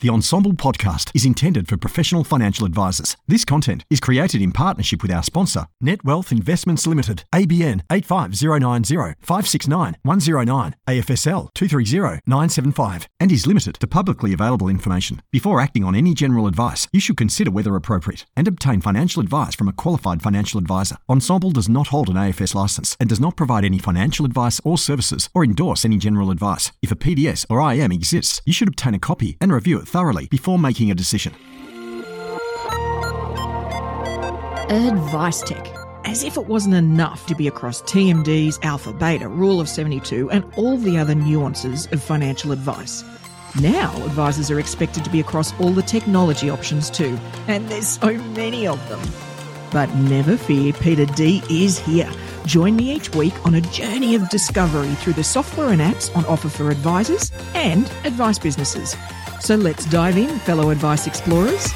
The 0.00 0.06
Ensombl 0.06 0.52
podcast 0.52 1.10
is 1.12 1.24
intended 1.24 1.66
for 1.66 1.76
professional 1.76 2.22
financial 2.22 2.64
advisors. 2.64 3.16
This 3.26 3.44
content 3.44 3.84
is 3.90 3.98
created 3.98 4.40
in 4.40 4.52
partnership 4.52 5.02
with 5.02 5.10
our 5.10 5.24
sponsor, 5.24 5.66
Netwealth 5.82 6.30
Investments 6.30 6.86
Limited, 6.86 7.24
ABN 7.34 7.80
85090 7.90 9.16
569 9.20 9.96
109, 10.04 10.76
AFSL 10.86 11.48
230 11.52 12.20
975, 12.28 13.08
and 13.18 13.32
is 13.32 13.44
limited 13.44 13.74
to 13.80 13.88
publicly 13.88 14.32
available 14.32 14.68
information. 14.68 15.20
Before 15.32 15.60
acting 15.60 15.82
on 15.82 15.96
any 15.96 16.14
general 16.14 16.46
advice, 16.46 16.86
you 16.92 17.00
should 17.00 17.16
consider 17.16 17.50
whether 17.50 17.74
appropriate 17.74 18.24
and 18.36 18.46
obtain 18.46 18.80
financial 18.80 19.20
advice 19.20 19.56
from 19.56 19.66
a 19.66 19.72
qualified 19.72 20.22
financial 20.22 20.60
advisor. 20.60 20.98
Ensombl 21.10 21.52
does 21.52 21.68
not 21.68 21.88
hold 21.88 22.08
an 22.08 22.14
AFS 22.14 22.54
license 22.54 22.96
and 23.00 23.08
does 23.08 23.18
not 23.18 23.36
provide 23.36 23.64
any 23.64 23.78
financial 23.78 24.24
advice 24.24 24.60
or 24.62 24.78
services 24.78 25.28
or 25.34 25.42
endorse 25.42 25.84
any 25.84 25.98
general 25.98 26.30
advice. 26.30 26.70
If 26.82 26.92
a 26.92 26.94
PDS 26.94 27.46
or 27.50 27.60
IM 27.72 27.90
exists, 27.90 28.40
you 28.46 28.52
should 28.52 28.68
obtain 28.68 28.94
a 28.94 29.00
copy 29.00 29.36
and 29.40 29.52
review 29.52 29.80
it 29.80 29.87
thoroughly 29.88 30.26
before 30.26 30.58
making 30.58 30.90
a 30.90 30.94
decision. 30.94 31.34
Advice 34.70 35.42
Tech. 35.42 35.66
As 36.04 36.22
if 36.24 36.36
it 36.36 36.46
wasn't 36.46 36.74
enough 36.74 37.26
to 37.26 37.34
be 37.34 37.48
across 37.48 37.82
TMDs, 37.82 38.58
Alpha, 38.62 38.92
Beta, 38.92 39.28
Rule 39.28 39.60
of 39.60 39.68
72, 39.68 40.30
and 40.30 40.44
all 40.56 40.76
the 40.76 40.98
other 40.98 41.14
nuances 41.14 41.86
of 41.92 42.02
financial 42.02 42.52
advice. 42.52 43.02
Now, 43.60 43.90
advisors 44.04 44.50
are 44.50 44.60
expected 44.60 45.04
to 45.04 45.10
be 45.10 45.20
across 45.20 45.58
all 45.58 45.70
the 45.70 45.82
technology 45.82 46.50
options 46.50 46.90
too, 46.90 47.18
and 47.46 47.68
there's 47.68 47.88
so 47.88 48.12
many 48.12 48.66
of 48.66 48.78
them. 48.88 49.00
But 49.70 49.94
never 49.94 50.36
fear, 50.36 50.72
Peita 50.72 51.14
D 51.14 51.42
is 51.50 51.78
here. 51.78 52.10
Join 52.46 52.76
me 52.76 52.92
each 52.94 53.14
week 53.14 53.34
on 53.44 53.56
a 53.56 53.60
journey 53.60 54.14
of 54.14 54.28
discovery 54.28 54.94
through 54.94 55.12
the 55.14 55.24
software 55.24 55.68
and 55.68 55.80
apps 55.80 56.14
on 56.16 56.24
offer 56.26 56.48
for 56.48 56.70
advisors 56.70 57.30
and 57.54 57.84
advice 58.04 58.38
businesses. 58.38 58.96
So 59.40 59.54
let's 59.54 59.84
dive 59.86 60.16
in, 60.16 60.38
fellow 60.40 60.70
advice 60.70 61.06
explorers. 61.06 61.72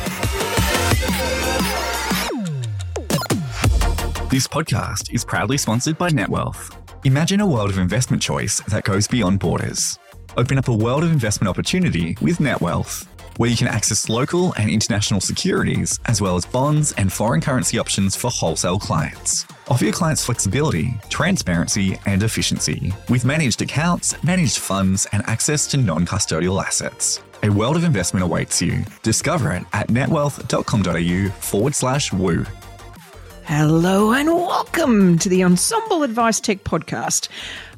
This 4.31 4.49
podcast 4.49 5.13
is 5.13 5.25
proudly 5.27 5.59
sponsored 5.59 5.99
by 5.99 6.09
Netwealth. 6.09 6.75
Imagine 7.05 7.41
a 7.41 7.47
world 7.47 7.69
of 7.69 7.77
investment 7.77 8.23
choice 8.23 8.61
that 8.69 8.85
goes 8.85 9.07
beyond 9.07 9.41
borders. 9.41 9.99
Open 10.39 10.57
up 10.57 10.69
a 10.69 10.73
world 10.73 11.05
of 11.05 11.13
investment 11.13 11.51
opportunity 11.51 12.17
with 12.23 12.39
Netwealth, 12.39 13.07
where 13.37 13.51
you 13.51 13.57
can 13.57 13.69
access 13.69 14.09
local 14.09 14.53
and 14.55 14.71
international 14.71 15.21
securities, 15.21 15.99
as 16.07 16.21
well 16.21 16.37
as 16.37 16.45
bonds 16.45 16.93
and 16.93 17.13
foreign 17.13 17.41
currency 17.41 17.79
options 17.79 18.17
for 18.17 18.31
wholesale 18.31 18.79
clients. 18.79 19.47
Offer 19.69 19.85
your 19.85 19.93
clients 19.93 20.25
flexibility, 20.25 20.95
transparency, 21.09 21.99
and 22.07 22.23
efficiency 22.23 22.93
with 23.09 23.25
managed 23.25 23.63
accounts, 23.63 24.21
managed 24.23 24.59
funds, 24.59 25.07
and 25.13 25.23
access 25.27 25.67
to 25.69 25.77
non 25.77 26.07
custodial 26.07 26.63
assets. 26.63 27.21
A 27.45 27.51
world 27.51 27.77
of 27.77 27.85
investment 27.85 28.23
awaits 28.25 28.63
you. 28.63 28.85
Discover 29.03 29.53
it 29.53 29.65
at 29.73 29.89
netwealth.com.au 29.89 31.31
forward 31.41 31.75
slash 31.75 32.13
woo. 32.13 32.45
Hello 33.45 34.13
and 34.13 34.29
welcome 34.29 35.19
to 35.19 35.29
the 35.29 35.41
Ensombl 35.41 36.05
Advice 36.05 36.39
Tech 36.39 36.63
Podcast. 36.63 37.29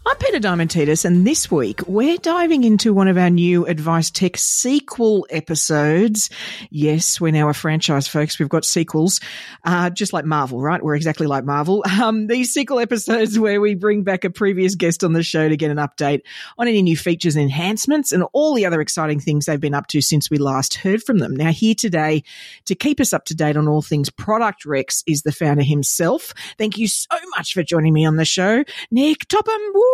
I'm 0.06 0.16
Peita 0.16 0.38
Diamantidis, 0.38 1.06
and 1.06 1.27
this 1.27 1.50
week 1.50 1.80
we're 1.86 2.19
diving 2.19 2.62
into 2.64 2.92
one 2.92 3.08
of 3.08 3.16
our 3.16 3.30
new 3.30 3.64
Advice 3.64 4.11
Tech 4.11 4.36
sequel 4.36 5.27
episodes. 5.30 6.28
Yes, 6.69 7.22
we're 7.22 7.33
now 7.33 7.48
a 7.48 7.55
franchise, 7.55 8.06
folks. 8.06 8.38
We've 8.38 8.50
got 8.50 8.66
sequels, 8.66 9.20
uh, 9.64 9.88
just 9.88 10.12
like 10.12 10.27
Marvel, 10.27 10.61
right? 10.61 10.83
We're 10.83 10.94
exactly 10.94 11.27
like 11.27 11.44
Marvel. 11.44 11.83
Um, 12.05 12.27
these 12.27 12.52
sequel 12.52 12.80
episodes 12.80 13.38
where 13.38 13.61
we 13.61 13.77
bring 13.77 14.02
back 14.02 14.24
a 14.24 14.30
previous 14.30 14.74
guest 14.74 15.05
on 15.05 15.12
the 15.12 15.22
show 15.22 15.48
to 15.48 15.56
get 15.56 15.70
an 15.70 15.77
update 15.78 16.22
on 16.58 16.66
any 16.66 16.83
new 16.83 16.96
features 16.96 17.36
and 17.36 17.44
enhancements 17.44 18.11
and 18.11 18.24
all 18.33 18.52
the 18.52 18.66
other 18.66 18.80
exciting 18.80 19.20
things 19.20 19.46
they've 19.46 19.61
been 19.61 19.74
up 19.74 19.86
to 19.86 20.00
since 20.02 20.28
we 20.28 20.36
last 20.36 20.74
heard 20.74 21.02
from 21.02 21.18
them. 21.18 21.34
Now, 21.34 21.52
here 21.52 21.74
today 21.74 22.24
to 22.66 22.74
keep 22.74 23.00
us 23.00 23.12
up 23.12 23.24
to 23.27 23.34
date 23.34 23.56
on 23.56 23.68
all 23.68 23.80
things 23.80 24.11
ProductRex 24.11 25.05
is 25.06 25.22
the 25.22 25.33
founder 25.33 25.62
himself. 25.62 26.34
Thank 26.58 26.77
you 26.77 26.89
so 26.89 27.16
much 27.36 27.55
for 27.55 27.62
joining 27.62 27.94
me 27.94 28.05
on 28.05 28.16
the 28.16 28.24
show, 28.24 28.64
Nick 28.90 29.29
Topham. 29.29 29.61
Woo! 29.73 29.93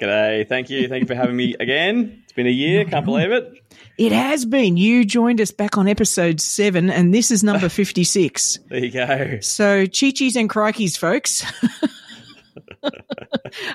G'day. 0.00 0.48
Thank 0.48 0.70
you. 0.70 0.88
Thank 0.88 1.02
you 1.02 1.06
for 1.06 1.14
having 1.14 1.36
me 1.36 1.54
again. 1.60 2.22
It's 2.24 2.32
been 2.32 2.46
a 2.46 2.50
year. 2.50 2.84
Can't 2.84 3.04
believe 3.04 3.30
it. 3.30 3.52
It 3.98 4.12
has 4.12 4.44
been. 4.46 4.76
You 4.76 5.04
joined 5.04 5.40
us 5.40 5.50
back 5.50 5.76
on 5.76 5.86
episode 5.86 6.40
seven, 6.40 6.88
and 6.90 7.12
this 7.12 7.30
is 7.30 7.44
number 7.44 7.68
56. 7.70 8.58
There 8.68 8.78
you 8.78 8.90
go. 8.90 9.38
So, 9.40 9.86
chi-chis 9.86 10.36
and 10.36 10.48
crikeys, 10.48 10.96
folks. 10.96 11.44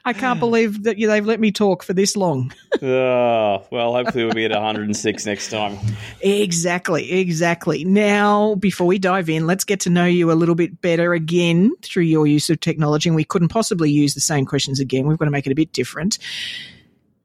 I 0.06 0.14
can't 0.14 0.40
believe 0.40 0.84
that 0.84 0.98
you, 0.98 1.08
they've 1.08 1.26
let 1.26 1.40
me 1.40 1.52
talk 1.52 1.84
for 1.84 1.94
this 1.94 2.16
long. 2.16 2.54
Oh, 2.82 3.66
well, 3.72 3.94
hopefully 3.94 4.26
we'll 4.26 4.34
be 4.34 4.46
at 4.46 4.52
106 4.52 5.26
next 5.26 5.50
time. 5.50 5.78
Exactly, 6.22 7.12
exactly. 7.12 7.84
Now, 7.84 8.56
before 8.56 8.88
we 8.88 9.00
dive 9.00 9.30
in, 9.30 9.48
let's 9.48 9.64
get 9.64 9.82
to 9.82 9.90
know 9.90 10.06
you 10.06 10.32
a 10.32 10.34
little 10.34 10.56
bit 10.56 10.82
better 10.82 11.14
again 11.14 11.74
through 11.82 12.04
your 12.04 12.28
use 12.28 12.50
of 12.50 12.60
technology. 12.60 13.10
And 13.10 13.16
we 13.16 13.24
couldn't 13.24 13.50
possibly 13.50 13.92
use 13.92 14.14
the 14.14 14.22
same 14.22 14.46
questions 14.46 14.80
again. 14.80 15.08
We've 15.08 15.18
got 15.18 15.26
to 15.26 15.32
make 15.32 15.46
it 15.46 15.52
a 15.52 15.56
bit 15.56 15.74
different. 15.74 16.18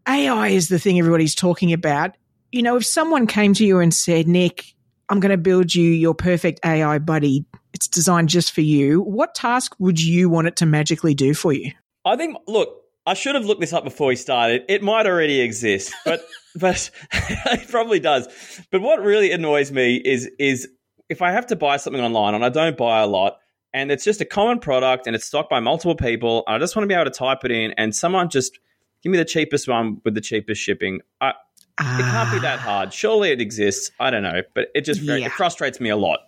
AI 0.09 0.49
is 0.49 0.69
the 0.69 0.79
thing 0.79 0.99
everybody's 0.99 1.35
talking 1.35 1.73
about. 1.73 2.17
You 2.53 2.63
know, 2.63 2.77
if 2.77 2.85
someone 2.85 3.27
came 3.27 3.55
to 3.55 3.65
you 3.65 3.79
and 3.79 3.95
said, 3.95 4.27
Nick, 4.27 4.75
I'm 5.11 5.21
going 5.21 5.31
to 5.31 5.37
build 5.37 5.75
you 5.75 5.91
your 5.91 6.15
perfect 6.15 6.61
AI 6.65 6.99
buddy, 6.99 7.45
it's 7.73 7.89
designed 7.89 8.29
just 8.29 8.53
for 8.53 8.61
you, 8.61 9.03
what 9.03 9.35
task 9.35 9.75
would 9.79 10.01
you 10.01 10.29
want 10.29 10.47
it 10.47 10.57
to 10.57 10.67
magically 10.67 11.15
do 11.15 11.35
for 11.35 11.53
you? 11.53 11.73
I 12.05 12.17
think, 12.17 12.37
look, 12.47 12.81
I 13.07 13.15
should 13.15 13.35
have 13.35 13.45
looked 13.45 13.61
this 13.61 13.73
up 13.73 13.83
before 13.83 14.07
we 14.07 14.17
started. 14.17 14.63
It 14.69 14.83
might 14.83 15.07
already 15.07 15.41
exist, 15.41 15.93
but 16.05 16.25
but 16.55 16.91
it 17.13 17.69
probably 17.69 17.99
does. 17.99 18.29
But 18.71 18.83
what 18.83 19.03
really 19.03 19.33
annoys 19.33 19.73
me 19.73 19.97
is 19.97 20.31
is 20.39 20.69
if 21.09 21.23
I 21.23 21.33
have 21.33 21.47
to 21.49 21.57
buy 21.57 21.77
something 21.77 22.03
online 22.03 22.35
and 22.35 22.45
I 22.45 22.51
don't 22.51 22.77
buy 22.77 23.01
a 23.01 23.07
lot 23.07 23.39
and 23.75 23.91
it's 23.91 24.05
just 24.05 24.21
a 24.21 24.25
common 24.25 24.61
product 24.61 25.07
and 25.07 25.17
it's 25.17 25.25
stocked 25.25 25.51
by 25.51 25.59
multiple 25.59 25.97
people, 25.97 26.45
I 26.47 26.59
just 26.59 26.77
want 26.77 26.85
to 26.85 26.89
be 26.89 26.95
able 26.95 27.11
to 27.11 27.19
type 27.19 27.45
it 27.45 27.51
in 27.51 27.73
and 27.77 27.95
someone 27.95 28.29
just 28.29 28.59
give 29.03 29.11
me 29.11 29.19
the 29.19 29.25
cheapest 29.25 29.67
one 29.67 30.01
with 30.05 30.15
the 30.15 30.21
cheapest 30.21 30.61
shipping. 30.61 31.01
I, 31.21 31.33
ah. 31.79 31.99
It 31.99 32.03
can't 32.03 32.33
be 32.33 32.39
that 32.41 32.59
hard. 32.59 32.93
Surely 32.93 33.31
it 33.31 33.41
exists. 33.41 33.91
I 34.01 34.11
don't 34.11 34.23
know, 34.23 34.43
but 34.55 34.69
it 34.75 34.83
just 34.85 35.03
yeah. 35.03 35.17
it 35.17 35.33
frustrates 35.33 35.81
me 35.81 35.91
a 35.91 35.97
lot. 35.97 36.21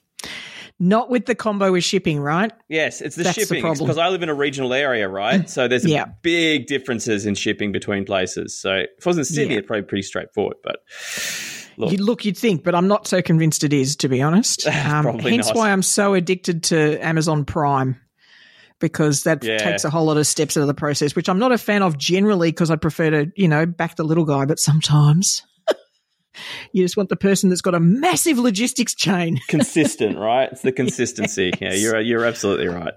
Not 0.78 1.10
with 1.10 1.26
the 1.26 1.34
combo 1.34 1.70
with 1.70 1.84
shipping, 1.84 2.18
right? 2.18 2.50
Yes, 2.68 3.00
it's 3.00 3.14
the 3.14 3.22
That's 3.22 3.38
shipping 3.38 3.62
because 3.62 3.98
I 3.98 4.08
live 4.08 4.22
in 4.22 4.28
a 4.28 4.34
regional 4.34 4.74
area, 4.74 5.08
right? 5.08 5.48
So 5.48 5.68
there's 5.68 5.84
yeah. 5.84 6.06
big 6.22 6.66
differences 6.66 7.24
in 7.24 7.36
shipping 7.36 7.70
between 7.70 8.04
places. 8.04 8.58
So 8.58 8.74
if 8.74 8.86
it 8.98 9.06
wasn't 9.06 9.28
Sydney, 9.28 9.54
yeah. 9.54 9.58
it's 9.60 9.66
probably 9.66 9.82
be 9.82 9.86
pretty 9.86 10.02
straightforward, 10.02 10.56
but. 10.64 10.80
Look. 11.78 11.92
You 11.92 11.98
look, 11.98 12.24
you'd 12.24 12.36
think, 12.36 12.64
but 12.64 12.74
I'm 12.74 12.86
not 12.86 13.06
so 13.06 13.22
convinced 13.22 13.64
it 13.64 13.72
is, 13.72 13.96
to 13.96 14.08
be 14.08 14.20
honest. 14.20 14.66
Um, 14.92 15.20
hence 15.20 15.46
not. 15.46 15.56
why 15.56 15.70
I'm 15.70 15.82
so 15.82 16.14
addicted 16.14 16.64
to 16.64 16.98
Amazon 16.98 17.44
Prime 17.44 17.98
because 18.82 19.22
that 19.22 19.42
yeah. 19.42 19.56
takes 19.56 19.84
a 19.86 19.90
whole 19.90 20.04
lot 20.04 20.18
of 20.18 20.26
steps 20.26 20.58
out 20.58 20.60
of 20.60 20.66
the 20.66 20.74
process, 20.74 21.16
which 21.16 21.30
I'm 21.30 21.38
not 21.38 21.52
a 21.52 21.56
fan 21.56 21.82
of 21.82 21.96
generally 21.96 22.50
because 22.50 22.70
I 22.70 22.76
prefer 22.76 23.08
to, 23.08 23.32
you 23.34 23.48
know, 23.48 23.64
back 23.64 23.96
the 23.96 24.04
little 24.04 24.26
guy, 24.26 24.44
but 24.44 24.58
sometimes 24.58 25.42
you 26.72 26.84
just 26.84 26.98
want 26.98 27.08
the 27.08 27.16
person 27.16 27.48
that's 27.48 27.62
got 27.62 27.74
a 27.74 27.80
massive 27.80 28.38
logistics 28.38 28.94
chain. 28.94 29.40
Consistent, 29.48 30.18
right? 30.18 30.50
It's 30.52 30.60
the 30.60 30.72
consistency. 30.82 31.52
yes. 31.58 31.72
Yeah, 31.72 31.78
you're 31.78 32.00
you're 32.00 32.24
absolutely 32.26 32.68
right. 32.68 32.92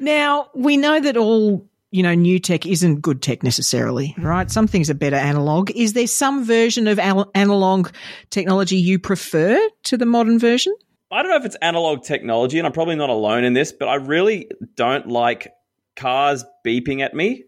now 0.00 0.48
we 0.54 0.76
know 0.76 0.98
that 0.98 1.16
all 1.16 1.68
you 1.90 2.02
know 2.02 2.14
new 2.14 2.38
tech 2.38 2.66
isn't 2.66 3.00
good 3.00 3.22
tech 3.22 3.42
necessarily, 3.42 4.16
mm. 4.18 4.24
right? 4.24 4.50
Some 4.50 4.66
things 4.66 4.90
are 4.90 4.94
better 4.94 5.16
analog. 5.16 5.70
Is 5.72 5.92
there 5.92 6.06
some 6.06 6.44
version 6.44 6.88
of 6.88 6.98
al- 6.98 7.30
analog 7.34 7.90
technology 8.30 8.76
you 8.76 8.98
prefer 8.98 9.60
to 9.84 9.96
the 9.96 10.06
modern 10.06 10.38
version? 10.38 10.74
I 11.10 11.22
don't 11.22 11.30
know 11.30 11.38
if 11.38 11.44
it's 11.44 11.56
analog 11.56 12.02
technology, 12.02 12.58
and 12.58 12.66
I'm 12.66 12.72
probably 12.72 12.96
not 12.96 13.10
alone 13.10 13.44
in 13.44 13.54
this, 13.54 13.72
but 13.72 13.88
I 13.88 13.94
really 13.94 14.50
don't 14.74 15.08
like 15.08 15.52
cars 15.96 16.44
beeping 16.64 17.00
at 17.00 17.14
me. 17.14 17.44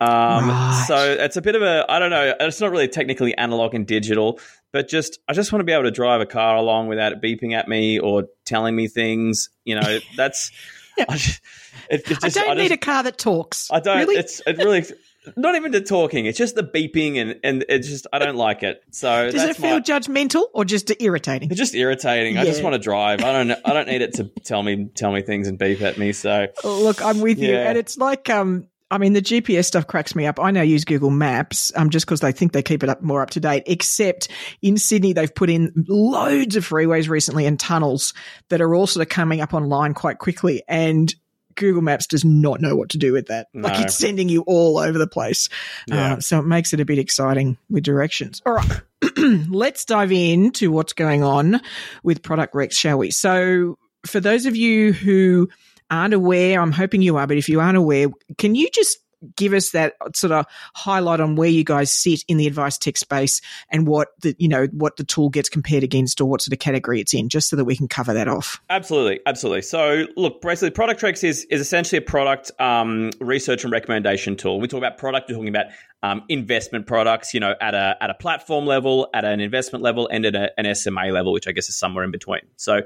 Um, 0.00 0.48
right. 0.48 0.84
So 0.88 0.96
it's 0.96 1.36
a 1.36 1.42
bit 1.42 1.54
of 1.54 1.62
a 1.62 1.86
I 1.88 1.98
don't 1.98 2.10
know. 2.10 2.34
It's 2.40 2.60
not 2.60 2.70
really 2.70 2.88
technically 2.88 3.36
analog 3.36 3.74
and 3.74 3.86
digital, 3.86 4.40
but 4.72 4.88
just 4.88 5.18
I 5.28 5.32
just 5.32 5.52
want 5.52 5.60
to 5.60 5.64
be 5.64 5.72
able 5.72 5.84
to 5.84 5.90
drive 5.92 6.20
a 6.20 6.26
car 6.26 6.56
along 6.56 6.88
without 6.88 7.12
it 7.12 7.22
beeping 7.22 7.54
at 7.54 7.68
me 7.68 7.98
or 7.98 8.24
telling 8.44 8.74
me 8.74 8.88
things. 8.88 9.50
You 9.64 9.76
know, 9.76 9.98
that's. 10.16 10.50
I, 10.96 11.16
just, 11.16 11.40
it, 11.90 12.00
it 12.00 12.06
just, 12.06 12.24
I 12.24 12.28
don't 12.28 12.50
I 12.50 12.54
just, 12.54 12.62
need 12.62 12.72
a 12.72 12.76
car 12.76 13.02
that 13.02 13.18
talks. 13.18 13.68
I 13.70 13.80
don't. 13.80 13.98
Really? 13.98 14.16
It's 14.16 14.40
it 14.46 14.58
really. 14.58 14.84
Not 15.36 15.54
even 15.54 15.72
the 15.72 15.80
talking; 15.80 16.26
it's 16.26 16.38
just 16.38 16.54
the 16.54 16.62
beeping, 16.62 17.20
and 17.20 17.40
and 17.42 17.64
it's 17.68 17.88
just 17.88 18.06
I 18.12 18.18
don't 18.18 18.36
like 18.36 18.62
it. 18.62 18.82
So 18.90 19.30
does 19.30 19.42
it 19.42 19.56
feel 19.56 19.76
my, 19.76 19.80
judgmental 19.80 20.46
or 20.52 20.64
just 20.64 20.90
irritating? 21.00 21.50
It's 21.50 21.58
just 21.58 21.74
irritating. 21.74 22.34
Yeah. 22.34 22.42
I 22.42 22.44
just 22.44 22.62
want 22.62 22.74
to 22.74 22.78
drive. 22.78 23.22
I 23.22 23.32
don't. 23.32 23.50
I 23.64 23.72
don't 23.72 23.88
need 23.88 24.02
it 24.02 24.14
to 24.14 24.24
tell 24.44 24.62
me 24.62 24.90
tell 24.94 25.12
me 25.12 25.22
things 25.22 25.48
and 25.48 25.58
beep 25.58 25.80
at 25.82 25.98
me. 25.98 26.12
So 26.12 26.46
look, 26.62 27.02
I'm 27.02 27.20
with 27.20 27.38
yeah. 27.38 27.48
you, 27.48 27.54
and 27.56 27.78
it's 27.78 27.96
like 27.96 28.30
um 28.30 28.68
I 28.90 28.98
mean, 28.98 29.12
the 29.12 29.22
GPS 29.22 29.64
stuff 29.64 29.88
cracks 29.88 30.14
me 30.14 30.26
up. 30.26 30.38
I 30.38 30.52
now 30.52 30.62
use 30.62 30.84
Google 30.84 31.10
Maps 31.10 31.72
um, 31.74 31.90
just 31.90 32.06
because 32.06 32.20
they 32.20 32.30
think 32.30 32.52
they 32.52 32.62
keep 32.62 32.84
it 32.84 32.88
up 32.88 33.02
more 33.02 33.22
up 33.22 33.30
to 33.30 33.40
date. 33.40 33.64
Except 33.66 34.28
in 34.62 34.76
Sydney, 34.76 35.12
they've 35.12 35.34
put 35.34 35.50
in 35.50 35.72
loads 35.88 36.54
of 36.54 36.68
freeways 36.68 37.08
recently 37.08 37.46
and 37.46 37.58
tunnels 37.58 38.14
that 38.50 38.60
are 38.60 38.72
all 38.72 38.86
sort 38.86 39.04
of 39.04 39.08
coming 39.08 39.40
up 39.40 39.52
online 39.52 39.94
quite 39.94 40.18
quickly. 40.18 40.62
And 40.68 41.12
Google 41.54 41.82
Maps 41.82 42.06
does 42.06 42.24
not 42.24 42.60
know 42.60 42.76
what 42.76 42.90
to 42.90 42.98
do 42.98 43.12
with 43.12 43.26
that. 43.26 43.48
No. 43.52 43.68
Like 43.68 43.80
it's 43.84 43.94
sending 43.94 44.28
you 44.28 44.42
all 44.42 44.78
over 44.78 44.98
the 44.98 45.06
place. 45.06 45.48
Yeah. 45.86 46.14
Uh, 46.14 46.20
so 46.20 46.38
it 46.38 46.46
makes 46.46 46.72
it 46.72 46.80
a 46.80 46.84
bit 46.84 46.98
exciting 46.98 47.56
with 47.70 47.84
directions. 47.84 48.42
All 48.46 48.54
right. 48.54 48.80
Let's 49.16 49.84
dive 49.84 50.12
into 50.12 50.70
what's 50.70 50.92
going 50.92 51.22
on 51.22 51.60
with 52.02 52.22
ProductRex, 52.22 52.72
shall 52.72 52.98
we? 52.98 53.10
So 53.10 53.78
for 54.06 54.20
those 54.20 54.46
of 54.46 54.56
you 54.56 54.92
who 54.92 55.48
aren't 55.90 56.14
aware, 56.14 56.60
I'm 56.60 56.72
hoping 56.72 57.02
you 57.02 57.16
are, 57.16 57.26
but 57.26 57.36
if 57.36 57.48
you 57.48 57.60
aren't 57.60 57.76
aware, 57.76 58.08
can 58.38 58.54
you 58.54 58.68
just 58.70 58.98
give 59.36 59.52
us 59.52 59.70
that 59.70 59.94
sort 60.14 60.32
of 60.32 60.46
highlight 60.74 61.20
on 61.20 61.36
where 61.36 61.48
you 61.48 61.64
guys 61.64 61.92
sit 61.92 62.22
in 62.28 62.36
the 62.36 62.46
advice 62.46 62.78
tech 62.78 62.96
space 62.96 63.40
and 63.70 63.86
what 63.86 64.08
the 64.20 64.34
you 64.38 64.48
know 64.48 64.66
what 64.72 64.96
the 64.96 65.04
tool 65.04 65.28
gets 65.28 65.48
compared 65.48 65.82
against 65.82 66.20
or 66.20 66.26
what 66.26 66.42
sort 66.42 66.52
of 66.52 66.58
category 66.58 67.00
it's 67.00 67.14
in 67.14 67.28
just 67.28 67.48
so 67.48 67.56
that 67.56 67.64
we 67.64 67.76
can 67.76 67.88
cover 67.88 68.12
that 68.12 68.28
off 68.28 68.60
Absolutely, 68.70 69.20
absolutely. 69.26 69.62
So, 69.62 70.06
look, 70.16 70.40
basically, 70.40 70.70
ProductRex 70.70 71.22
is 71.24 71.44
is 71.44 71.60
essentially 71.60 71.98
a 71.98 72.02
product 72.02 72.50
um, 72.60 73.10
research 73.20 73.64
and 73.64 73.72
recommendation 73.72 74.36
tool. 74.36 74.60
We 74.60 74.68
talk 74.68 74.78
about 74.78 74.98
product, 74.98 75.28
we're 75.28 75.36
talking 75.36 75.48
about 75.48 75.66
um, 76.02 76.22
investment 76.28 76.86
products. 76.86 77.34
You 77.34 77.40
know, 77.40 77.54
at 77.60 77.74
a 77.74 77.96
at 78.00 78.10
a 78.10 78.14
platform 78.14 78.66
level, 78.66 79.08
at 79.14 79.24
an 79.24 79.40
investment 79.40 79.82
level, 79.82 80.08
and 80.08 80.26
at 80.26 80.34
a, 80.34 80.50
an 80.58 80.74
SMA 80.74 81.06
level, 81.12 81.32
which 81.32 81.46
I 81.46 81.52
guess 81.52 81.68
is 81.68 81.78
somewhere 81.78 82.04
in 82.04 82.10
between. 82.10 82.40
So, 82.56 82.82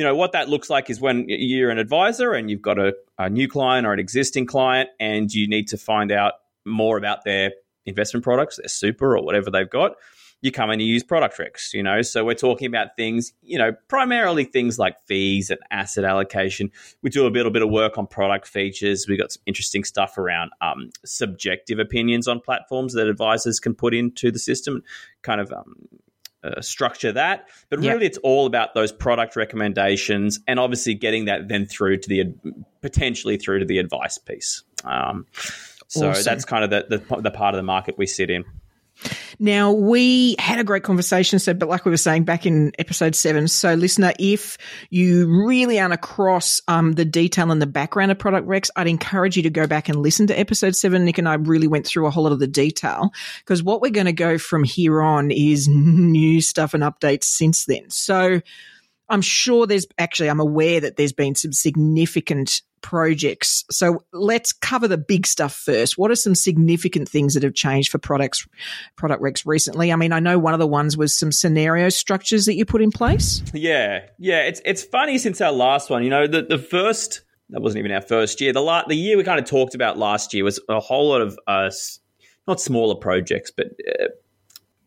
you 0.00 0.06
know, 0.06 0.14
what 0.14 0.32
that 0.32 0.48
looks 0.48 0.70
like 0.70 0.88
is 0.88 0.98
when 0.98 1.26
you're 1.28 1.68
an 1.68 1.76
advisor 1.76 2.32
and 2.32 2.50
you've 2.50 2.62
got 2.62 2.78
a, 2.78 2.94
a 3.18 3.28
new 3.28 3.46
client 3.46 3.86
or 3.86 3.92
an 3.92 4.00
existing 4.00 4.46
client, 4.46 4.88
and 4.98 5.30
you 5.30 5.46
need 5.46 5.68
to 5.68 5.76
find 5.76 6.10
out 6.10 6.32
more 6.64 6.96
about 6.96 7.22
their 7.26 7.52
investment 7.84 8.24
products, 8.24 8.56
their 8.56 8.68
super 8.68 9.14
or 9.14 9.22
whatever 9.22 9.50
they've 9.50 9.68
got 9.68 9.96
you 10.40 10.50
come 10.50 10.70
and 10.70 10.80
you 10.80 10.88
use 10.88 11.04
ProductRex, 11.04 11.74
you 11.74 11.82
know. 11.82 12.00
So 12.00 12.24
we're 12.24 12.32
talking 12.32 12.66
about 12.66 12.96
things, 12.96 13.34
you 13.42 13.58
know, 13.58 13.72
primarily 13.88 14.44
things 14.44 14.78
like 14.78 14.96
fees 15.06 15.50
and 15.50 15.60
asset 15.70 16.04
allocation. 16.04 16.70
We 17.02 17.10
do 17.10 17.26
a 17.26 17.28
little 17.28 17.52
bit 17.52 17.60
of 17.60 17.68
work 17.68 17.98
on 17.98 18.06
product 18.06 18.48
features. 18.48 19.04
We 19.06 19.18
got 19.18 19.32
some 19.32 19.42
interesting 19.44 19.84
stuff 19.84 20.16
around 20.16 20.52
um, 20.62 20.92
subjective 21.04 21.78
opinions 21.78 22.26
on 22.26 22.40
platforms 22.40 22.94
that 22.94 23.06
advisors 23.06 23.60
can 23.60 23.74
put 23.74 23.92
into 23.92 24.30
the 24.30 24.38
system, 24.38 24.82
kind 25.20 25.42
of 25.42 25.52
um, 25.52 25.74
uh, 26.42 26.60
structure 26.60 27.12
that. 27.12 27.48
But 27.68 27.80
really, 27.80 28.06
it's 28.06 28.18
all 28.18 28.46
about 28.46 28.74
those 28.74 28.92
product 28.92 29.36
recommendations 29.36 30.40
and 30.46 30.58
obviously 30.58 30.94
getting 30.94 31.26
that 31.26 31.48
then 31.48 31.66
through 31.66 31.98
to 31.98 32.08
the 32.08 32.34
potentially 32.80 33.36
through 33.36 33.60
to 33.60 33.64
the 33.64 33.78
advice 33.78 34.18
piece. 34.18 34.62
Um, 34.84 35.26
so 35.88 36.10
Awesome. 36.10 36.24
that's 36.24 36.44
kind 36.44 36.64
of 36.64 36.70
the, 36.70 36.98
the 36.98 37.22
the 37.22 37.30
part 37.30 37.54
of 37.54 37.58
the 37.58 37.64
market 37.64 37.98
we 37.98 38.06
sit 38.06 38.30
in. 38.30 38.44
Now, 39.38 39.72
we 39.72 40.36
had 40.38 40.58
a 40.58 40.64
great 40.64 40.82
conversation. 40.82 41.38
So, 41.38 41.54
but 41.54 41.68
like 41.68 41.84
we 41.84 41.90
were 41.90 41.96
saying 41.96 42.24
back 42.24 42.46
in 42.46 42.72
episode 42.78 43.14
seven, 43.14 43.48
so 43.48 43.74
listener, 43.74 44.12
if 44.18 44.58
you 44.90 45.26
really 45.46 45.80
aren't 45.80 45.94
across 45.94 46.60
um, 46.68 46.92
the 46.92 47.04
detail 47.04 47.50
and 47.50 47.60
the 47.60 47.66
background 47.66 48.10
of 48.10 48.18
ProductRex, 48.18 48.70
I'd 48.76 48.86
encourage 48.86 49.36
you 49.36 49.42
to 49.44 49.50
go 49.50 49.66
back 49.66 49.88
and 49.88 50.02
listen 50.02 50.26
to 50.28 50.38
episode 50.38 50.76
seven. 50.76 51.04
Nick 51.04 51.18
and 51.18 51.28
I 51.28 51.34
really 51.34 51.66
went 51.68 51.86
through 51.86 52.06
a 52.06 52.10
whole 52.10 52.24
lot 52.24 52.32
of 52.32 52.38
the 52.38 52.46
detail 52.46 53.10
because 53.38 53.62
what 53.62 53.80
we're 53.80 53.90
going 53.90 54.06
to 54.06 54.12
go 54.12 54.38
from 54.38 54.64
here 54.64 55.00
on 55.00 55.30
is 55.30 55.68
new 55.68 56.40
stuff 56.40 56.74
and 56.74 56.82
updates 56.82 57.24
since 57.24 57.64
then. 57.64 57.88
So, 57.88 58.40
I'm 59.10 59.22
sure 59.22 59.66
there's 59.66 59.86
actually, 59.98 60.30
I'm 60.30 60.40
aware 60.40 60.80
that 60.80 60.96
there's 60.96 61.12
been 61.12 61.34
some 61.34 61.52
significant 61.52 62.62
projects. 62.80 63.64
So 63.70 64.04
let's 64.12 64.52
cover 64.52 64.88
the 64.88 64.96
big 64.96 65.26
stuff 65.26 65.54
first. 65.54 65.98
What 65.98 66.10
are 66.10 66.16
some 66.16 66.34
significant 66.34 67.08
things 67.08 67.34
that 67.34 67.42
have 67.42 67.54
changed 67.54 67.90
for 67.90 67.98
products, 67.98 68.46
ProductRex 68.96 69.44
recently? 69.44 69.92
I 69.92 69.96
mean, 69.96 70.12
I 70.12 70.20
know 70.20 70.38
one 70.38 70.54
of 70.54 70.60
the 70.60 70.66
ones 70.66 70.96
was 70.96 71.14
some 71.14 71.32
scenario 71.32 71.90
structures 71.90 72.46
that 72.46 72.54
you 72.54 72.64
put 72.64 72.80
in 72.80 72.90
place. 72.90 73.42
Yeah, 73.52 74.06
yeah. 74.18 74.42
It's 74.44 74.62
it's 74.64 74.82
funny 74.82 75.18
since 75.18 75.40
our 75.40 75.52
last 75.52 75.90
one. 75.90 76.04
You 76.04 76.10
know, 76.10 76.26
the 76.26 76.42
the 76.42 76.58
first 76.58 77.20
that 77.50 77.60
wasn't 77.60 77.80
even 77.80 77.92
our 77.92 78.00
first 78.00 78.40
year. 78.40 78.52
The 78.52 78.62
la- 78.62 78.86
the 78.86 78.96
year 78.96 79.16
we 79.16 79.24
kind 79.24 79.38
of 79.40 79.44
talked 79.44 79.74
about 79.74 79.98
last 79.98 80.32
year 80.32 80.44
was 80.44 80.60
a 80.68 80.80
whole 80.80 81.10
lot 81.10 81.20
of 81.20 81.38
uh, 81.46 81.70
not 82.46 82.60
smaller 82.60 82.94
projects, 82.94 83.50
but 83.50 83.66
uh, 83.66 84.06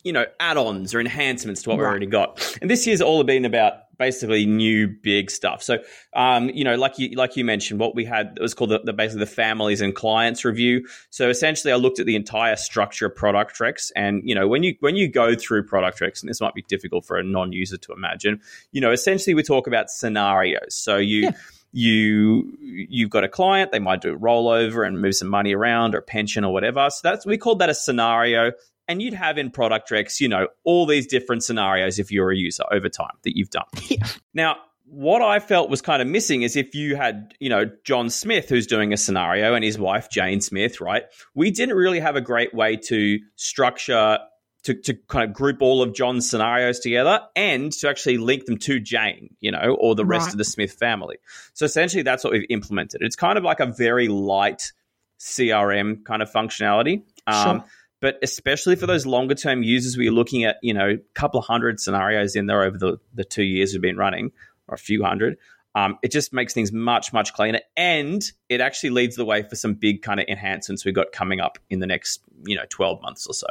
you 0.04 0.12
know, 0.12 0.26
add-ons 0.40 0.94
or 0.94 1.00
enhancements 1.00 1.64
to 1.64 1.70
what 1.70 1.78
we 1.78 1.86
already 1.86 2.06
got. 2.06 2.58
And 2.62 2.70
this 2.70 2.86
year's 2.88 3.02
all 3.02 3.24
been 3.24 3.46
about 3.46 3.74
basically 4.04 4.46
new 4.46 4.88
big 4.88 5.32
stuff. 5.32 5.64
So, 5.64 5.78
um, 6.14 6.50
you 6.50 6.66
know, 6.66 6.76
like 6.76 7.00
you 7.00 7.16
like 7.16 7.38
you 7.38 7.46
mentioned, 7.46 7.80
what 7.80 7.96
we 7.96 8.04
had 8.04 8.34
it 8.36 8.42
was 8.42 8.54
called 8.54 8.72
the, 8.72 8.80
the 8.80 8.92
basically 8.92 9.22
the 9.22 9.32
families 9.32 9.80
and 9.80 9.96
clients 9.96 10.44
review. 10.44 10.86
So 11.10 11.30
essentially, 11.30 11.72
I 11.72 11.78
looked 11.78 12.00
at 12.00 12.06
the 12.06 12.18
entire 12.18 12.58
structure 12.58 13.06
of 13.06 13.16
ProductRex, 13.16 13.92
and 13.96 14.22
you 14.26 14.36
know, 14.36 14.48
when 14.48 14.64
you 14.64 14.76
when 14.82 14.96
you 14.98 15.08
go 15.08 15.36
through 15.36 15.68
ProductRex, 15.68 16.22
and 16.22 16.30
this 16.30 16.42
might 16.42 16.54
be 16.54 16.64
difficult 16.64 17.06
for 17.06 17.18
a 17.18 17.24
non-user 17.24 17.78
to 17.78 17.94
imagine, 17.94 18.42
you 18.74 18.82
know, 18.82 18.92
essentially 18.92 19.34
we 19.34 19.44
talk 19.44 19.68
about 19.68 19.90
scenarios. 19.90 20.76
So 20.76 20.98
you. 20.98 21.22
Yeah. 21.22 21.32
You 21.76 22.56
you've 22.62 23.10
got 23.10 23.24
a 23.24 23.28
client, 23.28 23.72
they 23.72 23.80
might 23.80 24.00
do 24.00 24.14
a 24.14 24.16
rollover 24.16 24.86
and 24.86 25.02
move 25.02 25.16
some 25.16 25.28
money 25.28 25.56
around 25.56 25.96
or 25.96 26.02
pension 26.02 26.46
or 26.46 26.54
whatever. 26.54 26.88
So 26.92 27.00
that's 27.02 27.26
we 27.26 27.36
called 27.36 27.58
that 27.62 27.70
a 27.72 27.74
scenario 27.74 28.52
and 28.88 29.02
you'd 29.02 29.14
have 29.14 29.38
in 29.38 29.50
product 29.50 29.92
you 30.20 30.28
know 30.28 30.48
all 30.64 30.86
these 30.86 31.08
different 31.08 31.44
scenarios 31.44 32.00
if 32.00 32.12
you're 32.12 32.32
a 32.32 32.36
user 32.38 32.64
over 32.72 32.90
time 32.90 33.16
that 33.24 33.38
you've 33.38 33.50
done 33.50 33.66
Yeah. 33.90 34.06
now 34.34 34.58
what 34.86 35.22
i 35.22 35.40
felt 35.40 35.70
was 35.70 35.82
kind 35.82 36.02
of 36.02 36.08
missing 36.08 36.42
is 36.42 36.56
if 36.56 36.76
you 36.76 36.96
had 36.96 37.34
you 37.40 37.50
know 37.50 37.66
john 37.84 38.10
smith 38.10 38.50
who's 38.50 38.68
doing 38.68 38.94
a 38.94 38.98
scenario 38.98 39.54
and 39.56 39.64
his 39.64 39.78
wife 39.80 40.10
jane 40.10 40.42
smith 40.42 40.82
right 40.82 41.04
we 41.34 41.52
didn't 41.52 41.76
really 41.76 42.00
have 42.00 42.16
a 42.16 42.22
great 42.22 42.54
way 42.54 42.76
to 42.76 43.20
structure 43.36 44.20
to, 44.64 44.74
to 44.74 44.94
kind 45.08 45.30
of 45.30 45.36
group 45.36 45.58
all 45.62 45.82
of 45.82 45.94
John's 45.94 46.30
scenarios 46.30 46.80
together 46.80 47.20
and 47.36 47.70
to 47.74 47.90
actually 47.90 48.18
link 48.18 48.46
them 48.46 48.58
to 48.60 48.80
Jane, 48.80 49.36
you 49.42 49.52
know, 49.52 49.76
or 49.78 49.94
the 49.94 50.06
rest 50.06 50.28
Right. 50.28 50.34
of 50.36 50.38
the 50.38 50.46
Smith 50.46 50.72
family. 50.72 51.18
So 51.54 51.66
essentially, 51.66 52.02
that's 52.02 52.24
what 52.24 52.32
we've 52.32 52.46
implemented. 52.50 53.02
It's 53.02 53.18
kind 53.18 53.38
of 53.38 53.44
like 53.44 53.60
a 53.60 53.66
very 53.66 54.08
light 54.08 54.72
CRM 55.20 56.06
kind 56.06 56.22
of 56.22 56.32
functionality. 56.32 57.04
Um, 57.28 57.60
Sure. 57.60 57.70
But 58.04 58.20
especially 58.22 58.76
for 58.76 58.86
those 58.86 59.06
longer 59.06 59.34
term 59.34 59.64
users, 59.64 59.96
we're 59.96 60.12
looking 60.12 60.44
at, 60.44 60.58
you 60.62 60.74
know, 60.74 60.90
a 60.90 60.98
couple 61.14 61.40
of 61.40 61.46
hundred 61.46 61.80
scenarios 61.80 62.36
in 62.36 62.48
there 62.48 62.62
over 62.62 62.78
the, 62.78 62.98
the 63.14 63.24
two 63.24 63.44
years 63.44 63.72
we've 63.72 63.82
been 63.82 63.96
running, 63.96 64.34
or 64.68 64.76
a 64.76 64.78
few 64.78 65.02
hundred. 65.06 65.38
Um, 65.74 65.98
it 66.04 66.12
just 66.12 66.34
makes 66.34 66.54
things 66.54 66.74
much, 66.74 67.14
much 67.14 67.34
cleaner. 67.34 67.62
And 67.78 68.22
it 68.50 68.60
actually 68.60 68.90
leads 68.90 69.16
the 69.16 69.24
way 69.24 69.44
for 69.44 69.56
some 69.56 69.76
big 69.76 70.02
kind 70.02 70.20
of 70.20 70.26
enhancements 70.28 70.84
we've 70.84 70.94
got 70.94 71.14
coming 71.14 71.40
up 71.40 71.58
in 71.70 71.80
the 71.80 71.88
next, 71.88 72.20
you 72.46 72.58
know, 72.58 72.66
12 72.68 73.02
months 73.02 73.26
or 73.26 73.34
so. 73.34 73.48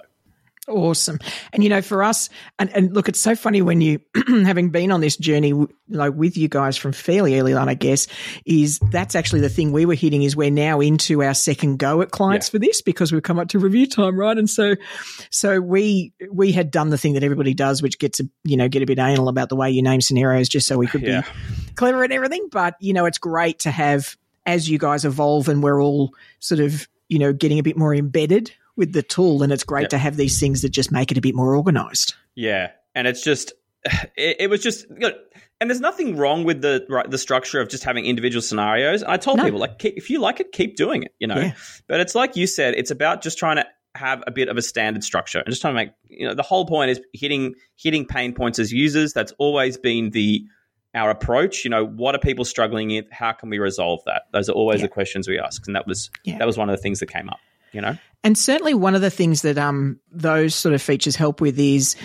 Awesome. 0.69 1.19
And 1.53 1.65
you 1.65 1.69
know, 1.69 1.83
for 1.83 2.05
us, 2.05 2.29
and, 2.57 2.71
and 2.71 2.95
look, 2.95 3.09
it's 3.09 3.19
so 3.19 3.35
funny 3.35 3.63
when 3.63 3.81
you, 3.81 3.99
having 4.29 4.71
been 4.71 4.93
on 4.93 5.01
this 5.01 5.17
journey, 5.17 5.53
like 5.89 6.15
with 6.15 6.37
you 6.37 6.47
guys 6.49 6.77
from 6.77 6.93
fairly 6.93 7.39
early 7.41 7.53
on, 7.53 7.69
I 7.69 7.75
guess, 7.75 8.07
is 8.47 8.79
that's 8.91 9.17
actually 9.17 9.41
the 9.41 9.49
thing 9.49 9.73
we 9.73 9.87
were 9.87 9.95
hitting 9.97 10.23
is 10.23 10.37
we're 10.37 10.53
now 10.53 10.79
into 10.81 11.21
our 11.25 11.35
second 11.35 11.79
go 11.79 12.01
at 12.01 12.13
clients 12.13 12.49
for 12.49 12.61
this 12.61 12.81
because 12.81 13.11
we've 13.11 13.25
come 13.25 13.41
up 13.41 13.49
to 13.49 13.59
review 13.59 13.87
time, 13.89 14.17
right? 14.17 14.39
And 14.39 14.49
so, 14.49 14.77
so 15.31 15.61
we, 15.61 16.13
we 16.31 16.53
had 16.53 16.71
done 16.71 16.91
the 16.91 16.99
thing 16.99 17.15
that 17.15 17.25
everybody 17.25 17.55
does, 17.55 17.83
which 17.83 17.99
gets 17.99 18.21
a, 18.21 18.25
you 18.45 18.57
know, 18.57 18.69
get 18.69 18.83
a 18.83 18.87
bit 18.87 19.01
anal 19.01 19.29
about 19.29 19.49
the 19.49 19.57
way 19.57 19.69
you 19.69 19.83
name 19.83 20.01
scenarios 20.01 20.49
just 20.49 20.69
so 20.69 20.79
we 20.79 20.87
could 20.87 21.03
Yeah. 21.03 21.23
be 21.23 21.73
clever 21.75 22.05
and 22.05 22.13
everything. 22.13 22.49
But, 22.53 22.77
you 22.79 22.93
know, 22.93 23.07
it's 23.07 23.19
great 23.19 23.59
to 23.61 23.73
have, 23.73 24.17
as 24.47 24.71
you 24.71 24.79
guys 24.79 25.05
evolve 25.05 25.49
and 25.49 25.61
we're 25.61 25.83
all 25.83 26.15
sort 26.39 26.61
of, 26.61 26.87
you 27.09 27.19
know, 27.19 27.33
getting 27.33 27.59
a 27.59 27.63
bit 27.65 27.77
more 27.77 27.93
embedded 27.93 28.53
with 28.77 28.93
the 28.93 29.03
tool. 29.03 29.43
And 29.43 29.53
it's 29.53 29.65
great 29.65 29.91
to 29.91 29.99
have 29.99 30.17
these 30.17 30.39
things 30.41 30.63
that 30.63 30.71
just 30.71 30.91
make 30.93 31.11
it 31.13 31.19
a 31.19 31.21
bit 31.21 31.35
more 31.35 31.55
organized. 31.55 32.15
Yeah, 32.35 32.71
and 32.95 33.07
it's 33.07 33.23
just 33.23 33.53
it, 34.17 34.37
it 34.41 34.51
was 34.51 34.63
just 34.63 34.87
you 34.91 34.99
know, 35.11 35.13
and 35.61 35.71
there's 35.71 35.81
nothing 35.81 36.17
wrong 36.17 36.45
with 36.45 36.63
the 36.63 36.85
right, 36.89 37.09
the 37.11 37.19
structure 37.19 37.61
of 37.61 37.69
just 37.69 37.85
having 37.85 38.05
individual 38.07 38.43
scenarios. 38.43 39.03
I 39.03 39.17
told 39.17 39.39
No. 39.39 39.45
people 39.45 39.61
like 39.61 39.79
keep, 39.79 39.97
if 39.97 40.11
you 40.11 40.21
like 40.21 40.41
it, 40.41 40.53
keep 40.53 40.77
doing 40.77 41.03
it. 41.03 41.15
You 41.19 41.27
know, 41.29 41.39
Yeah. 41.39 41.53
but 41.89 42.01
it's 42.01 42.15
like 42.15 42.37
you 42.37 42.47
said, 42.47 42.75
it's 42.75 42.91
about 42.91 43.23
just 43.23 43.39
trying 43.39 43.57
to 43.57 43.67
have 43.95 44.25
a 44.27 44.31
bit 44.31 44.49
of 44.49 44.57
a 44.57 44.63
standard 44.63 45.05
structure 45.05 45.39
and 45.41 45.49
just 45.51 45.61
trying 45.61 45.75
to 45.75 45.77
make 45.77 45.91
you 46.09 46.27
know 46.27 46.35
the 46.35 46.43
whole 46.43 46.65
point 46.67 46.91
is 46.91 47.01
hitting 47.13 47.55
hitting 47.77 48.07
pain 48.07 48.33
points 48.35 48.59
as 48.59 48.73
users. 48.73 49.13
That's 49.13 49.33
always 49.39 49.77
been 49.77 50.11
the 50.11 50.45
our 50.95 51.11
approach. 51.11 51.65
You 51.65 51.71
know, 51.71 51.85
what 51.87 52.15
are 52.15 52.19
people 52.19 52.45
struggling 52.45 52.89
with? 52.89 53.05
How 53.11 53.33
can 53.33 53.51
we 53.51 53.59
resolve 53.59 54.01
that? 54.07 54.23
Those 54.33 54.49
are 54.49 54.53
always 54.53 54.81
Yeah. 54.81 54.87
the 54.87 54.93
questions 54.93 55.29
we 55.29 55.39
ask, 55.39 55.67
and 55.67 55.77
that 55.77 55.87
was 55.87 56.11
Yeah. 56.25 56.39
that 56.39 56.47
was 56.47 56.57
one 56.57 56.71
of 56.71 56.77
the 56.77 56.83
things 56.83 57.01
that 57.01 57.07
came 57.11 57.29
up. 57.29 57.39
You 57.73 57.81
know, 57.81 57.97
And 58.23 58.37
certainly 58.37 58.75
one 58.75 58.95
of 58.95 59.01
the 59.01 59.11
things 59.11 59.43
that 59.43 59.59
um 59.59 59.99
those 60.11 60.55
sort 60.55 60.75
of 60.75 60.83
features 60.83 61.17
help 61.17 61.41
with 61.41 61.59
is 61.59 61.97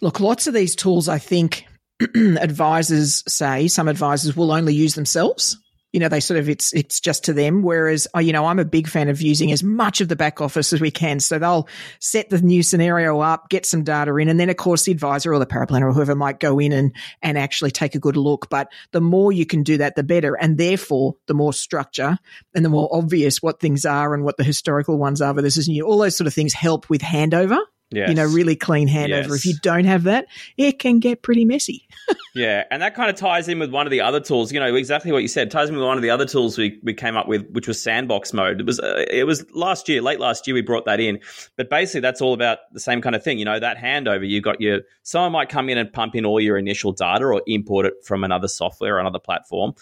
look, 0.00 0.20
lots 0.20 0.46
of 0.46 0.54
these 0.54 0.76
tools 0.76 1.08
I 1.08 1.18
think 1.18 1.66
advisors 2.16 3.22
say 3.26 3.68
some 3.68 3.88
advisors 3.88 4.36
will 4.36 4.52
only 4.52 4.74
use 4.74 4.94
themselves. 4.94 5.58
You 5.92 6.00
know, 6.00 6.08
they 6.08 6.20
sort 6.20 6.40
of 6.40 6.48
it's 6.48 6.72
it's 6.72 7.00
just 7.00 7.24
to 7.24 7.32
them. 7.32 7.62
Whereas, 7.62 8.08
uh, 8.14 8.20
you 8.20 8.32
know, 8.32 8.46
I'm 8.46 8.58
a 8.58 8.64
big 8.64 8.88
fan 8.88 9.08
of 9.08 9.20
using 9.20 9.52
as 9.52 9.62
much 9.62 10.00
of 10.00 10.08
the 10.08 10.16
back 10.16 10.40
office 10.40 10.72
as 10.72 10.80
we 10.80 10.90
can. 10.90 11.20
So 11.20 11.38
they'll 11.38 11.68
set 12.00 12.30
the 12.30 12.40
new 12.40 12.62
scenario 12.62 13.20
up, 13.20 13.48
get 13.50 13.66
some 13.66 13.84
data 13.84 14.14
in, 14.16 14.28
and 14.28 14.40
then 14.40 14.50
of 14.50 14.56
course 14.56 14.84
the 14.84 14.92
advisor 14.92 15.32
or 15.32 15.38
the 15.38 15.46
paraplanner 15.46 15.88
or 15.88 15.92
whoever 15.92 16.14
might 16.14 16.40
go 16.40 16.58
in 16.58 16.72
and 16.72 16.94
and 17.20 17.38
actually 17.38 17.70
take 17.70 17.94
a 17.94 18.00
good 18.00 18.16
look. 18.16 18.48
But 18.48 18.68
the 18.92 19.00
more 19.00 19.32
you 19.32 19.46
can 19.46 19.62
do 19.62 19.78
that, 19.78 19.96
the 19.96 20.02
better, 20.02 20.34
and 20.34 20.58
therefore 20.58 21.16
the 21.26 21.34
more 21.34 21.52
structure 21.52 22.18
and 22.54 22.64
the 22.64 22.70
more 22.70 22.88
obvious 22.92 23.42
what 23.42 23.60
things 23.60 23.84
are 23.84 24.14
and 24.14 24.24
what 24.24 24.36
the 24.36 24.44
historical 24.44 24.98
ones 24.98 25.20
are 25.20 25.34
versus 25.34 25.68
new. 25.68 25.86
All 25.86 25.98
those 25.98 26.16
sort 26.16 26.26
of 26.26 26.34
things 26.34 26.52
help 26.52 26.88
with 26.88 27.02
handover 27.02 27.58
Yes. 27.92 28.08
You 28.08 28.14
know, 28.14 28.26
really 28.26 28.56
clean 28.56 28.88
handover. 28.88 29.28
Yes. 29.28 29.34
If 29.34 29.46
you 29.46 29.54
don't 29.62 29.84
have 29.84 30.04
that, 30.04 30.26
it 30.56 30.78
can 30.78 30.98
get 30.98 31.22
pretty 31.22 31.44
messy. 31.44 31.86
Yeah, 32.34 32.64
and 32.70 32.80
that 32.80 32.94
kind 32.94 33.10
of 33.10 33.16
ties 33.16 33.46
in 33.46 33.58
with 33.58 33.70
one 33.70 33.86
of 33.86 33.90
the 33.90 34.00
other 34.00 34.18
tools. 34.18 34.52
You 34.52 34.60
know, 34.60 34.74
exactly 34.74 35.12
what 35.12 35.20
you 35.20 35.28
said. 35.28 35.50
Ties 35.50 35.68
in 35.68 35.76
with 35.76 35.84
one 35.84 35.98
of 35.98 36.02
the 36.02 36.08
other 36.08 36.24
tools 36.24 36.56
we, 36.56 36.80
we 36.82 36.94
came 36.94 37.14
up 37.14 37.28
with, 37.28 37.46
which 37.50 37.68
was 37.68 37.82
sandbox 37.82 38.32
mode. 38.32 38.60
It 38.60 38.66
was 38.66 38.80
uh, 38.80 39.04
it 39.10 39.24
was 39.24 39.44
last 39.52 39.86
year, 39.86 40.00
late 40.00 40.18
last 40.18 40.46
year, 40.46 40.54
we 40.54 40.62
brought 40.62 40.86
that 40.86 40.98
in. 40.98 41.20
But 41.56 41.68
basically, 41.68 42.00
that's 42.00 42.22
all 42.22 42.32
about 42.32 42.60
the 42.72 42.80
same 42.80 43.02
kind 43.02 43.14
of 43.14 43.22
thing. 43.22 43.38
You 43.38 43.44
know, 43.44 43.60
that 43.60 43.76
handover. 43.76 44.26
You 44.26 44.40
got 44.40 44.62
your 44.62 44.80
someone 45.02 45.32
might 45.32 45.50
come 45.50 45.68
in 45.68 45.76
and 45.76 45.92
pump 45.92 46.14
in 46.14 46.24
all 46.24 46.40
your 46.40 46.56
initial 46.56 46.92
data 46.92 47.26
or 47.26 47.42
import 47.46 47.84
it 47.84 47.94
from 48.02 48.24
another 48.24 48.48
software 48.48 48.96
or 48.96 48.98
another 48.98 49.18
platform, 49.18 49.74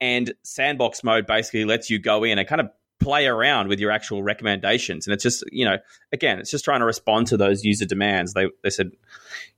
and 0.00 0.32
sandbox 0.44 1.04
mode 1.04 1.26
basically 1.26 1.66
lets 1.66 1.90
you 1.90 1.98
go 1.98 2.24
in 2.24 2.38
and 2.38 2.48
kind 2.48 2.62
of 2.62 2.70
play 3.00 3.26
around 3.26 3.68
with 3.68 3.78
your 3.78 3.90
actual 3.90 4.22
recommendations. 4.22 5.06
And 5.06 5.14
it's 5.14 5.22
just 5.22 5.44
you 5.52 5.64
know, 5.64 5.78
again, 6.12 6.38
it's 6.38 6.50
just 6.50 6.64
trying 6.64 6.80
to 6.80 6.86
respond 6.86 7.26
to 7.28 7.36
those 7.36 7.64
user 7.64 7.84
demands. 7.84 8.34
They 8.34 8.48
they 8.62 8.70
said 8.70 8.92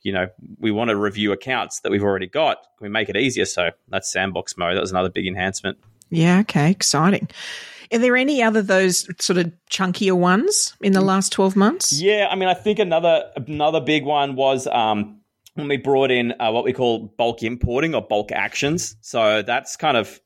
you 0.02 0.12
know, 0.12 0.28
we 0.58 0.70
want 0.70 0.90
to 0.90 0.96
review 0.96 1.32
accounts 1.32 1.80
that 1.80 1.92
we've 1.92 2.02
already 2.02 2.26
got. 2.26 2.62
Can 2.78 2.84
we 2.84 2.88
make 2.88 3.08
it 3.08 3.16
easier? 3.16 3.44
So 3.44 3.70
that's 3.88 4.10
sandbox 4.10 4.56
mode. 4.56 4.76
That 4.76 4.80
was 4.80 4.90
another 4.90 5.10
big 5.10 5.26
enhancement. 5.26 5.78
Yeah, 6.10 6.40
okay, 6.40 6.70
exciting. 6.70 7.28
Are 7.92 7.98
there 7.98 8.16
any 8.16 8.42
other 8.42 8.62
those 8.62 9.08
sort 9.22 9.38
of 9.38 9.52
chunkier 9.70 10.16
ones 10.16 10.74
in 10.80 10.92
the 10.92 11.00
last 11.00 11.32
12 11.32 11.56
months? 11.56 12.00
Yeah, 12.00 12.28
I 12.30 12.36
mean, 12.36 12.48
I 12.48 12.54
think 12.54 12.78
another 12.78 13.30
another 13.36 13.80
big 13.80 14.04
one 14.04 14.36
was 14.36 14.66
um, 14.68 15.20
when 15.54 15.68
we 15.68 15.76
brought 15.76 16.10
in 16.10 16.34
uh, 16.40 16.50
what 16.52 16.64
we 16.64 16.72
call 16.72 17.12
bulk 17.16 17.42
importing 17.42 17.94
or 17.94 18.02
bulk 18.02 18.32
actions. 18.32 18.96
So 19.00 19.42
that's 19.42 19.76
kind 19.76 19.96
of 19.96 20.20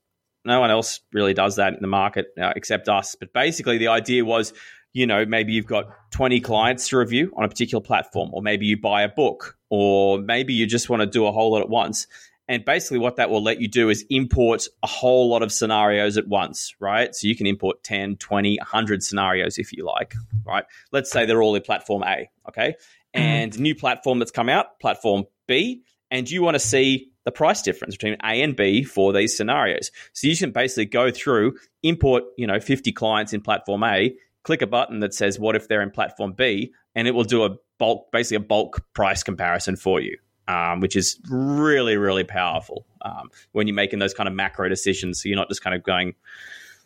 no 0.45 0.61
one 0.61 0.71
else 0.71 1.01
really 1.13 1.35
does 1.35 1.57
that 1.57 1.75
in 1.75 1.81
the 1.81 1.89
market 1.89 2.27
uh, 2.41 2.53
except 2.57 2.89
us. 2.89 3.15
But 3.15 3.33
basically, 3.33 3.79
the 3.79 3.89
idea 3.89 4.25
was, 4.25 4.53
you 4.93 5.07
know, 5.07 5.25
maybe 5.25 5.53
you've 5.53 5.67
got 5.67 5.87
20 6.13 6.41
clients 6.41 6.89
to 6.89 6.99
review 6.99 7.33
on 7.37 7.45
a 7.45 7.49
particular 7.49 7.83
platform, 7.83 8.31
or 8.33 8.43
maybe 8.43 8.67
you 8.67 8.81
buy 8.81 9.03
a 9.03 9.09
book, 9.09 9.57
or 9.71 10.19
maybe 10.19 10.55
you 10.55 10.67
just 10.67 10.89
want 10.89 11.01
to 11.01 11.07
do 11.07 11.27
a 11.27 11.33
whole 11.33 11.53
lot 11.53 11.63
at 11.63 11.69
once. 11.69 12.07
And 12.47 12.63
basically, 12.65 12.99
what 12.99 13.17
that 13.17 13.31
will 13.31 13.43
let 13.43 13.61
you 13.61 13.69
do 13.69 13.89
is 13.89 14.05
import 14.11 14.69
a 14.83 14.87
whole 14.87 15.31
lot 15.31 15.43
of 15.43 15.51
scenarios 15.51 16.19
at 16.19 16.29
once, 16.29 16.75
right? 16.79 17.15
So 17.15 17.27
you 17.27 17.35
can 17.35 17.47
import 17.47 17.83
10, 17.83 18.17
20, 18.17 18.59
100 18.59 19.03
scenarios 19.03 19.57
if 19.57 19.73
you 19.73 19.87
like, 19.87 20.15
right? 20.45 20.65
Let's 20.93 21.11
say 21.11 21.25
they're 21.25 21.43
all 21.43 21.55
in 21.55 21.63
platform 21.63 22.05
A, 22.05 22.29
okay? 22.49 22.75
And 23.15 23.59
new 23.59 23.75
platform 23.75 24.19
that's 24.19 24.33
come 24.33 24.49
out, 24.49 24.79
platform 24.81 25.25
B, 25.47 25.85
and 26.11 26.29
you 26.29 26.43
want 26.43 26.57
to 26.57 26.61
see 26.61 27.13
the 27.25 27.33
price 27.33 27.63
difference 27.63 27.95
between 27.95 28.15
A 28.23 28.43
and 28.43 28.57
B 28.57 28.85
for 28.85 29.13
these 29.13 29.37
scenarios. 29.37 29.91
So 30.13 30.29
you 30.29 30.37
can 30.37 30.51
basically 30.51 30.87
go 30.87 31.11
through, 31.11 31.57
import, 31.83 32.25
you 32.37 32.47
know, 32.47 32.61
50 32.61 32.93
clients 32.93 33.33
in 33.33 33.41
platform 33.41 33.83
A, 33.85 34.15
click 34.43 34.63
a 34.63 34.67
button 34.67 35.01
that 35.01 35.15
says 35.15 35.39
what 35.39 35.57
if 35.57 35.69
they're 35.69 35.83
in 35.83 35.91
platform 35.91 36.33
B, 36.33 36.73
and 36.95 37.09
it 37.09 37.13
will 37.13 37.25
do 37.25 37.45
a 37.45 37.57
bulk, 37.79 38.13
basically 38.13 38.37
a 38.37 38.47
bulk 38.47 38.85
price 38.93 39.23
comparison 39.23 39.77
for 39.77 40.01
you 40.01 40.19
um, 40.49 40.81
which 40.81 40.97
is 40.97 41.19
really, 41.29 41.97
really 41.97 42.25
powerful 42.25 42.87
um, 43.03 43.31
when 43.53 43.67
you're 43.67 43.75
making 43.75 43.99
those 43.99 44.15
kind 44.15 44.29
of 44.29 44.35
macro 44.35 44.69
decisions. 44.69 45.23
So 45.23 45.29
you're 45.29 45.37
not 45.37 45.49
just 45.49 45.63
kind 45.63 45.75
of 45.75 45.83
going 45.83 46.15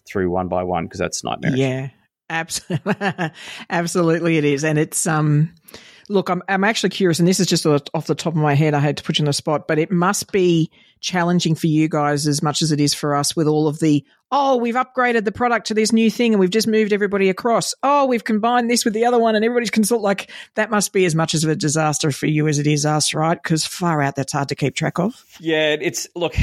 through 0.06 0.30
one 0.30 0.48
by 0.48 0.62
one 0.62 0.84
because 0.84 1.00
that's 1.00 1.24
nightmarish. 1.24 1.58
Yeah, 1.58 1.90
absolutely, 2.30 2.94
absolutely, 3.70 4.38
it 4.38 4.44
is, 4.44 4.64
and 4.64 4.78
it's 4.78 5.06
um. 5.06 5.54
Look, 6.08 6.28
I'm 6.28 6.42
I'm 6.48 6.64
actually 6.64 6.90
curious, 6.90 7.18
and 7.18 7.28
this 7.28 7.40
is 7.40 7.46
just 7.46 7.66
off 7.66 8.06
the 8.06 8.14
top 8.14 8.34
of 8.34 8.40
my 8.40 8.54
head. 8.54 8.74
I 8.74 8.80
had 8.80 8.96
to 8.96 9.02
put 9.02 9.18
you 9.18 9.22
on 9.22 9.26
the 9.26 9.32
spot, 9.32 9.68
but 9.68 9.78
it 9.78 9.90
must 9.90 10.32
be 10.32 10.70
challenging 11.00 11.54
for 11.54 11.66
you 11.66 11.88
guys 11.88 12.26
as 12.26 12.42
much 12.42 12.62
as 12.62 12.72
it 12.72 12.80
is 12.80 12.94
for 12.94 13.14
us 13.14 13.36
with 13.36 13.46
all 13.46 13.68
of 13.68 13.78
the 13.78 14.04
oh, 14.30 14.56
we've 14.56 14.74
upgraded 14.74 15.24
the 15.24 15.32
product 15.32 15.68
to 15.68 15.74
this 15.74 15.92
new 15.92 16.10
thing 16.10 16.34
and 16.34 16.40
we've 16.40 16.50
just 16.50 16.68
moved 16.68 16.92
everybody 16.92 17.30
across. 17.30 17.74
Oh, 17.82 18.04
we've 18.06 18.24
combined 18.24 18.70
this 18.70 18.84
with 18.84 18.92
the 18.94 19.06
other 19.06 19.18
one 19.18 19.34
and 19.34 19.44
everybody's 19.44 19.70
consult 19.70 20.02
like 20.02 20.30
that 20.54 20.70
must 20.70 20.92
be 20.92 21.06
as 21.06 21.14
much 21.14 21.32
of 21.32 21.44
a 21.44 21.56
disaster 21.56 22.10
for 22.10 22.26
you 22.26 22.46
as 22.46 22.58
it 22.58 22.66
is 22.66 22.84
us, 22.84 23.14
right? 23.14 23.42
Because 23.42 23.64
far 23.64 24.02
out 24.02 24.16
that's 24.16 24.32
hard 24.32 24.48
to 24.48 24.54
keep 24.54 24.74
track 24.74 24.98
of. 24.98 25.24
Yeah, 25.40 25.76
it's 25.80 26.06
look, 26.14 26.34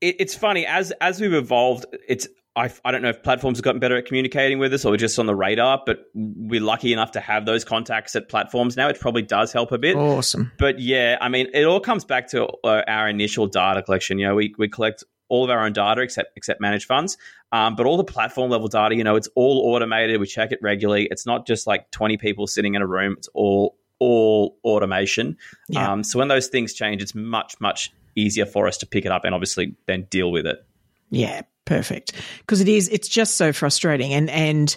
it's 0.00 0.34
funny 0.34 0.66
as 0.66 0.92
as 1.00 1.20
we've 1.20 1.34
evolved. 1.34 1.86
It's 2.06 2.28
I, 2.58 2.70
I 2.84 2.90
don't 2.90 3.02
know 3.02 3.08
if 3.08 3.22
platforms 3.22 3.58
have 3.58 3.64
gotten 3.64 3.78
better 3.78 3.96
at 3.96 4.06
communicating 4.06 4.58
with 4.58 4.74
us 4.74 4.84
or 4.84 4.90
we're 4.90 4.96
just 4.96 5.18
on 5.18 5.26
the 5.26 5.34
radar, 5.34 5.82
but 5.86 6.06
we're 6.14 6.60
lucky 6.60 6.92
enough 6.92 7.12
to 7.12 7.20
have 7.20 7.46
those 7.46 7.64
contacts 7.64 8.16
at 8.16 8.28
platforms 8.28 8.76
now. 8.76 8.88
It 8.88 8.98
probably 8.98 9.22
does 9.22 9.52
help 9.52 9.70
a 9.70 9.78
bit. 9.78 9.96
Awesome. 9.96 10.50
But 10.58 10.80
yeah, 10.80 11.16
I 11.20 11.28
mean, 11.28 11.48
it 11.54 11.64
all 11.64 11.80
comes 11.80 12.04
back 12.04 12.28
to 12.30 12.46
uh, 12.64 12.82
our 12.88 13.08
initial 13.08 13.46
data 13.46 13.82
collection. 13.82 14.18
You 14.18 14.26
know, 14.26 14.34
we, 14.34 14.54
we 14.58 14.68
collect 14.68 15.04
all 15.28 15.44
of 15.44 15.50
our 15.50 15.64
own 15.64 15.72
data 15.72 16.00
except 16.00 16.36
except 16.36 16.60
managed 16.60 16.86
funds. 16.86 17.16
Um, 17.52 17.76
but 17.76 17.86
all 17.86 17.96
the 17.96 18.04
platform 18.04 18.50
level 18.50 18.68
data, 18.68 18.94
you 18.94 19.04
know, 19.04 19.16
it's 19.16 19.28
all 19.34 19.74
automated. 19.74 20.20
We 20.20 20.26
check 20.26 20.52
it 20.52 20.58
regularly. 20.60 21.06
It's 21.10 21.26
not 21.26 21.46
just 21.46 21.66
like 21.66 21.90
20 21.92 22.16
people 22.16 22.46
sitting 22.46 22.74
in 22.74 22.82
a 22.82 22.86
room. 22.86 23.14
It's 23.16 23.28
all 23.34 23.76
all 24.00 24.58
automation. 24.64 25.36
Yeah. 25.68 25.92
Um, 25.92 26.04
so 26.04 26.18
when 26.18 26.28
those 26.28 26.48
things 26.48 26.72
change, 26.72 27.02
it's 27.02 27.14
much, 27.14 27.56
much 27.60 27.92
easier 28.14 28.46
for 28.46 28.66
us 28.66 28.78
to 28.78 28.86
pick 28.86 29.04
it 29.04 29.12
up 29.12 29.24
and 29.24 29.34
obviously 29.34 29.74
then 29.86 30.06
deal 30.10 30.30
with 30.30 30.46
it. 30.46 30.64
Yeah, 31.10 31.42
perfect. 31.68 32.12
Because 32.40 32.60
it 32.60 32.68
is, 32.68 32.88
it's 32.88 33.08
just 33.08 33.36
so 33.36 33.52
frustrating. 33.52 34.12
And, 34.12 34.28
and, 34.30 34.76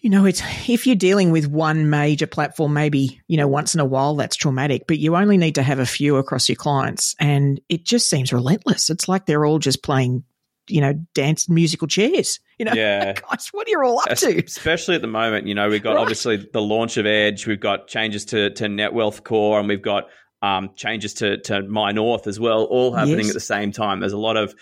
you 0.00 0.10
know, 0.10 0.24
it's 0.26 0.42
if 0.68 0.86
you're 0.86 0.94
dealing 0.96 1.30
with 1.30 1.46
one 1.48 1.88
major 1.90 2.26
platform, 2.26 2.74
maybe, 2.74 3.20
you 3.28 3.36
know, 3.36 3.48
once 3.48 3.74
in 3.74 3.80
a 3.80 3.84
while 3.84 4.14
that's 4.14 4.36
traumatic, 4.36 4.84
but 4.86 4.98
you 4.98 5.16
only 5.16 5.36
need 5.36 5.54
to 5.56 5.62
have 5.62 5.78
a 5.78 5.86
few 5.86 6.16
across 6.16 6.48
your 6.48 6.56
clients. 6.56 7.14
And 7.18 7.60
it 7.68 7.84
just 7.84 8.08
seems 8.10 8.32
relentless. 8.32 8.90
It's 8.90 9.08
like 9.08 9.26
they're 9.26 9.44
all 9.44 9.58
just 9.58 9.82
playing, 9.82 10.22
you 10.68 10.80
know, 10.80 10.92
dance 11.14 11.48
musical 11.48 11.88
chairs. 11.88 12.38
You 12.58 12.66
know, 12.66 12.72
Yeah. 12.74 13.12
guys, 13.30 13.48
what 13.52 13.66
are 13.66 13.70
you 13.70 13.82
all 13.82 14.00
up 14.00 14.16
to? 14.18 14.44
Especially 14.44 14.94
at 14.96 15.00
the 15.02 15.08
moment, 15.08 15.46
you 15.46 15.54
know, 15.54 15.68
we've 15.68 15.82
got 15.82 15.94
Right. 15.96 16.02
obviously 16.02 16.36
the 16.52 16.62
launch 16.62 16.96
of 16.98 17.06
Edge, 17.06 17.46
we've 17.46 17.58
got 17.60 17.88
changes 17.88 18.24
to 18.26 18.50
to 18.50 18.64
Netwealth 18.66 19.24
Core, 19.24 19.58
and 19.58 19.66
we've 19.68 19.82
got 19.82 20.08
um, 20.42 20.70
changes 20.76 21.14
to 21.14 21.38
to 21.38 21.62
MyNorth 21.62 22.26
as 22.26 22.38
well, 22.38 22.64
all 22.64 22.92
happening 22.92 23.20
Yes. 23.20 23.28
at 23.30 23.34
the 23.34 23.40
same 23.40 23.72
time. 23.72 24.00
There's 24.00 24.12
a 24.12 24.18
lot 24.18 24.36
of 24.36 24.54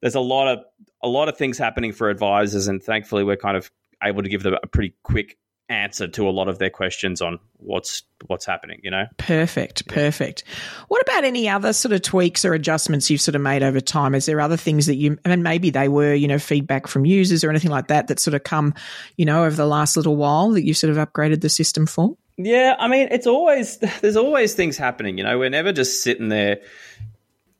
there's 0.00 0.14
a 0.14 0.20
lot 0.20 0.48
of 0.48 0.64
a 1.02 1.08
lot 1.08 1.28
of 1.28 1.36
things 1.36 1.58
happening 1.58 1.92
for 1.92 2.10
advisors, 2.10 2.68
and 2.68 2.82
thankfully 2.82 3.24
we're 3.24 3.36
kind 3.36 3.56
of 3.56 3.70
able 4.02 4.22
to 4.22 4.28
give 4.28 4.42
them 4.42 4.56
a 4.62 4.66
pretty 4.66 4.94
quick 5.02 5.36
answer 5.70 6.08
to 6.08 6.26
a 6.26 6.30
lot 6.30 6.48
of 6.48 6.58
their 6.58 6.70
questions 6.70 7.20
on 7.20 7.38
what's 7.58 8.02
what's 8.26 8.46
happening. 8.46 8.80
You 8.82 8.90
know. 8.90 9.04
Perfect, 9.18 9.86
perfect. 9.86 10.44
What 10.88 11.02
about 11.02 11.24
any 11.24 11.48
other 11.48 11.72
sort 11.72 11.92
of 11.92 12.02
tweaks 12.02 12.44
or 12.44 12.54
adjustments 12.54 13.10
you've 13.10 13.20
sort 13.20 13.34
of 13.34 13.42
made 13.42 13.62
over 13.62 13.80
time? 13.80 14.14
Is 14.14 14.26
there 14.26 14.40
other 14.40 14.56
things 14.56 14.86
that 14.86 14.96
you, 14.96 15.18
I 15.24 15.28
mean, 15.30 15.42
maybe 15.42 15.70
they 15.70 15.88
were, 15.88 16.14
you 16.14 16.28
know, 16.28 16.38
feedback 16.38 16.86
from 16.86 17.04
users 17.04 17.44
or 17.44 17.50
anything 17.50 17.70
like 17.70 17.88
that 17.88 18.08
that 18.08 18.20
sort 18.20 18.34
of 18.34 18.44
come, 18.44 18.74
you 19.16 19.24
know, 19.24 19.44
over 19.44 19.56
the 19.56 19.66
last 19.66 19.96
little 19.96 20.16
while 20.16 20.50
that 20.50 20.64
you've 20.64 20.76
sort 20.76 20.96
of 20.96 20.96
upgraded 20.96 21.40
the 21.40 21.48
system 21.48 21.86
for? 21.86 22.16
Yeah, 22.38 22.76
I 22.78 22.86
mean, 22.86 23.08
it's 23.10 23.26
always 23.26 23.78
there's 23.78 24.16
always 24.16 24.54
things 24.54 24.78
happening. 24.78 25.18
You 25.18 25.24
know, 25.24 25.38
we're 25.38 25.50
never 25.50 25.72
just 25.72 26.02
sitting 26.02 26.28
there. 26.28 26.60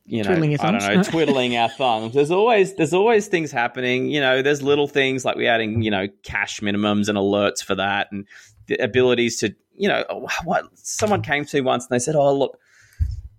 You 0.09 0.23
know, 0.23 0.31
Twiddling 0.31 0.53
your 0.53 0.63
I 0.63 0.71
don't 0.71 0.97
know, 0.97 1.03
twiddling 1.11 1.57
our 1.57 1.69
thumbs. 1.69 2.15
There's 2.15 2.31
always 2.31 2.75
there's 2.75 2.95
always 2.95 3.27
things 3.27 3.53
happening. 3.53 4.09
You 4.09 4.21
know, 4.21 4.41
there's 4.41 4.63
little 4.63 4.89
things 4.89 5.25
like 5.25 5.37
we're 5.37 5.51
adding 5.51 5.83
you 5.83 5.91
know 5.91 6.07
cash 6.23 6.61
minimums 6.61 7.09
and 7.09 7.19
alerts 7.19 7.63
for 7.63 7.75
that, 7.75 8.09
and 8.11 8.27
the 8.69 8.77
abilities 8.83 9.39
to 9.41 9.55
you 9.77 9.89
know 9.89 10.05
oh, 10.09 10.27
what 10.45 10.65
someone 10.75 11.23
came 11.23 11.45
to 11.45 11.57
me 11.57 11.61
once 11.61 11.85
and 11.85 11.95
they 11.95 11.99
said, 11.99 12.17
oh 12.17 12.35
look, 12.35 12.59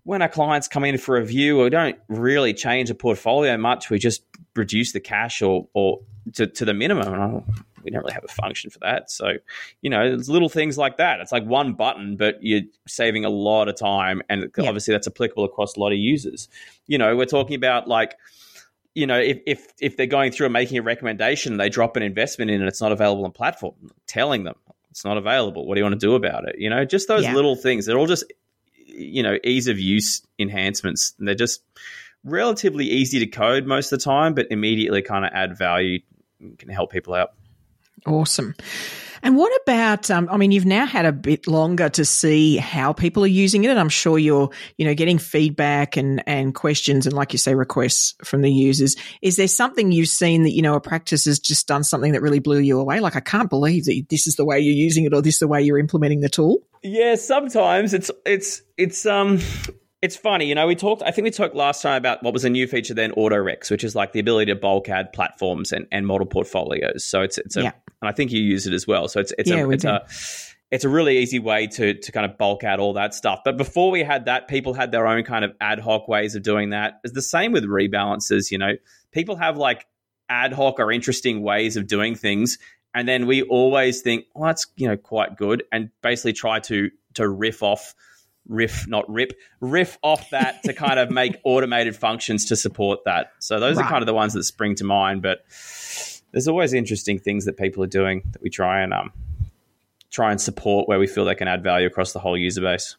when 0.03 0.21
our 0.21 0.29
clients 0.29 0.67
come 0.67 0.85
in 0.85 0.97
for 0.99 1.17
a 1.17 1.21
review, 1.21 1.59
we 1.59 1.69
don't 1.71 1.97
really 2.07 2.53
change 2.53 2.89
the 2.89 2.95
portfolio 2.95 3.57
much. 3.57 3.89
We 3.89 3.97
just 3.97 4.23
reduce 4.55 4.91
the 4.91 4.99
cash 4.99 5.41
or 5.41 5.67
or 5.73 6.01
to, 6.33 6.45
to 6.45 6.65
the 6.65 6.73
minimum. 6.73 7.43
We 7.83 7.91
don't 7.91 8.01
really 8.01 8.13
have 8.13 8.24
a 8.24 8.27
function 8.27 8.69
for 8.69 8.79
that. 8.79 9.09
So, 9.12 9.33
you 9.81 9.89
know, 9.89 10.01
it's 10.01 10.29
little 10.29 10.50
things 10.50 10.77
like 10.77 10.98
that. 10.98 11.19
It's 11.19 11.31
like 11.31 11.45
one 11.45 11.74
button, 11.74 12.15
but 12.17 12.36
you're 12.41 12.62
saving 12.88 13.25
a 13.25 13.29
lot 13.29 13.67
of 13.67 13.75
time. 13.75 14.21
And 14.29 14.51
Yeah. 14.57 14.67
obviously 14.67 14.93
that's 14.93 15.07
applicable 15.07 15.45
across 15.45 15.75
a 15.75 15.79
lot 15.79 15.91
of 15.91 15.98
users. 15.98 16.50
You 16.88 16.98
know, 16.98 17.15
we're 17.15 17.25
talking 17.25 17.55
about 17.55 17.88
like, 17.88 18.15
you 18.95 19.05
know, 19.07 19.19
if, 19.19 19.39
if 19.45 19.67
if 19.79 19.98
they're 19.98 20.07
going 20.07 20.31
through 20.31 20.48
and 20.48 20.53
making 20.53 20.77
a 20.77 20.81
recommendation, 20.81 21.57
they 21.57 21.69
drop 21.69 21.95
an 21.95 22.03
investment 22.03 22.51
in 22.51 22.59
and 22.59 22.67
it's 22.67 22.81
not 22.81 22.91
available 22.91 23.24
on 23.25 23.31
platform, 23.31 23.75
telling 24.07 24.43
them 24.43 24.55
it's 24.91 25.05
not 25.05 25.17
available. 25.17 25.65
What 25.67 25.75
do 25.75 25.79
you 25.79 25.86
want 25.86 26.00
to 26.00 26.05
do 26.05 26.15
about 26.15 26.48
it? 26.50 26.55
You 26.57 26.69
know, 26.69 26.83
just 26.86 27.07
those 27.07 27.24
Yeah. 27.24 27.36
little 27.36 27.55
things. 27.55 27.86
They're 27.86 27.98
all 27.98 28.07
just, 28.07 28.25
you 28.88 29.21
know, 29.24 29.38
ease 29.43 29.67
of 29.67 29.79
use 29.79 30.24
enhancements. 30.39 31.13
And 31.19 31.27
they're 31.27 31.36
just 31.36 31.62
relatively 32.24 32.86
easy 32.86 33.19
to 33.19 33.27
code 33.27 33.65
most 33.65 33.93
of 33.93 34.00
the 34.00 34.03
time, 34.03 34.33
but 34.33 34.48
immediately 34.50 35.01
kind 35.01 35.24
of 35.24 35.31
add 35.33 35.57
value, 35.57 36.00
and 36.41 36.57
can 36.57 36.69
help 36.69 36.91
people 36.91 37.13
out. 37.13 37.33
Awesome. 38.06 38.56
And 39.22 39.36
what 39.36 39.51
about? 39.63 40.10
Um, 40.10 40.29
I 40.32 40.38
mean, 40.38 40.51
you've 40.51 40.65
now 40.65 40.86
had 40.86 41.06
a 41.06 41.12
bit 41.12 41.48
longer 41.48 41.89
to 41.89 42.06
see 42.06 42.58
how 42.58 42.94
people 42.94 43.24
are 43.24 43.27
using 43.27 43.63
it, 43.63 43.70
and 43.70 43.79
I'm 43.79 43.89
sure 43.89 44.18
you're, 44.18 44.50
you 44.77 44.86
know, 44.86 44.94
getting 44.94 45.18
feedback 45.18 45.98
and 45.98 46.24
and 46.25 46.56
questions 46.56 47.06
and, 47.06 47.13
like 47.13 47.34
you 47.34 47.39
say, 47.39 47.53
requests 47.53 48.15
from 48.24 48.41
the 48.41 48.51
users. 48.51 48.96
Is 49.22 49.36
there 49.36 49.48
something 49.48 49.91
you've 49.91 50.08
seen 50.08 50.44
that 50.44 50.51
you 50.51 50.62
know 50.62 50.75
a 50.75 50.82
practice 50.82 51.25
has 51.25 51.39
just 51.39 51.68
done 51.68 51.84
something 51.84 52.13
that 52.13 52.22
really 52.22 52.39
blew 52.39 52.60
you 52.60 52.79
away? 52.79 53.00
Like, 53.00 53.15
I 53.15 53.22
can't 53.22 53.50
believe 53.50 53.86
that 53.86 54.06
this 54.10 54.25
is 54.25 54.36
the 54.36 54.46
way 54.46 54.60
you're 54.60 54.74
using 54.74 55.03
it, 55.06 55.13
or 55.13 55.22
this 55.22 55.36
is 55.36 55.39
the 55.39 55.48
way 55.48 55.62
you're 55.62 55.79
implementing 55.79 56.22
the 56.22 56.29
tool. 56.29 56.60
Yeah, 56.82 57.15
sometimes 57.15 57.94
it's 57.94 58.10
it's 58.25 58.62
it's 58.77 59.06
um 59.06 59.39
it's 60.01 60.15
funny, 60.15 60.46
you 60.46 60.56
know. 60.56 60.65
We 60.68 60.75
talked. 60.75 61.01
I 61.03 61.12
think 61.12 61.25
we 61.25 61.32
talked 61.32 61.56
last 61.56 61.82
time 61.82 61.98
about 61.98 62.24
what 62.24 62.34
was 62.34 62.46
a 62.46 62.50
new 62.50 62.68
feature 62.68 62.94
then, 62.94 63.12
AutoRex, 63.12 63.70
which 63.70 63.84
is 63.84 63.96
like 63.96 64.13
the 64.13 64.20
ability 64.20 64.51
to 64.51 64.56
bulk 64.60 64.88
add 64.89 65.12
platforms 65.13 65.72
and, 65.72 65.86
and 65.91 66.08
model 66.08 66.25
portfolios. 66.25 67.03
So 67.06 67.22
it's 67.22 67.38
it's 67.38 67.58
a, 67.58 67.63
Yeah. 67.63 67.72
and 68.01 68.10
I 68.10 68.12
think 68.13 68.32
you 68.32 68.41
use 68.41 68.65
it 68.68 68.74
as 68.74 68.88
well. 68.88 69.08
So 69.08 69.20
it's 69.20 69.34
it's 69.38 69.50
Yeah, 69.50 69.63
a 69.63 69.68
we 69.68 69.75
it's 69.75 69.84
do. 69.84 69.89
a 69.89 70.06
it's 70.72 70.86
a 70.86 70.89
really 70.89 71.18
easy 71.18 71.39
way 71.39 71.68
to 71.68 71.96
to 71.96 72.12
kind 72.12 72.25
of 72.29 72.38
bulk 72.38 72.63
out 72.63 72.79
all 72.79 72.94
that 72.94 73.13
stuff. 73.13 73.41
But 73.44 73.58
before 73.58 73.91
we 73.91 74.03
had 74.03 74.25
that, 74.25 74.48
people 74.48 74.74
had 74.74 74.91
their 74.91 75.06
own 75.08 75.24
kind 75.24 75.44
of 75.44 75.51
ad 75.60 75.79
hoc 75.79 76.08
ways 76.08 76.36
of 76.36 76.44
doing 76.44 76.70
that. 76.70 77.00
It's 77.03 77.13
the 77.13 77.22
same 77.22 77.51
with 77.51 77.65
rebalances. 77.65 78.51
You 78.51 78.58
know, 78.60 78.74
people 79.12 79.36
have 79.36 79.58
like 79.58 79.86
ad 80.29 80.53
hoc 80.53 80.79
or 80.79 80.91
interesting 80.91 81.41
ways 81.41 81.75
of 81.75 81.88
doing 81.88 82.15
things, 82.15 82.58
and 82.94 83.08
then 83.08 83.25
we 83.25 83.41
always 83.41 84.01
think, 84.01 84.25
well, 84.34 84.48
that's 84.48 84.68
you 84.77 84.88
know 84.88 84.96
quite 84.96 85.36
good, 85.36 85.63
and 85.72 85.89
basically 86.01 86.34
try 86.34 86.60
to 86.62 86.89
to 87.15 87.27
riff 87.27 87.63
off 87.63 87.96
riff, 88.50 88.88
not 88.88 89.10
rip, 89.10 89.32
riff 89.62 89.98
off 90.03 90.32
that 90.32 90.62
to 90.63 90.74
kind 90.74 91.00
of 91.00 91.10
make 91.10 91.39
automated 91.46 91.96
functions 91.96 92.46
to 92.46 92.58
support 92.58 93.06
that. 93.06 93.32
So 93.39 93.60
those 93.60 93.77
right. 93.77 93.86
are 93.86 93.89
kind 93.89 94.01
of 94.01 94.08
the 94.08 94.13
ones 94.13 94.34
that 94.34 94.44
spring 94.44 94.75
to 94.75 94.84
mind. 94.84 95.22
But 95.22 95.46
there's 96.32 96.48
always 96.48 96.74
interesting 96.74 97.20
things 97.20 97.46
that 97.46 97.58
people 97.58 97.84
are 97.84 97.88
doing 97.88 98.24
that 98.32 98.41
we 98.41 98.50
try 98.50 98.82
and 98.82 98.94
um, 98.94 99.13
try 100.12 100.32
and 100.32 100.41
support 100.41 100.88
where 100.88 101.00
we 101.00 101.08
feel 101.08 101.24
they 101.24 101.36
can 101.36 101.48
add 101.48 101.63
value 101.63 101.88
across 101.88 102.12
the 102.12 102.20
whole 102.20 102.38
user 102.38 102.62
base. 102.62 102.98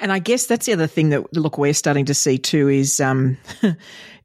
And 0.00 0.12
I 0.12 0.18
guess 0.18 0.46
that's 0.46 0.66
the 0.66 0.72
other 0.72 0.86
thing 0.86 1.10
that 1.10 1.32
look 1.34 1.56
we're 1.56 1.74
starting 1.74 2.06
to 2.06 2.14
see 2.14 2.38
too 2.38 2.68
is 2.68 3.00
um, 3.00 3.38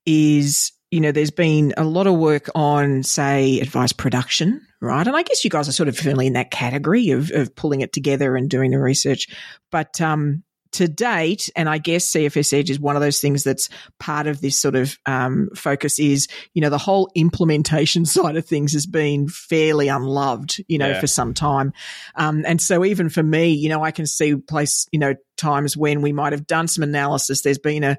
is 0.05 0.71
you 0.91 0.99
know 0.99 1.11
there's 1.11 1.31
been 1.31 1.73
a 1.77 1.83
lot 1.83 2.07
of 2.07 2.15
work 2.15 2.49
on 2.55 3.03
say 3.03 3.59
advice 3.59 3.93
production 3.93 4.61
right? 4.81 5.05
And 5.05 5.15
I 5.15 5.23
guess 5.23 5.43
you 5.43 5.49
guys 5.49 5.67
are 5.67 5.73
sort 5.73 5.89
of 5.89 5.97
firmly 5.97 6.27
in 6.27 6.33
that 6.33 6.51
category 6.51 7.11
of, 7.11 7.31
of 7.31 7.55
pulling 7.55 7.81
it 7.81 7.93
together 7.93 8.35
and 8.35 8.49
doing 8.49 8.71
the 8.71 8.79
research. 8.79 9.27
But 9.71 9.99
um, 9.99 10.43
to 10.73 10.87
date, 10.87 11.49
and 11.55 11.67
I 11.67 11.79
guess 11.79 12.11
CFS 12.11 12.57
Edge 12.57 12.69
is 12.69 12.79
one 12.79 12.95
of 12.95 13.01
those 13.01 13.19
things 13.19 13.43
that's 13.43 13.69
part 13.99 14.27
of 14.27 14.39
this 14.39 14.59
sort 14.59 14.75
of 14.75 14.97
um, 15.05 15.49
focus 15.55 15.99
is, 15.99 16.27
you 16.53 16.61
know, 16.61 16.69
the 16.69 16.77
whole 16.77 17.09
implementation 17.15 18.05
side 18.05 18.37
of 18.37 18.45
things 18.45 18.73
has 18.73 18.85
been 18.85 19.27
fairly 19.27 19.87
unloved, 19.87 20.63
you 20.67 20.77
know, 20.77 20.89
yeah. 20.89 20.99
for 20.99 21.07
some 21.07 21.33
time. 21.33 21.73
Um, 22.15 22.43
and 22.45 22.61
so 22.61 22.85
even 22.85 23.09
for 23.09 23.23
me, 23.23 23.49
you 23.49 23.69
know, 23.69 23.83
I 23.83 23.91
can 23.91 24.05
see 24.05 24.35
place, 24.35 24.87
you 24.91 24.99
know, 24.99 25.15
times 25.37 25.75
when 25.75 26.01
we 26.01 26.13
might 26.13 26.33
have 26.33 26.47
done 26.47 26.67
some 26.67 26.83
analysis. 26.83 27.41
There's 27.41 27.59
been 27.59 27.83
a, 27.83 27.97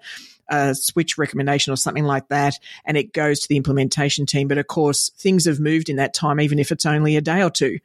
a 0.51 0.75
switch 0.75 1.17
recommendation 1.17 1.73
or 1.73 1.77
something 1.77 2.05
like 2.05 2.29
that, 2.29 2.59
and 2.85 2.97
it 2.97 3.13
goes 3.13 3.41
to 3.41 3.49
the 3.49 3.57
implementation 3.57 4.27
team. 4.27 4.49
But 4.49 4.59
of 4.59 4.67
course, 4.67 5.11
things 5.17 5.47
have 5.47 5.61
moved 5.61 5.89
in 5.89 5.97
that 5.97 6.13
time, 6.13 6.41
even 6.41 6.59
if 6.59 6.73
it's 6.73 6.85
only 6.85 7.17
a 7.17 7.21
day 7.21 7.43
or 7.43 7.51
two. 7.51 7.79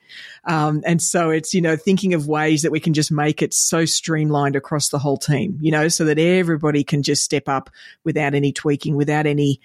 Um, 0.46 0.82
and 0.86 1.02
so 1.02 1.30
it's, 1.30 1.54
you 1.54 1.62
know, 1.62 1.76
thinking 1.78 2.14
of 2.14 2.28
ways 2.28 2.64
that 2.64 2.72
we 2.72 2.80
can 2.80 2.94
just 2.94 3.12
make 3.12 3.42
it 3.42 3.54
so 3.54 3.86
streamlined 3.86 4.56
across 4.56 4.90
the 4.90 5.00
whole 5.00 5.18
team, 5.18 5.58
you 5.62 5.72
know, 5.72 5.88
so 5.88 6.06
that 6.06 6.20
everybody 6.20 6.84
can 6.84 7.04
just 7.04 7.24
step 7.24 7.48
up 7.48 7.70
without 8.04 8.34
any 8.34 8.52
tweaking, 8.52 8.96
without 8.96 9.26
any 9.26 9.62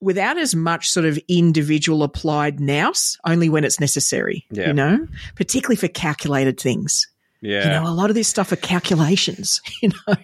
without 0.00 0.36
as 0.36 0.54
much 0.54 0.90
sort 0.90 1.06
of 1.06 1.18
individual 1.28 2.02
applied 2.02 2.60
nous, 2.60 3.18
only 3.24 3.48
when 3.48 3.64
it's 3.64 3.80
necessary, 3.80 4.44
yeah. 4.50 4.66
you 4.66 4.72
know, 4.74 5.08
particularly 5.34 5.76
for 5.76 5.88
calculated 5.88 6.60
things. 6.60 7.08
Yeah. 7.44 7.64
You 7.64 7.70
know, 7.70 7.86
a 7.86 7.92
lot 7.92 8.08
of 8.08 8.16
this 8.16 8.26
stuff 8.26 8.50
are 8.52 8.56
calculations, 8.56 9.60
you 9.82 9.90
know. 9.90 10.16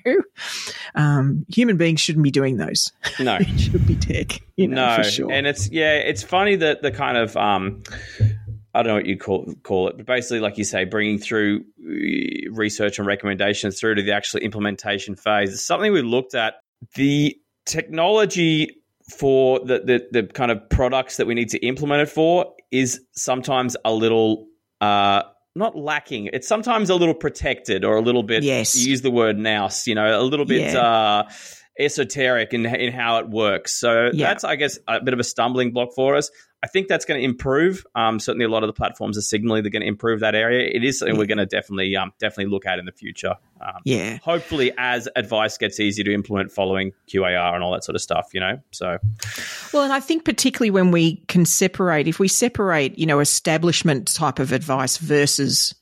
Um, 0.94 1.44
human 1.48 1.76
beings 1.76 2.00
shouldn't 2.00 2.24
be 2.24 2.30
doing 2.30 2.56
those. 2.56 2.90
No. 3.18 3.36
it 3.40 3.60
should 3.60 3.86
be 3.86 3.94
tech, 3.94 4.40
you 4.56 4.66
know, 4.66 4.96
no. 4.96 5.02
Sure. 5.02 5.30
And 5.30 5.46
it's, 5.46 5.70
yeah, 5.70 5.96
it's 5.96 6.22
funny 6.22 6.56
that 6.56 6.80
the 6.80 6.90
kind 6.90 7.18
of, 7.18 7.36
um, 7.36 7.82
I 8.72 8.82
don't 8.82 8.88
know 8.88 8.94
what 8.94 9.06
you 9.06 9.18
call 9.18 9.52
call 9.62 9.88
it, 9.88 9.98
but 9.98 10.06
basically, 10.06 10.40
like 10.40 10.56
you 10.56 10.64
say, 10.64 10.84
bringing 10.84 11.18
through 11.18 11.64
uh, 11.78 12.52
research 12.52 12.98
and 12.98 13.06
recommendations 13.06 13.78
through 13.78 13.96
to 13.96 14.02
the 14.02 14.12
actual 14.12 14.40
implementation 14.40 15.14
phase 15.14 15.52
is 15.52 15.62
something 15.62 15.92
we 15.92 16.02
looked 16.02 16.34
at. 16.34 16.54
The 16.94 17.36
technology 17.66 18.80
for 19.10 19.58
the, 19.60 19.80
the, 19.80 20.22
the 20.22 20.26
kind 20.28 20.50
of 20.50 20.70
products 20.70 21.18
that 21.18 21.26
we 21.26 21.34
need 21.34 21.50
to 21.50 21.58
implement 21.58 22.00
it 22.00 22.08
for 22.08 22.54
is 22.70 23.00
sometimes 23.12 23.76
a 23.84 23.92
little 23.92 24.46
uh, 24.80 25.22
not 25.60 25.76
lacking. 25.76 26.30
It's 26.32 26.48
sometimes 26.48 26.90
a 26.90 26.96
little 26.96 27.14
protected 27.14 27.84
or 27.84 27.94
a 27.96 28.00
little 28.00 28.24
bit. 28.24 28.42
Yes. 28.42 28.76
use 28.76 29.02
the 29.02 29.10
word 29.12 29.38
nous. 29.38 29.86
You 29.86 29.94
know, 29.94 30.20
a 30.20 30.24
little 30.24 30.46
bit. 30.46 30.72
Yeah. 30.72 30.80
Uh, 30.80 31.30
esoteric 31.80 32.52
in 32.52 32.66
in 32.66 32.92
how 32.92 33.18
it 33.18 33.28
works. 33.28 33.72
So 33.72 34.10
yeah. 34.12 34.28
that's, 34.28 34.44
I 34.44 34.56
guess, 34.56 34.78
a 34.86 35.00
bit 35.00 35.14
of 35.14 35.20
a 35.20 35.24
stumbling 35.24 35.72
block 35.72 35.94
for 35.94 36.16
us. 36.16 36.30
I 36.62 36.66
think 36.66 36.88
that's 36.88 37.06
going 37.06 37.18
to 37.18 37.24
improve. 37.24 37.86
Um, 37.94 38.20
certainly, 38.20 38.44
a 38.44 38.48
lot 38.48 38.62
of 38.62 38.66
the 38.66 38.74
platforms 38.74 39.16
are 39.16 39.22
signaling 39.22 39.62
they're 39.62 39.70
going 39.70 39.80
to 39.80 39.88
improve 39.88 40.20
that 40.20 40.34
area. 40.34 40.70
It 40.70 40.84
is 40.84 40.98
something 40.98 41.14
yeah. 41.14 41.18
we're 41.18 41.26
going 41.26 41.38
to 41.38 41.46
definitely 41.46 41.96
um, 41.96 42.12
definitely 42.18 42.50
look 42.50 42.66
at 42.66 42.78
in 42.78 42.84
the 42.84 42.92
future. 42.92 43.34
Um, 43.62 43.80
yeah. 43.84 44.18
Hopefully, 44.18 44.70
as 44.76 45.08
advice 45.16 45.56
gets 45.56 45.80
easier 45.80 46.04
to 46.04 46.12
implement, 46.12 46.52
following 46.52 46.92
QAR 47.08 47.54
and 47.54 47.64
all 47.64 47.72
that 47.72 47.82
sort 47.82 47.96
of 47.96 48.02
stuff. 48.02 48.28
You 48.34 48.40
know, 48.40 48.60
so. 48.72 48.98
Well, 49.72 49.84
and 49.84 49.92
I 49.92 50.00
think 50.00 50.26
particularly 50.26 50.70
when 50.70 50.90
we 50.90 51.16
can 51.28 51.46
separate, 51.46 52.06
if 52.06 52.18
we 52.18 52.28
separate, 52.28 52.98
you 52.98 53.06
know, 53.06 53.20
establishment 53.20 54.12
type 54.12 54.38
of 54.38 54.52
advice 54.52 54.98
versus 54.98 55.74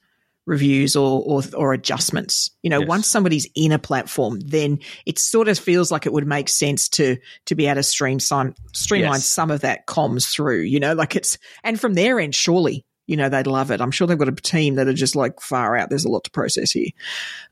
reviews 0.48 0.96
or, 0.96 1.22
or, 1.24 1.42
or 1.54 1.72
adjustments. 1.72 2.50
You 2.62 2.70
know, 2.70 2.80
yes. 2.80 2.88
once 2.88 3.06
somebody's 3.06 3.46
in 3.54 3.70
a 3.70 3.78
platform, 3.78 4.40
then 4.40 4.80
it 5.06 5.18
sort 5.18 5.46
of 5.48 5.58
feels 5.58 5.92
like 5.92 6.06
it 6.06 6.12
would 6.12 6.26
make 6.26 6.48
sense 6.48 6.88
to 6.90 7.18
to 7.46 7.54
be 7.54 7.66
able 7.66 7.76
to 7.76 7.82
stream 7.82 8.18
some, 8.18 8.54
streamline 8.72 9.12
yes. 9.12 9.26
some 9.26 9.50
of 9.50 9.60
that 9.60 9.86
comms 9.86 10.28
through. 10.28 10.62
You 10.62 10.80
know, 10.80 10.94
like 10.94 11.14
it's 11.14 11.38
and 11.62 11.78
from 11.78 11.94
their 11.94 12.18
end, 12.18 12.34
surely. 12.34 12.84
You 13.06 13.16
know, 13.16 13.30
they'd 13.30 13.46
love 13.46 13.70
it. 13.70 13.80
I'm 13.80 13.90
sure 13.90 14.06
they've 14.06 14.18
got 14.18 14.28
a 14.28 14.32
team 14.32 14.74
that 14.74 14.86
are 14.86 14.92
just 14.92 15.16
like 15.16 15.40
far 15.40 15.74
out. 15.74 15.88
There's 15.88 16.04
a 16.04 16.10
lot 16.10 16.24
to 16.24 16.30
process 16.30 16.72
here. 16.72 16.90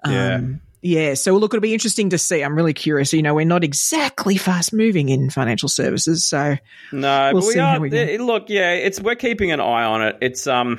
Yeah. 0.07 0.35
Um, 0.35 0.61
yeah. 0.83 1.15
So 1.15 1.35
look, 1.39 1.55
it'll 1.55 1.63
be 1.63 1.73
interesting 1.73 2.11
to 2.11 2.19
see. 2.19 2.43
I'm 2.43 2.55
really 2.55 2.75
curious. 2.75 3.15
You 3.15 3.23
know, 3.23 3.35
we're 3.35 3.47
not 3.47 3.65
exactly 3.65 4.37
fast 4.37 4.75
moving 4.75 5.09
in 5.09 5.31
financial 5.31 5.71
services, 5.71 6.27
so 6.27 6.59
no, 6.93 7.31
we'll 7.33 7.43
but 7.43 7.55
we 7.55 7.59
are. 7.59 7.81
We 7.81 8.19
look, 8.19 8.51
yeah, 8.51 8.73
it's 8.73 9.01
we're 9.01 9.15
keeping 9.15 9.51
an 9.51 9.61
eye 9.61 9.85
on 9.85 10.03
it. 10.03 10.19
It's 10.21 10.47
um, 10.47 10.79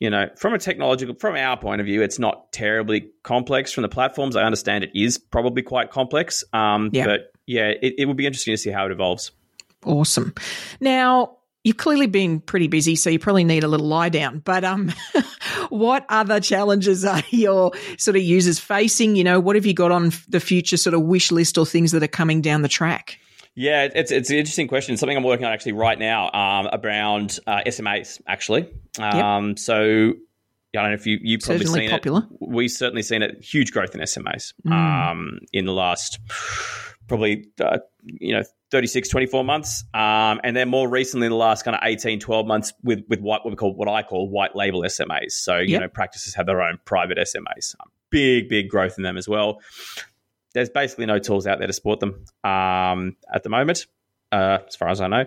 you 0.00 0.10
know, 0.10 0.28
from 0.36 0.54
a 0.54 0.58
technological, 0.58 1.14
from 1.14 1.36
our 1.36 1.56
point 1.56 1.80
of 1.80 1.86
view, 1.86 2.02
it's 2.02 2.18
not 2.18 2.52
terribly 2.52 3.10
complex. 3.22 3.72
From 3.72 3.82
the 3.82 3.88
platforms, 3.88 4.36
I 4.36 4.42
understand 4.42 4.84
it 4.84 4.90
is 4.94 5.18
probably 5.18 5.62
quite 5.62 5.90
complex. 5.90 6.44
Um, 6.52 6.90
yeah. 6.92 7.06
But 7.06 7.32
yeah, 7.46 7.68
it, 7.68 7.94
it 7.98 8.04
will 8.06 8.14
be 8.14 8.26
interesting 8.26 8.54
to 8.54 8.58
see 8.58 8.70
how 8.70 8.86
it 8.86 8.92
evolves. 8.92 9.30
Awesome. 9.84 10.34
Now, 10.80 11.38
you've 11.62 11.76
clearly 11.76 12.06
been 12.06 12.40
pretty 12.40 12.68
busy, 12.68 12.96
so 12.96 13.10
you 13.10 13.18
probably 13.18 13.44
need 13.44 13.64
a 13.64 13.68
little 13.68 13.86
lie 13.86 14.08
down. 14.08 14.40
But 14.40 14.64
um, 14.64 14.92
what 15.68 16.04
other 16.08 16.40
challenges 16.40 17.04
are 17.04 17.22
your 17.30 17.72
sort 17.98 18.16
of 18.16 18.22
users 18.22 18.58
facing? 18.58 19.16
You 19.16 19.24
know, 19.24 19.40
what 19.40 19.56
have 19.56 19.66
you 19.66 19.74
got 19.74 19.92
on 19.92 20.12
the 20.28 20.40
future 20.40 20.76
sort 20.76 20.94
of 20.94 21.02
wish 21.02 21.30
list 21.30 21.58
or 21.58 21.66
things 21.66 21.92
that 21.92 22.02
are 22.02 22.08
coming 22.08 22.40
down 22.40 22.62
the 22.62 22.68
track? 22.68 23.18
Yeah, 23.56 23.88
it's 23.94 24.10
it's 24.10 24.30
an 24.30 24.36
interesting 24.36 24.66
question. 24.66 24.96
Something 24.96 25.16
I'm 25.16 25.22
working 25.22 25.46
on 25.46 25.52
actually 25.52 25.72
right 25.72 25.98
now 25.98 26.30
um, 26.32 26.68
around 26.72 27.38
uh, 27.46 27.60
SMAs. 27.66 28.20
Actually, 28.26 28.68
um, 28.98 29.50
yep. 29.50 29.58
so 29.58 30.14
I 30.78 30.82
don't 30.82 30.90
know 30.90 30.94
if 30.94 31.06
you 31.06 31.18
you 31.22 31.38
probably 31.38 31.64
certainly 31.64 31.80
seen 31.82 31.90
popular. 31.90 32.20
it. 32.22 32.48
We've 32.48 32.70
certainly 32.70 33.02
seen 33.02 33.22
it 33.22 33.44
huge 33.44 33.72
growth 33.72 33.94
in 33.94 34.00
SMAs 34.00 34.54
mm. 34.66 34.72
um, 34.72 35.38
in 35.52 35.66
the 35.66 35.72
last 35.72 36.18
probably 37.06 37.46
uh, 37.60 37.78
you 38.02 38.34
know 38.34 38.42
36 38.70 39.08
24 39.08 39.44
months 39.44 39.84
um, 39.94 40.40
and 40.42 40.56
then 40.56 40.68
more 40.68 40.88
recently 40.88 41.26
in 41.26 41.30
the 41.30 41.36
last 41.36 41.64
kind 41.64 41.76
of 41.76 41.80
18 41.84 42.18
12 42.18 42.46
months 42.46 42.72
with 42.82 43.00
with 43.08 43.20
what 43.20 43.48
we 43.48 43.54
call 43.54 43.74
what 43.74 43.88
I 43.88 44.02
call 44.02 44.28
white 44.28 44.56
label 44.56 44.82
SMAs 44.82 45.32
so 45.32 45.58
you 45.58 45.72
yep. 45.72 45.82
know 45.82 45.88
practices 45.88 46.34
have 46.34 46.46
their 46.46 46.62
own 46.62 46.78
private 46.84 47.18
SMAs 47.18 47.74
big 48.10 48.48
big 48.48 48.68
growth 48.68 48.94
in 48.96 49.02
them 49.04 49.16
as 49.16 49.28
well 49.28 49.60
there's 50.54 50.70
basically 50.70 51.06
no 51.06 51.18
tools 51.18 51.46
out 51.46 51.58
there 51.58 51.66
to 51.66 51.72
support 51.72 52.00
them 52.00 52.24
um, 52.42 53.16
at 53.32 53.42
the 53.42 53.50
moment, 53.50 53.86
uh, 54.32 54.58
as 54.66 54.76
far 54.76 54.88
as 54.88 55.00
I 55.00 55.08
know. 55.08 55.24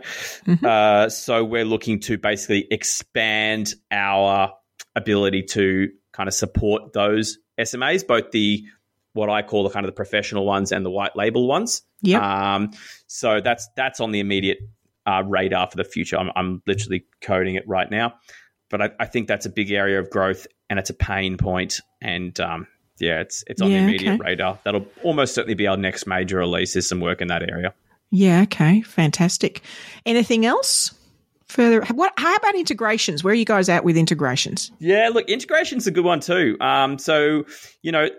Mm-hmm. 0.48 0.66
Uh, 0.66 1.10
so 1.10 1.44
we're 1.44 1.66
looking 1.66 2.00
to 2.02 2.18
basically 2.18 2.66
expand 2.72 3.76
our 3.92 4.54
ability 4.96 5.44
to 5.44 5.90
kind 6.14 6.28
of 6.28 6.34
support 6.34 6.94
those 6.94 7.38
SMAs, 7.60 8.08
both 8.08 8.32
the 8.32 8.66
what 9.14 9.30
I 9.30 9.42
call 9.42 9.64
the 9.64 9.70
kind 9.70 9.86
of 9.86 9.90
the 9.92 9.96
professional 9.96 10.46
ones 10.46 10.72
and 10.72 10.86
the 10.86 10.92
white 10.92 11.16
label 11.16 11.48
ones. 11.48 11.84
Yeah. 12.02 12.56
Um, 12.56 12.72
so 13.08 13.42
that's 13.42 13.68
that's 13.76 14.00
on 14.00 14.12
the 14.12 14.20
immediate 14.20 14.60
uh, 15.06 15.24
radar 15.26 15.68
for 15.70 15.78
the 15.78 15.84
future. 15.84 16.18
I'm, 16.18 16.32
I'm, 16.36 16.62
literally 16.68 17.06
coding 17.22 17.56
it 17.56 17.68
right 17.68 17.90
now, 17.90 18.16
but 18.70 18.82
I, 18.82 18.90
I, 19.00 19.06
think 19.06 19.28
that's 19.28 19.46
a 19.46 19.50
big 19.50 19.72
area 19.72 20.00
of 20.00 20.10
growth 20.10 20.48
and 20.70 20.78
it's 20.78 20.90
a 20.90 20.94
pain 20.94 21.38
point, 21.38 21.80
and 22.02 22.38
um, 22.42 22.68
yeah, 23.00 23.20
it's 23.22 23.44
it's 23.48 23.62
on 23.62 23.72
yeah, 23.72 23.80
the 23.80 23.84
immediate 23.84 24.14
okay. 24.14 24.30
radar. 24.30 24.60
That'll 24.64 24.86
almost 25.04 25.34
certainly 25.36 25.56
be 25.56 25.68
our 25.68 25.78
next 25.78 26.08
major 26.08 26.38
release. 26.38 26.76
Is 26.76 26.88
some 26.88 27.00
work 27.00 27.22
in 27.22 27.28
that 27.28 27.50
area. 27.50 27.74
Yeah. 28.12 28.42
Okay. 28.44 28.82
Fantastic. 28.82 29.62
Anything 30.06 30.46
else? 30.46 30.94
Further, 31.50 31.86
what? 31.94 32.12
How 32.18 32.36
about 32.36 32.56
integrations? 32.56 33.24
Where 33.24 33.32
are 33.32 33.36
you 33.36 33.46
guys 33.46 33.70
at 33.70 33.86
with 33.86 33.96
integrations? 33.96 34.70
Yeah, 34.80 35.10
look, 35.14 35.30
integrations 35.30 35.88
a 35.88 35.92
good 35.92 36.04
one 36.04 36.20
too. 36.20 36.58
Um, 36.60 37.00
so 37.00 37.46
you 37.82 37.92
know, 37.94 38.10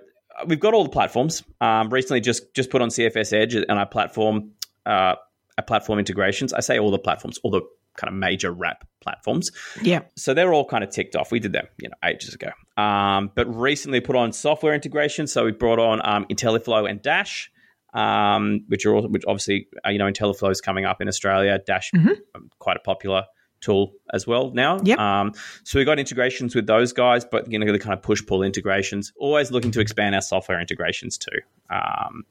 we've 0.46 0.60
got 0.60 0.72
all 0.74 0.84
the 0.84 0.90
platforms. 0.90 1.42
Um, 1.60 1.90
recently, 1.90 2.20
just 2.20 2.54
just 2.54 2.70
put 2.70 2.80
on 2.80 2.88
CFS 2.88 3.32
Edge 3.34 3.54
and 3.54 3.70
our 3.70 3.86
platform, 3.86 4.52
uh, 4.86 5.16
our 5.58 5.64
platform 5.66 5.98
integrations. 5.98 6.52
I 6.52 6.60
say 6.60 6.78
all 6.78 6.90
the 6.90 6.98
platforms, 6.98 7.38
all 7.42 7.50
the 7.50 7.62
kind 7.98 8.12
of 8.12 8.18
major 8.18 8.50
wrap 8.50 8.86
platforms. 9.00 9.50
Yeah. 9.82 10.00
So 10.16 10.34
they're 10.34 10.52
all 10.52 10.64
kind 10.64 10.82
of 10.82 10.90
ticked 10.90 11.16
off. 11.16 11.30
We 11.30 11.40
did 11.40 11.52
them, 11.52 11.66
you 11.80 11.88
know, 11.88 11.96
ages 12.04 12.34
ago. 12.34 12.50
Um, 12.82 13.30
but 13.34 13.46
recently 13.54 14.00
put 14.00 14.16
on 14.16 14.32
software 14.32 14.74
integration. 14.74 15.26
So 15.26 15.44
we 15.44 15.52
brought 15.52 15.78
on 15.78 16.00
um, 16.04 16.24
Intelliflo 16.26 16.88
and 16.88 17.02
Dash, 17.02 17.50
um, 17.94 18.64
which 18.68 18.86
are 18.86 18.94
all, 18.94 19.08
which 19.08 19.24
obviously 19.26 19.68
uh, 19.84 19.90
you 19.90 19.98
know 19.98 20.06
Intelliflo 20.06 20.50
is 20.50 20.60
coming 20.60 20.84
up 20.84 21.00
in 21.02 21.08
Australia. 21.08 21.58
Dash, 21.66 21.90
mm-hmm. 21.90 22.12
Um, 22.34 22.50
quite 22.58 22.76
a 22.76 22.80
popular 22.80 23.24
tool 23.60 23.92
as 24.12 24.26
well 24.26 24.52
now. 24.52 24.78
Yep. 24.84 24.98
Um, 24.98 25.32
so 25.64 25.78
we 25.78 25.84
got 25.84 25.98
integrations 25.98 26.54
with 26.54 26.66
those 26.66 26.92
guys, 26.92 27.24
but 27.24 27.50
you 27.50 27.58
know 27.58 27.70
the 27.72 27.78
kind 27.78 27.94
of 27.94 28.02
push 28.02 28.24
pull 28.24 28.42
integrations. 28.42 29.12
Always 29.16 29.50
looking 29.50 29.72
to 29.72 29.80
expand 29.80 30.14
our 30.14 30.22
software 30.22 30.60
integrations 30.60 31.18
too, 31.18 31.38
Um 31.70 32.24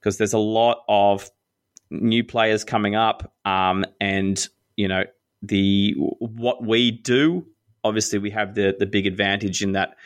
because 0.00 0.18
there's 0.18 0.32
a 0.32 0.38
lot 0.38 0.82
of 0.88 1.30
new 1.90 2.24
players 2.24 2.64
coming 2.64 2.96
up, 2.96 3.32
um, 3.44 3.84
and 4.00 4.48
you 4.76 4.88
know 4.88 5.04
the 5.42 5.94
what 5.98 6.62
we 6.64 6.90
do. 6.90 7.46
Obviously, 7.84 8.18
we 8.18 8.30
have 8.30 8.54
the 8.54 8.74
the 8.78 8.86
big 8.86 9.06
advantage 9.06 9.62
in 9.62 9.72
that 9.72 9.96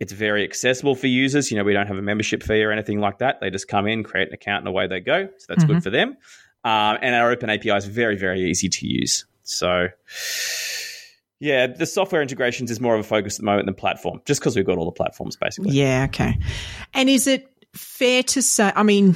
it's 0.00 0.12
very 0.12 0.42
accessible 0.42 0.96
for 0.96 1.06
users. 1.06 1.50
You 1.50 1.58
know, 1.58 1.64
we 1.64 1.72
don't 1.72 1.86
have 1.86 1.96
a 1.96 2.02
membership 2.02 2.42
fee 2.42 2.62
or 2.64 2.72
anything 2.72 2.98
like 2.98 3.18
that. 3.18 3.40
They 3.40 3.50
just 3.50 3.68
come 3.68 3.86
in, 3.86 4.02
create 4.02 4.28
an 4.28 4.34
account, 4.34 4.62
and 4.62 4.68
away 4.68 4.88
they 4.88 4.98
go. 5.00 5.28
So 5.38 5.46
that's 5.48 5.62
Mm-hmm. 5.62 5.72
good 5.74 5.82
for 5.84 5.90
them. 5.90 6.16
Um, 6.64 6.98
and 7.02 7.14
our 7.14 7.30
open 7.30 7.50
API 7.50 7.70
is 7.70 7.86
very, 7.86 8.16
very 8.16 8.48
easy 8.50 8.68
to 8.68 8.86
use. 8.86 9.24
So, 9.44 9.88
yeah, 11.40 11.66
the 11.66 11.86
software 11.86 12.22
integrations 12.22 12.70
is 12.70 12.80
more 12.80 12.94
of 12.94 13.00
a 13.00 13.04
focus 13.04 13.34
at 13.36 13.40
the 13.40 13.44
moment 13.46 13.66
than 13.66 13.74
platform, 13.74 14.20
just 14.24 14.40
because 14.40 14.54
we've 14.56 14.64
got 14.66 14.78
all 14.78 14.84
the 14.84 14.92
platforms 14.92 15.36
basically. 15.36 15.72
Yeah, 15.72 16.04
okay. 16.08 16.38
And 16.94 17.08
is 17.08 17.26
it 17.26 17.48
fair 17.74 18.22
to 18.22 18.42
say, 18.42 18.72
I 18.74 18.82
mean, 18.84 19.14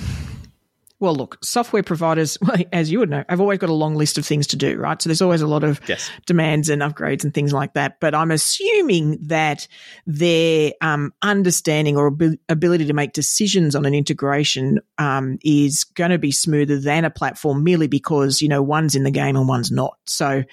well, 0.99 1.15
look, 1.15 1.39
software 1.45 1.83
providers, 1.83 2.39
as 2.73 2.91
you 2.91 2.99
would 3.01 3.11
know, 3.11 3.25
have 3.29 3.41
always 3.41 3.59
got 3.59 3.69
a 3.71 3.75
long 3.75 3.95
list 3.95 4.17
of 4.19 4.25
things 4.27 4.47
to 4.49 4.57
do, 4.57 4.77
right? 4.79 5.01
So 5.01 5.09
there's 5.09 5.21
always 5.23 5.43
a 5.43 5.47
lot 5.47 5.63
of 5.65 5.81
Yes. 5.89 6.11
demands 6.27 6.69
and 6.69 6.81
upgrades 6.83 7.23
and 7.23 7.35
things 7.35 7.53
like 7.53 7.75
that. 7.75 8.01
But 8.01 8.15
I'm 8.15 8.31
assuming 8.31 9.19
that 9.29 9.69
their 10.07 10.73
um, 10.81 11.13
understanding 11.23 11.97
or 11.97 12.07
abil- 12.09 12.37
ability 12.49 12.87
to 12.87 12.93
make 12.93 13.13
decisions 13.13 13.75
on 13.75 13.85
an 13.85 13.95
integration 13.95 14.81
um, 14.99 15.39
is 15.45 15.85
going 15.85 16.11
to 16.11 16.19
be 16.19 16.33
smoother 16.33 16.79
than 16.79 17.05
a 17.05 17.11
platform 17.11 17.63
merely 17.65 17.89
because, 17.89 18.41
you 18.41 18.49
know, 18.49 18.63
one's 18.63 18.95
in 18.95 19.05
the 19.05 19.11
game 19.11 19.37
and 19.37 19.47
one's 19.49 19.71
not. 19.71 19.99
So, 20.07 20.45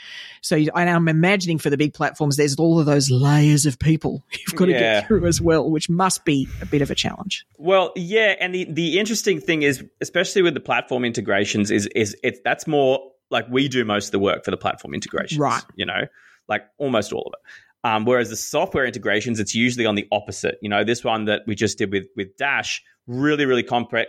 so 0.42 0.56
you- 0.56 0.72
and 0.76 0.90
I'm 0.90 1.08
imagining 1.08 1.58
for 1.60 1.70
the 1.70 1.78
big 1.78 1.94
platforms, 1.94 2.36
there's 2.36 2.56
all 2.58 2.80
of 2.80 2.86
those 2.86 3.10
layers 3.10 3.66
of 3.66 3.80
people 3.80 4.24
you've 4.32 4.56
got 4.56 4.66
to 4.66 4.72
Yeah. 4.72 4.80
get 5.00 5.08
through 5.08 5.26
as 5.26 5.40
well, 5.40 5.70
which 5.70 5.90
must 5.90 6.26
be 6.26 6.48
a 6.62 6.66
bit 6.66 6.82
of 6.82 6.92
a 6.92 6.96
challenge. 6.96 7.46
Well, 7.58 7.94
yeah, 7.96 8.36
and 8.42 8.54
the 8.54 8.66
the 8.70 9.00
interesting 9.00 9.40
thing 9.40 9.62
is, 9.62 9.84
especially 10.02 10.33
with 10.42 10.54
the 10.56 10.60
platform 10.60 11.06
integrations, 11.06 11.70
is 11.70 11.88
is 11.96 12.16
it's 12.24 12.40
that's 12.44 12.66
more 12.66 13.12
like 13.30 13.46
we 13.50 13.68
do 13.68 13.86
most 13.86 14.08
of 14.08 14.12
the 14.12 14.20
work 14.20 14.44
for 14.46 14.52
the 14.52 14.58
platform 14.58 14.94
integrations, 14.94 15.40
Right. 15.40 15.64
You 15.76 15.86
know, 15.86 16.02
like 16.48 16.64
almost 16.78 17.14
all 17.14 17.24
of 17.28 17.34
it. 17.34 17.88
Um, 17.88 18.06
whereas 18.06 18.30
the 18.30 18.36
software 18.38 18.86
integrations, 18.86 19.40
it's 19.40 19.54
usually 19.54 19.86
on 19.86 19.96
the 19.96 20.08
opposite. 20.12 20.58
You 20.62 20.70
know, 20.70 20.84
this 20.84 21.04
one 21.04 21.26
that 21.26 21.42
we 21.46 21.56
just 21.56 21.78
did 21.78 21.92
with 21.92 22.06
with 22.16 22.38
Dash, 22.38 22.82
really, 23.08 23.46
really 23.46 23.64
compre- 23.64 24.06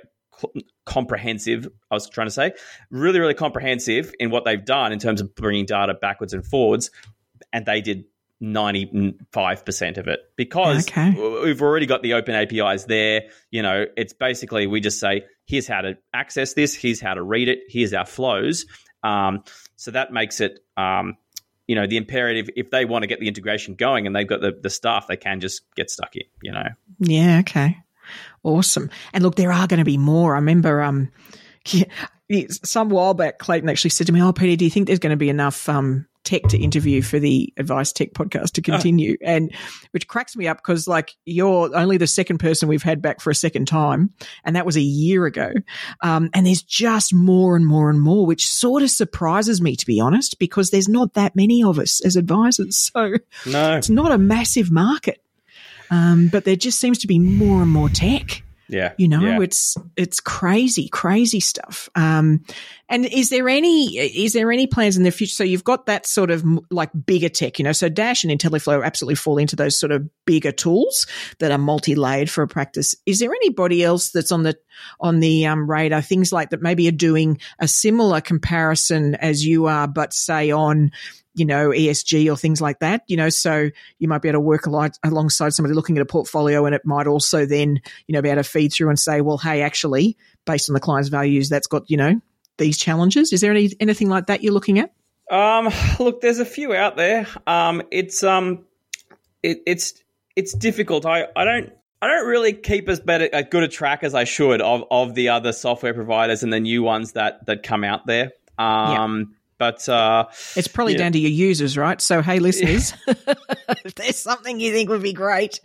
comprehensive. 0.87 1.69
I 1.91 1.95
was 1.95 2.09
trying 2.09 2.29
to 2.29 2.33
say, 2.33 2.53
really, 2.91 3.19
really 3.21 3.35
comprehensive 3.35 4.13
in 4.21 4.31
what 4.31 4.45
they've 4.45 4.65
done 4.65 4.93
in 4.93 4.99
terms 4.99 5.21
of 5.21 5.35
bringing 5.35 5.67
data 5.67 5.95
backwards 5.95 6.33
and 6.33 6.47
forwards, 6.47 6.91
and 7.53 7.67
they 7.67 7.81
did. 7.81 8.05
95% 8.43 9.97
of 9.97 10.09
it 10.09 10.21
because 10.37 10.87
Okay. 10.89 11.13
we've 11.43 11.63
already 11.63 11.87
got 11.87 12.03
the 12.03 12.15
open 12.15 12.35
APIs 12.35 12.85
there. 12.85 13.23
You 13.51 13.63
know, 13.63 13.87
it's 13.97 14.13
basically 14.13 14.67
we 14.67 14.81
just 14.81 15.01
say, 15.01 15.25
here's 15.47 15.67
how 15.67 15.81
to 15.81 15.97
access 16.13 16.55
this, 16.55 16.75
here's 16.75 17.01
how 17.01 17.15
to 17.15 17.23
read 17.23 17.49
it, 17.49 17.61
here's 17.69 17.93
our 17.93 18.07
flows. 18.07 18.67
Um, 19.03 19.45
so 19.77 19.91
that 19.91 20.13
makes 20.13 20.41
it, 20.41 20.61
um, 20.77 21.17
you 21.67 21.75
know, 21.75 21.87
the 21.87 21.97
imperative 21.97 22.49
if 22.57 22.71
they 22.71 22.85
want 22.85 23.03
to 23.03 23.07
get 23.07 23.21
the 23.21 23.29
integration 23.29 23.75
going 23.75 24.07
and 24.07 24.15
they've 24.15 24.27
got 24.27 24.41
the, 24.41 24.53
the 24.61 24.71
staff, 24.71 25.07
they 25.07 25.17
can 25.17 25.41
just 25.41 25.63
get 25.75 25.91
stuck 25.91 26.15
in, 26.17 26.25
you 26.43 26.53
know. 26.53 26.69
Yeah, 27.01 27.41
okay. 27.41 27.79
Awesome. 28.43 28.91
And 29.13 29.25
look, 29.25 29.37
there 29.37 29.53
are 29.53 29.67
going 29.67 29.79
to 29.79 29.85
be 29.85 29.97
more. 29.97 30.35
I 30.35 30.39
remember 30.39 30.83
um 30.83 31.11
some 32.49 32.91
while 32.91 33.15
back 33.15 33.39
Clayton 33.39 33.69
actually 33.69 33.91
said 33.91 34.07
to 34.07 34.13
me, 34.13 34.23
"Oh, 34.23 34.33
Peita, 34.33 34.59
do 34.59 34.65
you 34.65 34.71
think 34.71 34.87
there's 34.87 34.99
going 34.99 35.11
to 35.11 35.17
be 35.17 35.31
enough 35.31 35.69
um 35.69 36.07
tech 36.25 36.43
to 36.49 36.59
interview 36.59 37.03
for 37.03 37.19
the 37.19 37.53
Advice 37.57 37.93
Tech 37.93 38.13
podcast 38.13 38.53
to 38.53 38.63
continue?" 38.63 39.17
And 39.23 39.55
which 39.93 40.09
cracks 40.09 40.37
me 40.37 40.49
up 40.49 40.59
because 40.59 40.89
like 40.89 41.13
you're 41.25 41.75
only 41.77 41.97
the 41.97 42.07
second 42.07 42.39
person 42.39 42.69
we've 42.69 42.83
had 42.83 43.01
back 43.01 43.21
for 43.21 43.31
a 43.31 43.35
second 43.35 43.67
time, 43.69 44.11
and 44.45 44.57
that 44.57 44.67
was 44.67 44.77
a 44.77 44.83
year 44.83 45.27
ago. 45.27 45.53
Um, 46.03 46.31
and 46.35 46.47
there's 46.47 46.63
just 46.63 47.15
more 47.15 47.57
and 47.57 47.67
more 47.67 47.91
and 47.91 48.01
more, 48.01 48.27
which 48.27 48.47
sort 48.47 48.83
of 48.83 48.91
surprises 48.91 49.61
me 49.61 49.77
to 49.77 49.87
be 49.87 50.01
honest, 50.01 50.39
because 50.39 50.71
there's 50.71 50.89
not 50.89 51.15
that 51.15 51.37
many 51.37 51.63
of 51.63 51.79
us 51.79 52.01
as 52.05 52.17
advisors. 52.17 52.91
So 52.95 53.13
No. 53.47 53.77
it's 53.77 53.91
not 53.91 54.11
a 54.13 54.19
massive 54.19 54.71
market. 54.71 55.21
Um, 55.91 56.29
but 56.29 56.45
there 56.45 56.57
just 56.57 56.81
seems 56.81 56.99
to 56.99 57.07
be 57.07 57.19
more 57.19 57.63
and 57.63 57.71
more 57.71 57.89
tech. 57.91 58.43
Yeah. 58.68 58.92
You 58.96 59.09
know, 59.09 59.20
yeah. 59.20 59.40
it's 59.40 59.77
it's 59.96 60.20
crazy, 60.20 60.88
crazy 60.88 61.40
stuff. 61.40 61.88
Um, 61.94 62.44
and 62.88 63.05
is 63.05 63.31
there 63.31 63.48
any 63.48 63.96
is 63.96 64.33
there 64.33 64.50
any 64.50 64.66
plans 64.66 64.96
in 64.96 65.03
the 65.03 65.11
future? 65.11 65.35
So 65.35 65.44
you've 65.44 65.64
got 65.64 65.87
that 65.87 66.07
sort 66.07 66.31
of 66.31 66.44
like 66.70 66.90
bigger 67.07 67.29
tech, 67.29 67.59
you 67.59 67.64
know. 67.64 67.72
So 67.72 67.88
Dash 67.88 68.24
and 68.24 68.33
Intelliflo 68.33 68.85
absolutely 68.85 69.16
fall 69.16 69.38
into 69.38 69.57
those 69.57 69.79
sort 69.79 69.92
of 69.92 70.09
bigger 70.24 70.53
tools 70.53 71.07
that 71.40 71.50
are 71.50 71.59
multi 71.59 71.94
layered 71.94 72.31
for 72.31 72.42
a 72.42 72.48
practice. 72.48 72.94
Is 73.07 73.18
there 73.18 73.33
anybody 73.33 73.83
else 73.83 74.11
that's 74.11 74.33
on 74.33 74.42
the 74.44 74.57
on 75.00 75.20
the 75.20 75.46
um, 75.46 75.68
radar? 75.68 76.03
Things 76.03 76.33
like 76.33 76.50
that 76.50 76.62
maybe 76.62 76.88
are 76.88 76.92
doing 76.92 77.38
a 77.59 77.68
similar 77.68 78.20
comparison 78.20 79.14
as 79.16 79.44
you 79.44 79.66
are, 79.66 79.87
but 79.87 80.12
say 80.14 80.50
on 80.50 80.90
you 81.35 81.44
know, 81.44 81.70
ESG 81.70 82.33
or 82.33 82.37
things 82.37 82.61
like 82.61 82.79
that, 82.79 83.03
you 83.07 83.16
know, 83.16 83.29
so 83.29 83.70
you 83.99 84.09
might 84.09 84.23
be 84.23 84.29
able 84.29 84.37
to 84.37 84.40
work 84.40 84.66
alo- 84.66 84.88
alongside 85.03 85.53
somebody 85.53 85.75
looking 85.75 85.97
at 85.97 86.03
a 86.03 86.07
portfolio 86.07 86.64
and 86.66 86.75
it 86.75 86.83
might 86.85 87.07
also 87.07 87.44
then, 87.44 87.81
you 88.07 88.12
know, 88.12 88.23
be 88.23 88.29
able 88.29 88.42
to 88.42 88.49
feed 88.49 88.73
through 88.73 88.88
and 88.88 88.99
say, 88.99 89.20
well, 89.20 89.38
hey, 89.38 89.62
actually, 89.62 90.16
based 90.44 90.70
on 90.70 90.75
the 90.75 90.81
client's 90.81 91.09
values, 91.09 91.49
that's 91.49 91.66
got, 91.66 91.90
you 91.90 91.97
know, 91.97 92.20
these 92.59 92.79
challenges. 92.79 93.33
Is 93.33 93.40
there 93.40 93.51
any 93.51 93.70
anything 93.81 94.09
like 94.09 94.27
that 94.27 94.42
you're 94.42 94.53
looking 94.53 94.79
at? 94.79 94.92
Um, 95.31 95.70
look, 95.99 96.20
there's 96.20 96.38
a 96.38 96.44
few 96.44 96.75
out 96.75 96.97
there. 96.97 97.27
Um, 97.47 97.83
it's 97.90 98.23
um, 98.23 98.64
it, 99.42 99.59
it's 99.66 99.94
it's 100.37 100.53
difficult. 100.53 101.07
I, 101.07 101.27
I 101.35 101.44
don't 101.44 101.73
I 102.01 102.09
don't 102.09 102.27
really 102.27 102.53
keep 102.53 102.88
as 102.88 103.01
better 103.01 103.29
as 103.33 103.47
good 103.51 103.62
a 103.62 103.68
track 103.68 104.05
as 104.05 104.14
I 104.14 104.25
should 104.25 104.61
of 104.61 104.85
of 104.90 105.14
the 105.14 105.31
other 105.31 105.53
software 105.53 105.94
providers 105.94 106.42
and 106.42 106.53
the 106.53 106.61
new 106.61 106.83
ones 106.83 107.12
that 107.12 107.47
that 107.47 107.62
come 107.62 107.85
out 107.85 108.07
there. 108.07 108.33
Um, 108.59 109.35
but 109.59 109.88
uh, 109.88 110.27
It's 110.57 110.69
probably 110.69 110.93
Yeah. 110.95 110.99
down 111.01 111.12
to 111.12 111.19
your 111.19 111.31
users, 111.31 111.77
right? 111.77 112.01
So, 112.01 112.23
hey, 112.23 112.38
listeners, 112.38 112.93
if 113.85 113.95
there's 113.95 114.17
something 114.19 114.59
you 114.61 114.73
think 114.73 114.88
would 114.90 115.03
be 115.03 115.12
great, 115.12 115.61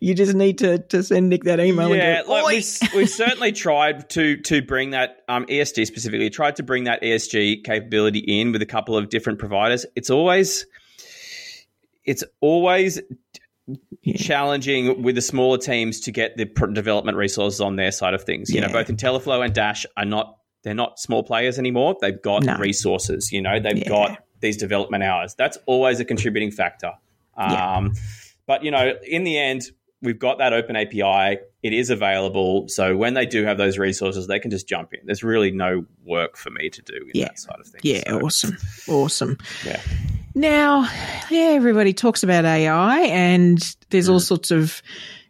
you 0.00 0.14
just 0.14 0.34
need 0.34 0.58
to, 0.58 0.78
to 0.78 1.02
send 1.02 1.28
Nick 1.28 1.44
that 1.44 1.60
email 1.60 1.94
yeah, 1.94 2.22
go, 2.22 2.32
like 2.32 2.46
we've, 2.46 2.78
we've 2.94 3.10
certainly 3.24 3.52
tried 3.52 4.08
to 4.10 4.36
to 4.42 4.62
bring 4.62 4.90
that 4.90 5.18
um, 5.28 5.46
ESG 5.46 5.86
specifically 5.86 6.30
tried 6.30 6.56
to 6.56 6.62
bring 6.62 6.84
that 6.84 7.02
ESG 7.02 7.64
capability 7.64 8.20
in 8.20 8.52
with 8.52 8.62
a 8.62 8.66
couple 8.66 8.96
of 8.96 9.08
different 9.08 9.38
providers. 9.38 9.86
It's 9.96 10.10
always 10.10 10.66
it's 12.04 12.24
always 12.40 13.00
Yeah. 14.02 14.16
challenging 14.18 15.02
with 15.02 15.14
the 15.14 15.22
smaller 15.22 15.56
teams 15.56 16.00
to 16.00 16.12
get 16.12 16.36
the 16.36 16.44
pr- 16.44 16.66
development 16.66 17.16
resources 17.16 17.62
on 17.62 17.76
their 17.76 17.92
side 17.92 18.12
of 18.12 18.22
things. 18.24 18.50
You 18.50 18.60
know, 18.60 18.66
Yeah. 18.66 18.72
both 18.74 18.88
Intelliflo 18.88 19.42
and 19.42 19.54
Dash 19.54 19.86
are 19.96 20.04
not 20.04 20.36
they're 20.64 20.74
not 20.74 20.98
small 20.98 21.22
players 21.22 21.58
anymore. 21.58 21.96
They've 22.00 22.20
got 22.20 22.42
No. 22.42 22.56
resources. 22.56 23.30
You 23.32 23.40
know, 23.42 23.60
they've 23.60 23.78
Yeah. 23.78 23.88
got 23.88 24.18
these 24.40 24.56
development 24.56 25.04
hours. 25.04 25.34
That's 25.36 25.56
always 25.66 26.00
a 26.00 26.04
contributing 26.04 26.50
factor. 26.50 26.92
Yeah. 27.38 27.76
Um, 27.76 27.94
But 28.46 28.62
you 28.64 28.70
know, 28.70 28.92
in 29.08 29.24
the 29.24 29.38
end, 29.38 29.62
we've 30.02 30.18
got 30.18 30.36
that 30.38 30.52
open 30.52 30.76
API. 30.76 31.38
It 31.62 31.72
is 31.72 31.88
available. 31.88 32.68
So 32.68 32.94
when 32.94 33.14
they 33.14 33.24
do 33.24 33.42
have 33.44 33.56
those 33.56 33.78
resources, 33.78 34.26
they 34.26 34.38
can 34.38 34.50
just 34.50 34.68
jump 34.68 34.92
in. 34.92 35.00
There's 35.04 35.24
really 35.24 35.50
no 35.50 35.86
work 36.04 36.36
for 36.36 36.50
me 36.50 36.68
to 36.68 36.82
do 36.82 36.92
in 36.94 37.10
Yeah. 37.14 37.24
that 37.28 37.38
side 37.38 37.56
of 37.58 37.66
things. 37.66 37.80
Yeah, 37.84 38.02
So, 38.06 38.20
awesome. 38.20 38.58
Awesome. 38.86 39.38
Yeah. 39.64 39.80
Now, 40.34 40.82
yeah, 41.30 41.52
everybody 41.54 41.94
talks 41.94 42.22
about 42.22 42.44
AI 42.44 42.98
and 43.06 43.58
there's 43.90 44.08
all 44.10 44.20
sorts 44.20 44.50
of 44.50 44.82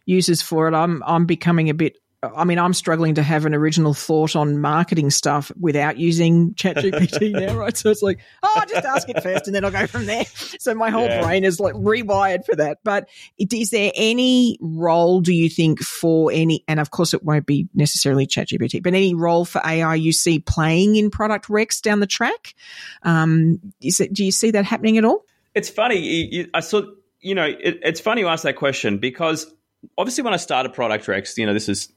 uses 0.05 0.41
for 0.41 0.67
it. 0.67 0.73
I'm 0.73 1.01
I'm 1.05 1.25
becoming 1.25 1.69
a 1.69 1.73
bit 1.73 1.95
I 2.35 2.43
mean, 2.43 2.59
I'm 2.59 2.73
struggling 2.73 3.15
to 3.15 3.23
have 3.23 3.45
an 3.45 3.53
original 3.53 3.93
thought 3.93 4.35
on 4.35 4.59
marketing 4.59 5.09
stuff 5.09 5.51
without 5.59 5.97
using 5.97 6.53
ChatGPT 6.53 7.31
now, 7.39 7.55
right? 7.55 7.75
So 7.75 7.89
it's 7.89 8.01
like, 8.01 8.19
oh, 8.43 8.55
I'll 8.59 8.65
just 8.65 8.85
ask 8.85 9.09
it 9.09 9.21
first 9.21 9.47
and 9.47 9.55
then 9.55 9.65
I'll 9.65 9.71
go 9.71 9.87
from 9.87 10.05
there. 10.05 10.25
So 10.59 10.73
my 10.73 10.89
whole 10.89 11.05
Yeah. 11.07 11.21
brain 11.21 11.43
is 11.43 11.59
like 11.59 11.73
rewired 11.75 12.45
for 12.45 12.55
that. 12.55 12.79
But 12.83 13.09
is 13.37 13.69
there 13.71 13.91
any 13.95 14.57
role, 14.61 15.21
do 15.21 15.33
you 15.33 15.49
think, 15.49 15.81
for 15.81 16.31
any, 16.31 16.63
and 16.67 16.79
of 16.79 16.91
course 16.91 17.13
it 17.13 17.23
won't 17.23 17.45
be 17.45 17.67
necessarily 17.73 18.25
ChatGPT, 18.25 18.81
but 18.81 18.93
any 18.93 19.13
role 19.13 19.45
for 19.45 19.61
AI 19.65 19.95
you 19.95 20.11
see 20.11 20.39
playing 20.39 20.95
in 20.95 21.11
ProductRex 21.11 21.81
down 21.81 21.99
the 21.99 22.07
track? 22.07 22.55
Um, 23.03 23.59
is 23.81 23.99
it, 23.99 24.13
do 24.13 24.23
you 24.23 24.31
see 24.31 24.51
that 24.51 24.65
happening 24.65 24.97
at 24.97 25.05
all? 25.05 25.25
It's 25.53 25.69
funny. 25.69 25.99
You, 25.99 26.49
I 26.53 26.61
saw, 26.61 26.81
you 27.19 27.35
know, 27.35 27.45
it, 27.45 27.79
it's 27.83 27.99
funny 27.99 28.21
you 28.21 28.27
ask 28.27 28.43
that 28.43 28.55
question 28.55 28.97
because 28.97 29.51
obviously 29.97 30.23
when 30.23 30.33
I 30.33 30.37
started 30.37 30.73
ProductRex, 30.73 31.37
you 31.37 31.45
know, 31.45 31.53
this 31.53 31.69
is, 31.69 31.89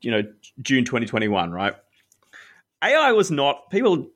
you 0.00 0.10
know, 0.10 0.22
June 0.62 0.84
2021, 0.84 1.50
right? 1.50 1.74
AI 2.82 3.12
was 3.12 3.30
not, 3.30 3.70
people 3.70 4.10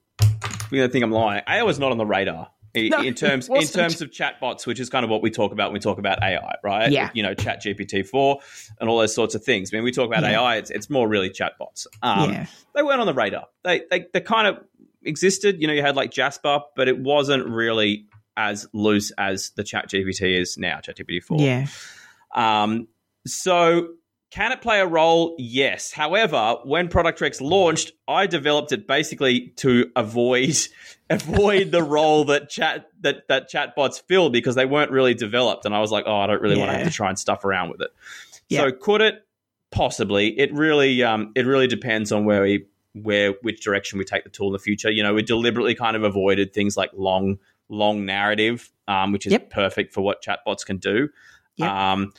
you 0.70 0.80
know, 0.80 0.88
think 0.88 1.04
I'm 1.04 1.11
lying. 1.12 1.42
AI 1.48 1.62
was 1.62 1.78
not 1.78 1.92
on 1.92 1.98
the 1.98 2.07
radar. 2.07 2.48
i- 2.76 2.88
No, 2.88 3.02
in 3.02 3.14
terms 3.14 3.48
in 3.48 3.66
terms 3.66 4.00
of 4.02 4.11
chatbots, 4.11 4.66
which 4.66 4.80
is 4.80 4.88
kind 4.90 5.04
of 5.04 5.11
what 5.11 5.22
we 5.22 5.30
talk 5.30 5.52
about 5.52 5.68
when 5.68 5.74
we 5.74 5.80
talk 5.80 5.98
about 5.98 6.22
AI, 6.22 6.57
right? 6.64 6.90
Yeah. 6.90 7.11
You 7.14 7.22
know, 7.22 7.35
ChatGPT 7.35 8.04
four 8.07 8.40
and 8.80 8.88
all 8.90 8.98
those 8.98 9.14
sorts 9.14 9.35
of 9.37 9.44
things. 9.44 9.72
When 9.72 9.85
we 9.85 9.92
talk 9.92 10.07
about 10.09 10.22
Yeah. 10.24 10.40
AI, 10.40 10.57
it's 10.57 10.70
it's 10.70 10.90
more 10.90 11.07
really 11.07 11.30
chatbots. 11.30 11.87
Um, 12.02 12.30
Yeah. 12.33 12.46
They 12.74 12.83
weren't 12.83 13.00
on 13.00 13.07
the 13.07 13.14
radar. 13.14 13.46
They 13.62 13.83
they 13.90 14.07
they 14.12 14.20
kind 14.20 14.48
of 14.48 14.64
existed. 15.04 15.61
You 15.61 15.68
know, 15.68 15.72
you 15.74 15.83
had 15.83 15.94
like 15.94 16.11
Jasper, 16.11 16.61
but 16.74 16.88
it 16.88 16.98
wasn't 16.98 17.46
really 17.46 18.07
as 18.37 18.66
loose 18.72 19.12
as 19.18 19.50
the 19.50 19.62
ChatGPT 19.62 20.37
is 20.40 20.59
now, 20.59 20.78
ChatGPT 20.78 21.22
4. 21.22 21.38
Yeah. 21.40 21.66
Um, 22.35 22.88
so 23.26 23.90
can 24.35 24.51
it 24.51 24.61
play 24.61 24.81
a 24.81 24.87
role? 24.87 25.37
Yes. 25.38 25.92
However, 25.92 26.57
when 26.64 26.88
ProductRex 26.88 27.40
launched, 27.40 27.92
I 28.09 28.27
developed 28.27 28.73
it 28.73 28.88
basically 28.88 29.53
to 29.59 29.92
avoid 29.94 30.57
avoid 31.11 31.70
the 31.70 31.85
role 31.85 32.25
that 32.25 32.51
chat 32.51 32.88
that 33.03 33.29
that 33.29 33.49
chatbots 33.49 34.03
fill 34.03 34.31
because 34.31 34.57
they 34.57 34.66
weren't 34.66 34.90
really 34.90 35.14
developed, 35.14 35.66
and 35.66 35.75
I 35.75 35.79
was 35.79 35.92
like, 35.92 36.05
oh, 36.09 36.16
I 36.16 36.27
don't 36.27 36.42
really 36.42 36.59
want 36.59 36.73
to 36.73 36.79
have 36.79 36.87
to 36.87 36.92
try 36.92 37.11
and 37.11 37.18
stuff 37.18 37.44
around 37.44 37.70
with 37.70 37.81
it. 37.81 37.90
Yeah. 38.49 38.62
So 38.62 38.73
could 38.73 39.03
it? 39.03 39.25
Possibly. 39.70 40.37
It 40.37 40.53
really 40.53 41.05
um, 41.05 41.31
it 41.37 41.47
really 41.47 41.68
depends 41.68 42.11
on 42.11 42.25
where 42.25 42.42
we 42.42 42.66
where 42.92 43.35
which 43.42 43.62
direction 43.62 44.01
we 44.01 44.05
take 44.05 44.25
the 44.25 44.31
tool 44.31 44.49
in 44.49 44.53
the 44.53 44.59
future. 44.59 44.90
You 44.90 45.05
know, 45.05 45.14
we 45.14 45.23
deliberately 45.23 45.77
kind 45.77 45.94
of 45.94 46.03
avoided 46.03 46.53
things 46.53 46.77
like 46.77 46.90
long 46.97 47.38
long 47.68 48.05
narrative, 48.05 48.68
um, 48.88 49.12
which 49.12 49.27
is 49.27 49.33
Yep. 49.33 49.51
perfect 49.51 49.94
for 49.94 50.01
what 50.01 50.23
chatbots 50.25 50.66
can 50.66 50.79
do. 50.79 51.09
Yep. 51.57 51.70
Um, 51.70 52.12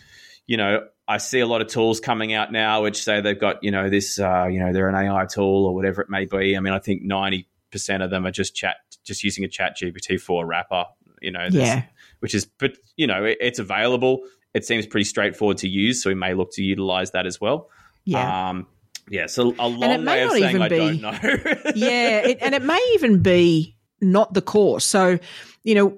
you 0.48 0.56
know, 0.58 0.88
I 1.08 1.18
see 1.18 1.40
a 1.40 1.46
lot 1.46 1.62
of 1.62 1.68
tools 1.68 2.00
coming 2.00 2.34
out 2.34 2.52
now 2.52 2.82
which 2.84 3.04
say 3.04 3.22
they've 3.22 3.40
got, 3.40 3.64
you 3.64 3.72
know, 3.72 3.90
this, 3.90 4.20
uh, 4.20 4.48
you 4.48 4.60
know, 4.60 4.74
they're 4.74 4.90
an 4.90 4.96
AI 4.96 5.26
tool 5.26 5.66
or 5.68 5.76
whatever 5.76 6.02
it 6.02 6.10
may 6.10 6.26
be. 6.26 6.58
I 6.58 6.60
mean, 6.60 6.74
I 6.74 6.80
think 6.80 7.04
90% 7.04 7.46
of 8.04 8.10
them 8.10 8.26
are 8.26 8.32
just 8.32 8.56
chat, 8.56 8.78
just 9.04 9.24
using 9.24 9.44
a 9.44 9.48
ChatGPT 9.48 10.20
4 10.20 10.46
wrapper, 10.46 10.86
you 11.22 11.32
know, 11.32 11.48
Yeah. 11.52 11.84
which 12.20 12.34
is, 12.34 12.46
but, 12.46 12.78
you 12.98 13.06
know, 13.06 13.24
it, 13.24 13.38
it's 13.40 13.60
available. 13.60 14.22
It 14.56 14.66
seems 14.66 14.88
pretty 14.88 15.04
straightforward 15.04 15.58
to 15.60 15.68
use. 15.70 16.02
So 16.02 16.10
we 16.10 16.16
may 16.16 16.34
look 16.34 16.52
to 16.54 16.64
utilize 16.64 17.12
that 17.12 17.28
as 17.28 17.40
well. 17.40 17.70
Yeah. 18.06 18.50
Um, 18.50 18.68
yeah. 19.10 19.28
So 19.28 19.54
a 19.60 19.68
long 19.68 19.80
way 19.80 20.24
of 20.24 20.32
not 20.32 20.32
saying 20.32 20.50
even 20.50 20.62
I 20.64 20.70
be- 20.70 20.78
don't 20.78 21.02
know. 21.02 21.12
yeah, 21.76 22.20
it, 22.28 22.38
and 22.42 22.56
it 22.56 22.64
may 22.64 22.80
even 22.96 23.22
be 23.22 23.76
not 24.02 24.34
the 24.34 24.42
core. 24.42 24.80
So, 24.80 25.20
you 25.64 25.76
know, 25.76 25.98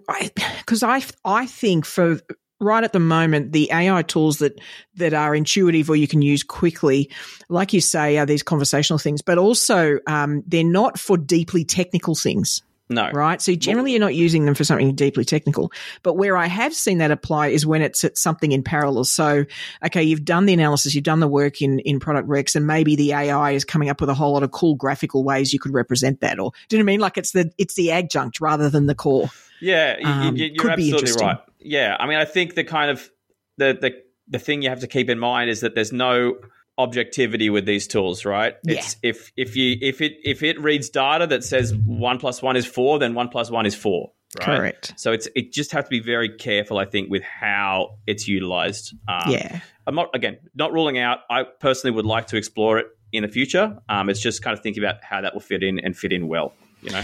because 0.59 0.83
I, 0.83 1.01
I 1.23 1.45
think 1.45 1.85
for 1.85 2.19
right 2.59 2.83
at 2.83 2.93
the 2.93 2.99
moment, 2.99 3.51
the 3.51 3.69
AI 3.71 4.01
tools 4.01 4.39
that 4.39 4.59
that 4.95 5.13
are 5.13 5.35
intuitive 5.35 5.89
or 5.89 5.95
you 5.95 6.07
can 6.07 6.21
use 6.21 6.43
quickly, 6.43 7.11
like 7.49 7.73
you 7.73 7.81
say, 7.81 8.17
are 8.17 8.25
these 8.25 8.43
conversational 8.43 8.97
things, 8.97 9.21
but 9.21 9.37
also 9.37 9.99
um, 10.07 10.43
they're 10.47 10.63
not 10.63 10.99
for 10.99 11.17
deeply 11.17 11.63
technical 11.63 12.15
things. 12.15 12.63
no. 12.89 13.09
Right. 13.11 13.41
So 13.41 13.53
generally 13.53 13.91
you're 13.91 13.99
not 13.99 14.15
using 14.15 14.45
them 14.45 14.55
for 14.55 14.63
something 14.63 14.95
deeply 14.95 15.25
technical. 15.25 15.71
But 16.03 16.13
where 16.13 16.37
I 16.37 16.47
have 16.47 16.73
seen 16.73 16.99
that 16.99 17.11
apply 17.11 17.47
is 17.47 17.65
when 17.65 17.81
it's 17.81 18.03
at 18.05 18.17
something 18.17 18.53
in 18.53 18.63
parallel. 18.63 19.03
So, 19.03 19.45
okay, 19.85 20.03
you've 20.03 20.23
done 20.23 20.45
the 20.45 20.53
analysis, 20.53 20.95
you've 20.95 21.03
done 21.03 21.19
the 21.19 21.27
work 21.27 21.61
in, 21.61 21.79
in 21.79 21.99
ProductRex, 21.99 22.55
and 22.55 22.65
maybe 22.65 22.95
the 22.95 23.11
AI 23.11 23.51
is 23.51 23.65
coming 23.65 23.89
up 23.89 23.99
with 23.99 24.09
a 24.09 24.13
whole 24.13 24.33
lot 24.33 24.43
of 24.43 24.51
cool 24.51 24.75
graphical 24.75 25.23
ways 25.23 25.51
you 25.51 25.59
could 25.59 25.73
represent 25.73 26.21
that. 26.21 26.39
Or 26.39 26.51
do 26.69 26.77
you 26.77 26.81
know 26.81 26.85
what 26.85 26.91
I 26.91 26.93
mean? 26.93 26.99
Like 27.01 27.17
it's 27.17 27.31
the 27.31 27.51
it's 27.57 27.75
the 27.75 27.91
adjunct 27.91 28.39
rather 28.39 28.69
than 28.69 28.87
the 28.87 28.95
core. 28.95 29.29
Yeah, 29.59 29.97
Um, 30.03 30.35
you're 30.35 30.49
could 30.55 30.75
be 30.75 30.93
absolutely 30.93 31.25
right. 31.25 31.39
Yeah, 31.59 31.95
I 31.99 32.07
mean, 32.07 32.17
I 32.17 32.25
think 32.25 32.55
the 32.55 32.63
kind 32.63 32.91
of 32.91 33.09
the 33.57 33.77
the 33.79 34.03
the 34.27 34.39
thing 34.39 34.61
you 34.61 34.69
have 34.69 34.81
to 34.81 34.87
keep 34.87 35.09
in 35.09 35.19
mind 35.19 35.49
is 35.49 35.61
that 35.61 35.75
there's 35.75 35.93
no 35.93 36.35
objectivity 36.77 37.49
with 37.49 37.65
these 37.65 37.87
tools, 37.87 38.25
right? 38.25 38.55
Yeah. 38.63 38.75
It's 38.75 38.97
if 39.01 39.31
if 39.35 39.55
you 39.55 39.77
if 39.81 40.01
it 40.01 40.13
if 40.23 40.43
it 40.43 40.61
reads 40.61 40.89
data 40.89 41.27
that 41.27 41.43
says 41.43 41.73
one 41.73 42.19
plus 42.19 42.41
one 42.41 42.55
is 42.55 42.65
four, 42.65 42.99
then 42.99 43.13
one 43.13 43.29
plus 43.29 43.49
one 43.49 43.65
is 43.65 43.75
four. 43.75 44.11
Right? 44.39 44.57
Correct. 44.57 44.93
So 44.97 45.13
it's 45.13 45.27
it 45.35 45.53
just 45.53 45.71
have 45.71 45.85
to 45.85 45.89
be 45.89 46.01
very 46.01 46.29
careful, 46.29 46.77
I 46.77 46.85
think, 46.85 47.09
with 47.09 47.23
how 47.23 47.97
it's 48.05 48.27
utilized. 48.27 48.93
Um, 49.07 49.31
yeah. 49.31 49.61
I'm 49.87 49.95
not 49.95 50.09
again 50.13 50.37
not 50.53 50.73
ruling 50.73 50.97
out. 50.99 51.19
I 51.29 51.43
personally 51.43 51.95
would 51.95 52.05
like 52.05 52.27
to 52.27 52.37
explore 52.37 52.77
it 52.77 52.87
in 53.11 53.23
the 53.23 53.29
future. 53.29 53.79
Um, 53.87 54.09
it's 54.09 54.19
just 54.19 54.43
kind 54.43 54.55
of 54.55 54.61
thinking 54.61 54.83
about 54.83 55.03
how 55.03 55.21
that 55.21 55.33
will 55.33 55.41
fit 55.41 55.63
in 55.63 55.79
and 55.79 55.97
fit 55.97 56.11
in 56.11 56.27
well. 56.27 56.53
You 56.81 56.91
know. 56.91 57.03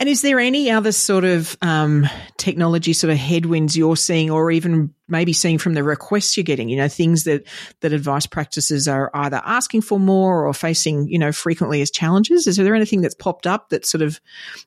And 0.00 0.08
is 0.08 0.22
there 0.22 0.38
any 0.38 0.70
other 0.70 0.92
sort 0.92 1.24
of 1.24 1.56
um, 1.60 2.06
technology 2.36 2.92
sort 2.92 3.10
of 3.10 3.18
headwinds 3.18 3.76
you're 3.76 3.96
seeing, 3.96 4.30
or 4.30 4.52
even 4.52 4.94
maybe 5.08 5.32
seeing 5.32 5.58
from 5.58 5.74
the 5.74 5.82
requests 5.82 6.36
you're 6.36 6.44
getting? 6.44 6.68
You 6.68 6.76
know, 6.76 6.86
things 6.86 7.24
that 7.24 7.42
that 7.80 7.92
advice 7.92 8.24
practices 8.24 8.86
are 8.86 9.10
either 9.12 9.42
asking 9.44 9.80
for 9.82 9.98
more 9.98 10.46
or 10.46 10.54
facing, 10.54 11.08
you 11.08 11.18
know, 11.18 11.32
frequently 11.32 11.82
as 11.82 11.90
challenges. 11.90 12.46
Is 12.46 12.56
there 12.58 12.76
anything 12.76 13.00
that's 13.00 13.16
popped 13.16 13.44
up 13.44 13.70
that 13.70 13.84
sort 13.84 14.02
of 14.02 14.20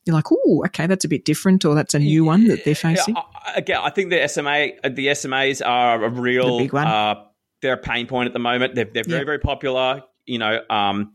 you're 0.06 0.14
like, 0.14 0.30
oh, 0.34 0.64
okay, 0.66 0.86
that's 0.86 1.06
a 1.06 1.08
bit 1.08 1.24
different, 1.24 1.64
or 1.64 1.76
that's 1.76 1.94
a 1.94 2.00
new 2.00 2.26
one 2.26 2.50
that 2.50 2.66
they're 2.66 2.76
facing? 2.76 3.16
Again, 3.56 3.80
I 3.82 3.90
think 3.90 4.10
the 4.10 4.28
SMA, 4.28 4.72
uh, 4.84 4.90
the 4.90 5.08
SMAs 5.08 5.66
are 5.66 6.04
a 6.04 6.10
real 6.10 6.58
The 6.58 6.64
big 6.66 6.74
one. 6.74 6.86
Uh, 6.88 7.24
they're 7.62 7.74
a 7.74 7.78
pain 7.78 8.06
point 8.06 8.28
at 8.28 8.34
the 8.34 8.40
moment. 8.40 8.76
They're, 8.76 8.84
they're 8.84 9.06
very, 9.06 9.20
Yeah. 9.22 9.26
very 9.26 9.40
popular. 9.40 10.04
You 10.26 10.40
know, 10.40 10.60
um, 10.70 11.14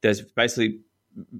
there's 0.00 0.22
basically 0.22 0.80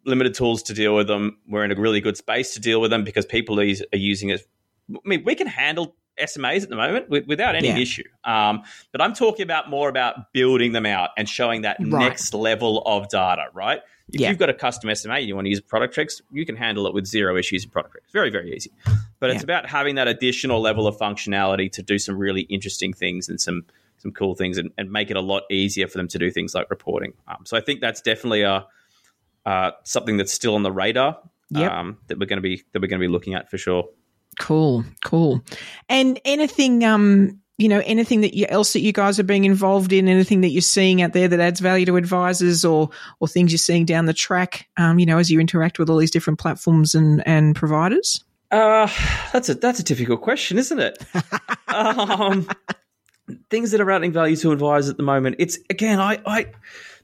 limited 0.05 0.35
tools 0.35 0.63
to 0.65 0.75
deal 0.75 0.95
with 0.95 1.07
them. 1.07 1.39
We're 1.49 1.65
in 1.65 1.73
a 1.73 1.81
really 1.81 2.01
good 2.01 2.17
space 2.17 2.55
to 2.55 2.61
deal 2.61 2.81
with 2.81 2.91
them 2.91 3.05
because 3.05 3.25
people 3.27 3.61
are, 3.61 3.65
using 3.93 4.31
it. 4.31 4.47
I 4.93 4.99
mean, 5.05 5.23
we 5.25 5.35
can 5.35 5.47
handle 5.47 5.95
SMAs 6.19 6.65
at 6.65 6.69
the 6.69 6.77
moment 6.77 7.09
without 7.09 7.55
any 7.55 7.69
Yeah. 7.69 7.79
issue. 7.79 8.05
Um, 8.25 8.63
but 8.93 9.01
I'm 9.01 9.15
talking 9.15 9.43
about 9.43 9.71
more 9.71 9.89
about 9.89 10.33
building 10.33 10.73
them 10.73 10.85
out 10.85 11.11
and 11.17 11.29
showing 11.29 11.63
that 11.63 11.79
Right. 11.81 12.09
next 12.11 12.35
level 12.35 12.83
of 12.85 13.09
data, 13.09 13.45
right? 13.55 13.81
If 14.13 14.21
Yeah. 14.21 14.29
you've 14.29 14.39
got 14.39 14.51
a 14.51 14.55
custom 14.55 14.91
SMA 14.91 15.15
and 15.19 15.29
you 15.29 15.35
want 15.35 15.47
to 15.47 15.51
use 15.51 15.61
ProductRex, 15.61 16.21
you 16.33 16.45
can 16.45 16.57
handle 16.57 16.87
it 16.87 16.93
with 16.93 17.07
zero 17.07 17.37
issues 17.37 17.65
in 17.65 17.71
ProductRex. 17.71 18.11
Very, 18.13 18.29
very 18.29 18.55
easy. 18.55 18.71
But 19.21 19.31
it's 19.31 19.43
about 19.45 19.67
having 19.69 19.95
that 19.95 20.09
additional 20.09 20.61
level 20.61 20.87
of 20.87 20.99
functionality 20.99 21.71
to 21.73 21.83
do 21.83 21.99
some 21.99 22.19
really 22.19 22.43
interesting 22.43 22.93
things 22.93 23.29
and 23.29 23.41
some 23.41 23.65
some 23.99 24.13
cool 24.13 24.35
things 24.35 24.57
and, 24.57 24.71
and 24.79 24.91
make 24.91 25.11
it 25.11 25.17
a 25.19 25.21
lot 25.21 25.43
easier 25.51 25.87
for 25.87 25.99
them 25.99 26.09
to 26.09 26.19
do 26.19 26.31
things 26.31 26.55
like 26.55 26.71
reporting. 26.71 27.13
Um, 27.29 27.45
so 27.45 27.55
I 27.55 27.61
think 27.61 27.83
that's 27.83 28.01
definitely 28.01 28.41
a 28.41 28.67
uh, 29.47 29.73
something 29.85 30.17
that's 30.17 30.33
still 30.33 30.55
on 30.55 30.63
the 30.63 30.73
radar 30.73 31.19
Yep. 31.51 31.73
um, 31.73 31.99
that 32.07 32.19
we're 32.19 32.27
going 32.27 32.37
to 32.37 32.43
be 32.43 32.63
that 32.73 32.81
we're 32.81 32.87
going 32.89 33.01
to 33.01 33.07
be 33.07 33.11
looking 33.13 33.35
at 33.35 33.51
for 33.51 33.59
sure. 33.59 33.89
Cool, 34.39 34.85
cool. 35.05 35.43
And 35.89 36.21
anything, 36.25 36.85
um, 36.85 37.41
you 37.59 37.69
know, 37.69 37.83
anything 37.85 38.21
that 38.21 38.35
you, 38.37 38.47
else 38.49 38.73
that 38.73 38.81
you 38.81 38.93
guys 38.93 39.19
are 39.19 39.25
being 39.25 39.45
involved 39.45 39.93
in, 39.93 40.09
anything 40.09 40.43
that 40.43 40.51
you're 40.51 40.63
seeing 40.63 41.03
out 41.03 41.13
there 41.13 41.27
that 41.27 41.41
adds 41.41 41.59
value 41.59 41.85
to 41.87 41.97
advisors, 41.97 42.65
or 42.65 42.91
or 43.19 43.27
things 43.27 43.51
you're 43.51 43.59
seeing 43.59 43.85
down 43.85 44.07
the 44.07 44.15
track, 44.15 44.69
um, 44.77 45.01
you 45.01 45.07
know, 45.07 45.19
as 45.19 45.31
you 45.31 45.41
interact 45.41 45.79
with 45.81 45.91
all 45.91 45.97
these 45.97 46.13
different 46.13 46.39
platforms 46.39 46.95
and 46.95 47.27
and 47.27 47.57
providers. 47.57 48.25
Uh, 48.53 48.89
that's 49.33 49.49
a 49.49 49.55
that's 49.55 49.81
a 49.81 49.85
difficult 49.85 50.23
question, 50.23 50.57
isn't 50.57 50.79
it? 50.79 51.05
um, 51.69 52.49
things 53.51 53.73
that 53.73 53.81
are 53.81 53.91
adding 53.91 54.13
value 54.13 54.37
to 54.37 54.53
advisors 54.53 54.89
at 54.91 54.97
the 54.97 55.03
moment. 55.03 55.37
It's 55.41 55.59
again, 55.69 55.99
I, 56.01 56.21
I 56.25 56.47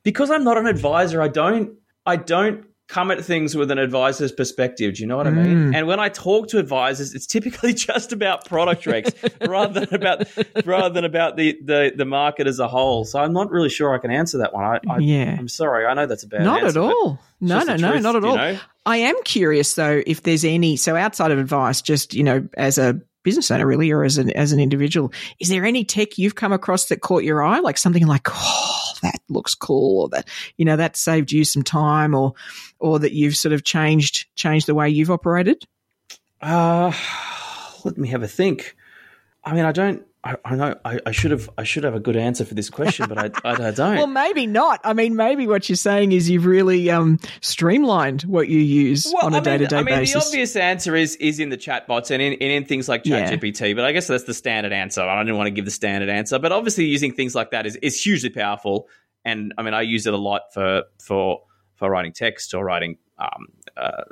because 0.05 0.31
I'm 0.31 0.45
not 0.45 0.57
an 0.57 0.69
advisor, 0.69 1.21
I 1.21 1.29
don't 1.29 1.77
I 2.07 2.17
don't 2.17 2.67
come 2.89 3.11
at 3.11 3.25
things 3.25 3.57
with 3.57 3.71
an 3.71 3.79
advisor's 3.79 4.31
perspective. 4.31 4.95
Do 4.95 5.01
you 5.03 5.09
know 5.09 5.17
what 5.17 5.27
I 5.27 5.31
mean? 5.31 5.73
Mm. 5.73 5.77
And 5.77 5.87
when 5.89 5.99
I 5.99 6.09
talk 6.09 6.49
to 6.49 6.59
advisors, 6.59 7.15
it's 7.15 7.27
typically 7.27 7.75
just 7.75 8.13
about 8.13 8.47
ProductRex 8.47 9.49
rather 9.49 9.85
than 9.85 9.95
about 9.95 10.67
rather 10.67 10.95
than 10.95 11.05
about 11.05 11.37
the, 11.37 11.59
the 11.65 11.93
the 11.97 12.05
market 12.05 12.47
as 12.47 12.59
a 12.59 12.69
whole. 12.69 13.05
So 13.05 13.19
I'm 13.19 13.33
not 13.33 13.51
really 13.51 13.69
sure 13.69 13.95
I 13.95 13.99
can 13.99 14.11
answer 14.11 14.39
that 14.39 14.55
one. 14.55 14.65
I, 14.65 14.81
I 14.89 14.99
Yeah. 14.99 15.37
I'm 15.39 15.49
sorry. 15.49 15.87
I 15.87 15.95
know 15.95 16.07
that's 16.07 16.23
a 16.23 16.29
bad 16.29 16.43
not 16.43 16.63
answer, 16.63 16.79
at 16.81 16.85
all. 16.85 17.19
No, 17.41 17.59
no, 17.65 17.77
no, 17.77 17.91
truth, 17.91 18.03
not 18.03 18.17
at 18.17 18.25
all. 18.25 18.37
know? 18.37 18.59
I 18.87 18.99
am 18.99 19.21
curious 19.25 19.75
though 19.75 20.03
if 20.07 20.23
there's 20.23 20.45
any 20.45 20.77
so 20.77 20.97
outside 20.97 21.33
of 21.33 21.39
advice, 21.39 21.83
just 21.83 22.15
you 22.15 22.23
know, 22.23 22.49
as 22.57 22.79
a 22.79 23.01
business 23.27 23.51
owner 23.51 23.67
really, 23.67 23.91
or 23.91 24.05
as 24.05 24.19
an 24.19 24.31
as 24.31 24.53
an 24.53 24.61
individual, 24.61 25.13
is 25.41 25.49
there 25.49 25.65
any 25.65 25.85
tech 25.85 26.17
you've 26.17 26.37
come 26.37 26.53
across 26.53 26.87
that 26.87 27.01
caught 27.01 27.25
your 27.25 27.43
eye, 27.43 27.59
like 27.59 27.77
something 27.77 28.07
like, 28.07 28.29
oh, 28.31 28.93
that 29.03 29.19
looks 29.29 29.57
cool, 29.57 30.03
or 30.03 30.09
that 30.11 30.29
you 30.57 30.65
know 30.65 30.77
that 30.77 30.97
saved 30.97 31.33
you 31.33 31.45
some 31.45 31.65
time, 31.65 32.15
or 32.15 32.35
or 32.79 33.01
that 33.01 33.13
you've 33.13 33.37
sort 33.37 33.53
of 33.53 33.65
changed 33.65 34.27
changed 34.37 34.69
the 34.69 34.77
way 34.77 34.89
you've 34.89 35.11
operated? 35.11 35.67
Uh, 36.41 36.93
let 37.85 37.99
me 37.99 38.07
have 38.09 38.23
a 38.23 38.29
think. 38.29 38.77
I 39.43 39.55
mean, 39.55 39.65
I 39.65 39.73
don't. 39.73 40.06
I, 40.27 40.35
I 40.45 40.55
know 40.57 40.75
I, 40.85 40.99
I 41.07 41.13
should 41.13 41.31
have. 41.31 41.49
I 41.57 41.63
should 41.63 41.85
have 41.85 41.95
a 41.95 42.01
good 42.01 42.17
answer 42.17 42.45
for 42.45 42.55
this 42.55 42.69
question, 42.69 43.09
but 43.09 43.17
I, 43.17 43.31
I, 43.49 43.69
I 43.69 43.71
don't. 43.71 43.97
Well, 43.97 44.07
maybe 44.09 44.47
not. 44.49 44.81
I 44.83 44.93
mean, 44.93 45.15
maybe 45.15 45.47
what 45.47 45.69
you're 45.69 45.77
saying 45.77 46.11
is 46.11 46.29
you've 46.29 46.47
really 46.47 46.91
um, 46.91 47.21
streamlined 47.41 48.23
what 48.23 48.49
you 48.49 48.59
use 48.59 49.07
Well, 49.15 49.27
on 49.27 49.35
a 49.35 49.37
I 49.37 49.41
mean- 49.41 49.45
day 49.45 49.59
to 49.59 49.67
day 49.67 49.83
basis. 49.85 50.15
I 50.15 50.19
mean, 50.19 50.23
the 50.23 50.27
obvious 50.27 50.57
answer 50.57 50.97
is 50.97 51.15
is 51.17 51.39
in 51.39 51.51
the 51.51 51.57
chatbots 51.57 52.11
and 52.11 52.21
in, 52.21 52.33
and 52.33 52.43
in 52.43 52.65
things 52.65 52.89
like 52.89 53.03
Yeah. 53.05 53.31
ChatGPT. 53.31 53.77
But 53.77 53.85
I 53.85 53.93
guess 53.93 54.09
that's 54.09 54.25
the 54.25 54.35
standard 54.35 54.73
answer. 54.73 55.01
I 55.03 55.23
didn't 55.23 55.37
want 55.37 55.47
to 55.47 55.53
give 55.53 55.65
the 55.65 55.71
standard 55.71 56.09
answer, 56.09 56.39
but 56.41 56.51
obviously 56.51 56.87
using 56.87 57.13
things 57.13 57.35
like 57.37 57.53
that 57.53 57.65
is, 57.67 57.77
is 57.77 58.03
hugely 58.03 58.31
powerful. 58.31 58.89
And 59.25 59.55
I 59.57 59.63
mean, 59.63 59.75
I 59.75 59.83
use 59.83 60.07
it 60.07 60.15
a 60.15 60.19
lot 60.19 60.53
for 60.53 60.85
for 60.99 61.43
for 61.77 61.89
writing 61.91 62.13
text 62.13 62.53
or 62.55 62.65
writing 62.65 62.99
um, 63.19 63.47
uh, 63.77 64.05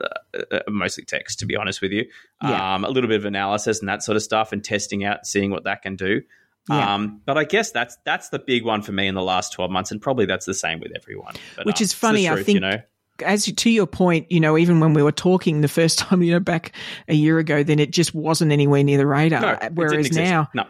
uh, 0.51 0.61
mostly 0.69 1.05
text, 1.05 1.39
to 1.41 1.47
be 1.47 1.57
honest 1.57 1.81
with 1.81 1.93
you. 1.93 2.05
Yeah. 2.43 2.75
Um, 2.75 2.85
a 2.85 2.91
little 2.91 3.09
bit 3.09 3.19
of 3.19 3.25
analysis 3.25 3.81
and 3.81 3.89
that 3.89 4.03
sort 4.03 4.17
of 4.17 4.23
stuff, 4.23 4.53
and 4.53 4.63
testing 4.65 5.05
out, 5.05 5.27
seeing 5.27 5.51
what 5.51 5.65
that 5.65 5.83
can 5.83 5.97
do. 5.97 6.23
Yeah. 6.69 6.95
Um, 6.95 7.21
but 7.27 7.37
I 7.37 7.45
guess 7.45 7.73
that's 7.73 7.97
that's 8.05 8.31
the 8.31 8.39
big 8.39 8.65
one 8.65 8.83
for 8.83 8.93
me 8.93 9.07
in 9.07 9.15
the 9.15 9.23
last 9.23 9.53
twelve 9.53 9.71
months, 9.71 9.91
and 9.91 10.01
probably 10.01 10.27
that's 10.27 10.47
the 10.47 10.55
same 10.55 10.81
with 10.81 10.93
everyone. 10.97 11.35
But, 11.57 11.67
Which 11.67 11.81
um, 11.81 11.85
is 11.85 11.93
funny, 11.93 12.29
I 12.29 12.37
think- 12.43 12.55
you 12.55 12.61
know. 12.61 12.81
as 13.25 13.45
to 13.45 13.71
your 13.71 13.87
point, 13.87 14.31
you 14.31 14.41
know, 14.41 14.57
even 14.57 14.81
when 14.81 14.95
we 14.95 15.03
were 15.03 15.13
talking 15.13 15.61
the 15.61 15.69
first 15.69 15.99
time, 16.01 16.23
you 16.23 16.33
know, 16.33 16.41
back 16.41 16.73
a 17.09 17.15
year 17.15 17.39
ago, 17.39 17.63
then 17.63 17.79
it 17.79 17.91
just 17.91 18.15
wasn't 18.15 18.53
anywhere 18.53 18.83
near 18.83 18.99
the 18.99 19.07
radar. 19.07 19.41
No, 19.41 19.49
it 19.51 19.61
didn't 19.61 19.77
Whereas 19.77 20.13
now, 20.13 20.49
no. 20.55 20.65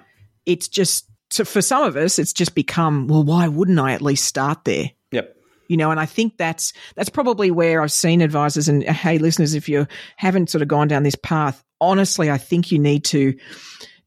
it's 0.47 0.69
just 0.69 1.07
so 1.31 1.45
for 1.45 1.63
some 1.63 1.85
of 1.85 1.97
us, 1.97 2.19
it's 2.19 2.33
just 2.33 2.55
become 2.55 3.07
well. 3.09 3.25
Why 3.25 3.49
wouldn't 3.49 3.79
I 3.79 3.93
at 3.93 4.03
least 4.03 4.25
start 4.25 4.65
there? 4.65 4.91
You 5.69 5.77
know, 5.77 5.91
and 5.91 6.01
I 6.01 6.07
think 6.07 6.37
that's 6.37 6.73
that's 6.95 7.09
probably 7.09 7.51
where 7.51 7.83
I've 7.83 7.93
seen 7.93 8.21
advisors 8.21 8.69
and 8.69 8.83
hey, 8.83 9.19
listeners, 9.19 9.55
if 9.55 9.69
you 9.69 9.87
haven't 10.17 10.51
sort 10.51 10.63
of 10.63 10.69
gone 10.69 10.89
down 10.89 11.03
this 11.03 11.17
path, 11.17 11.65
honestly, 11.81 12.31
I 12.31 12.39
think 12.39 12.71
you 12.71 12.79
need 12.79 13.05
to 13.07 13.35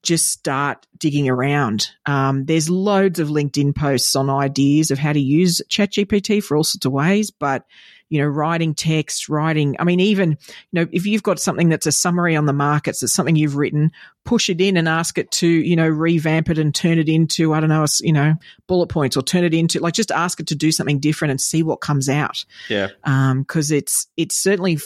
just 0.07 0.29
start 0.29 0.87
digging 0.97 1.27
around. 1.27 1.89
Um, 2.05 2.45
there's 2.45 2.69
loads 2.69 3.19
of 3.19 3.27
LinkedIn 3.27 3.75
posts 3.75 4.15
on 4.15 4.29
ideas 4.29 4.89
of 4.89 4.97
how 4.97 5.11
to 5.11 5.19
use 5.19 5.61
ChatGPT 5.69 6.41
for 6.41 6.55
all 6.55 6.63
sorts 6.63 6.85
of 6.85 6.93
ways, 6.93 7.29
but 7.29 7.65
you 8.09 8.21
know, 8.21 8.27
writing 8.27 8.73
text, 8.73 9.27
writing. 9.27 9.75
I 9.79 9.83
mean, 9.83 9.99
even, 9.99 10.29
you 10.31 10.37
know, 10.71 10.87
if 10.93 11.05
you've 11.05 11.23
got 11.23 11.41
something 11.41 11.67
that's 11.67 11.87
a 11.87 11.91
summary 11.91 12.37
on 12.37 12.45
the 12.45 12.53
markets, 12.53 13.01
that's 13.01 13.11
something 13.11 13.35
you've 13.35 13.57
written, 13.57 13.91
push 14.23 14.49
it 14.49 14.61
in 14.61 14.77
and 14.77 14.87
ask 14.87 15.17
it 15.17 15.29
to, 15.31 15.47
you 15.47 15.75
know, 15.75 15.89
revamp 15.89 16.49
it 16.49 16.57
and 16.57 16.73
turn 16.73 16.99
it 16.99 17.09
into, 17.09 17.53
I 17.53 17.59
don't 17.59 17.67
know, 17.67 17.85
you 17.99 18.13
know, 18.13 18.35
bullet 18.65 18.87
points 18.87 19.17
or 19.17 19.23
turn 19.23 19.43
it 19.43 19.53
into, 19.53 19.81
like, 19.81 19.93
just 19.93 20.11
ask 20.11 20.39
it 20.39 20.47
to 20.47 20.55
do 20.55 20.71
something 20.71 21.01
different 21.01 21.31
and 21.31 21.41
see 21.41 21.63
what 21.63 21.81
comes 21.81 22.07
out. 22.07 22.45
Yeah. 22.69 22.91
Um, 23.03 23.43
cause 23.43 23.71
it's, 23.71 24.07
it's 24.15 24.35
certainly, 24.35 24.77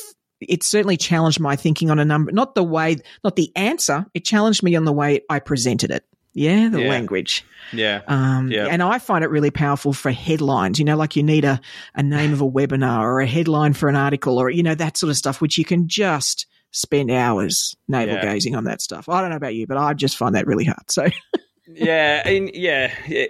it 0.41 0.63
certainly 0.63 0.97
challenged 0.97 1.39
my 1.39 1.55
thinking 1.55 1.89
on 1.89 1.99
a 1.99 2.05
number, 2.05 2.31
not 2.31 2.55
the 2.55 2.63
way, 2.63 2.97
not 3.23 3.35
the 3.35 3.51
answer. 3.55 4.05
It 4.13 4.25
challenged 4.25 4.63
me 4.63 4.75
on 4.75 4.85
the 4.85 4.91
way 4.93 5.21
I 5.29 5.39
presented 5.39 5.91
it. 5.91 6.03
Yeah, 6.33 6.69
the 6.69 6.81
Yeah. 6.81 6.89
language. 6.89 7.43
Yeah. 7.73 8.01
Um, 8.07 8.49
Yeah. 8.51 8.67
And 8.67 8.81
I 8.81 8.99
find 8.99 9.23
it 9.23 9.29
really 9.29 9.51
powerful 9.51 9.91
for 9.93 10.11
headlines, 10.11 10.79
you 10.79 10.85
know, 10.85 10.95
like 10.95 11.15
you 11.17 11.23
need 11.23 11.43
a, 11.45 11.59
a 11.93 12.01
name 12.03 12.31
of 12.33 12.39
a 12.41 12.49
webinar 12.49 13.01
or 13.01 13.19
a 13.19 13.27
headline 13.27 13.73
for 13.73 13.89
an 13.89 13.95
article 13.97 14.37
or, 14.37 14.49
you 14.49 14.63
know, 14.63 14.73
that 14.75 14.95
sort 14.97 15.09
of 15.09 15.17
stuff, 15.17 15.41
which 15.41 15.57
you 15.57 15.65
can 15.65 15.87
just 15.89 16.45
spend 16.71 17.11
hours 17.11 17.75
navel 17.89 18.15
Yeah. 18.15 18.21
gazing 18.33 18.55
on 18.55 18.63
that 18.63 18.81
stuff. 18.81 19.09
I 19.09 19.19
don't 19.19 19.29
know 19.29 19.35
about 19.35 19.55
you, 19.55 19.67
but 19.67 19.77
I 19.77 19.93
just 19.93 20.15
find 20.15 20.33
that 20.35 20.47
really 20.47 20.63
hard. 20.63 20.89
So, 20.89 21.07
yeah, 21.67 22.25
and 22.25 22.49
yeah, 22.53 22.93
yeah, 23.09 23.25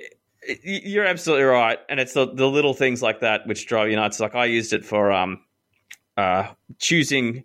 you're 0.64 1.06
absolutely 1.06 1.46
right. 1.46 1.80
And 1.90 2.00
it's 2.00 2.14
the, 2.14 2.28
the 2.32 2.48
little 2.48 2.74
things 2.76 3.02
like 3.02 3.22
that 3.22 3.48
which 3.48 3.66
drive 3.68 3.90
you 3.90 3.96
nuts. 3.96 4.20
Like 4.20 4.36
I 4.36 4.46
used 4.46 4.74
it 4.74 4.86
for 4.86 5.12
um, 5.12 5.40
uh, 6.18 6.48
choosing. 6.80 7.44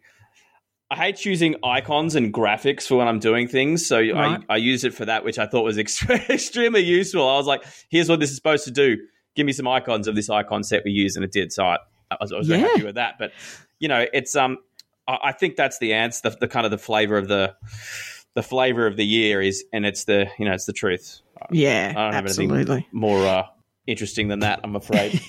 I 0.89 0.95
hate 0.97 1.17
choosing 1.17 1.57
icons 1.65 2.15
and 2.15 2.33
graphics 2.33 2.85
for 2.87 2.97
when 2.97 3.09
I'm 3.09 3.19
doing 3.19 3.49
things, 3.49 3.85
so 3.85 3.99
Right. 3.99 4.41
I, 4.49 4.55
I 4.55 4.57
used 4.57 4.85
it 4.85 4.95
for 4.95 5.05
that, 5.05 5.25
which 5.25 5.37
I 5.39 5.47
thought 5.47 5.63
was 5.65 5.77
extre- 5.79 6.31
extremely 6.31 6.83
useful. 6.83 7.29
I 7.29 7.37
was 7.37 7.47
like, 7.47 7.65
"Here's 7.89 8.09
what 8.09 8.21
this 8.21 8.31
is 8.31 8.37
supposed 8.37 8.65
to 8.67 8.71
do. 8.71 8.97
Give 9.35 9.45
me 9.47 9.53
some 9.53 9.67
icons 9.67 10.07
of 10.07 10.15
this 10.15 10.31
icon 10.31 10.63
set 10.63 10.83
we 10.85 10.93
use," 10.93 11.17
and 11.17 11.25
it 11.25 11.33
did. 11.33 11.53
So 11.53 11.65
I, 11.65 11.79
I 12.11 12.17
was, 12.21 12.33
I 12.33 12.39
was 12.39 12.47
very 12.49 12.61
happy 12.61 12.85
with 12.85 12.95
that. 12.95 13.17
But 13.19 13.33
you 13.81 13.89
know, 13.89 14.07
it's 14.13 14.37
um, 14.37 14.59
I, 15.09 15.19
I 15.25 15.33
think 15.33 15.57
that's 15.57 15.79
the 15.79 15.95
answer. 15.95 16.31
The, 16.31 16.37
the 16.43 16.49
kind 16.49 16.65
of 16.65 16.71
the 16.71 16.79
flavor 16.79 17.17
of 17.19 17.27
the 17.27 17.55
the 18.35 18.43
flavor 18.45 18.87
of 18.87 18.97
the 18.97 19.05
year 19.05 19.43
is, 19.43 19.65
and 19.73 19.85
it's 19.85 20.05
the 20.05 20.27
you 20.39 20.45
know, 20.45 20.53
it's 20.53 20.67
the 20.67 20.73
truth. 20.73 21.21
yeah, 21.51 21.93
I 21.97 22.01
don't 22.05 22.13
have 22.13 22.27
anything 22.27 22.51
absolutely. 22.53 22.87
more 22.93 23.27
uh, 23.27 23.47
interesting 23.87 24.29
than 24.29 24.41
that. 24.41 24.61
I'm 24.65 24.77
afraid. 24.77 25.21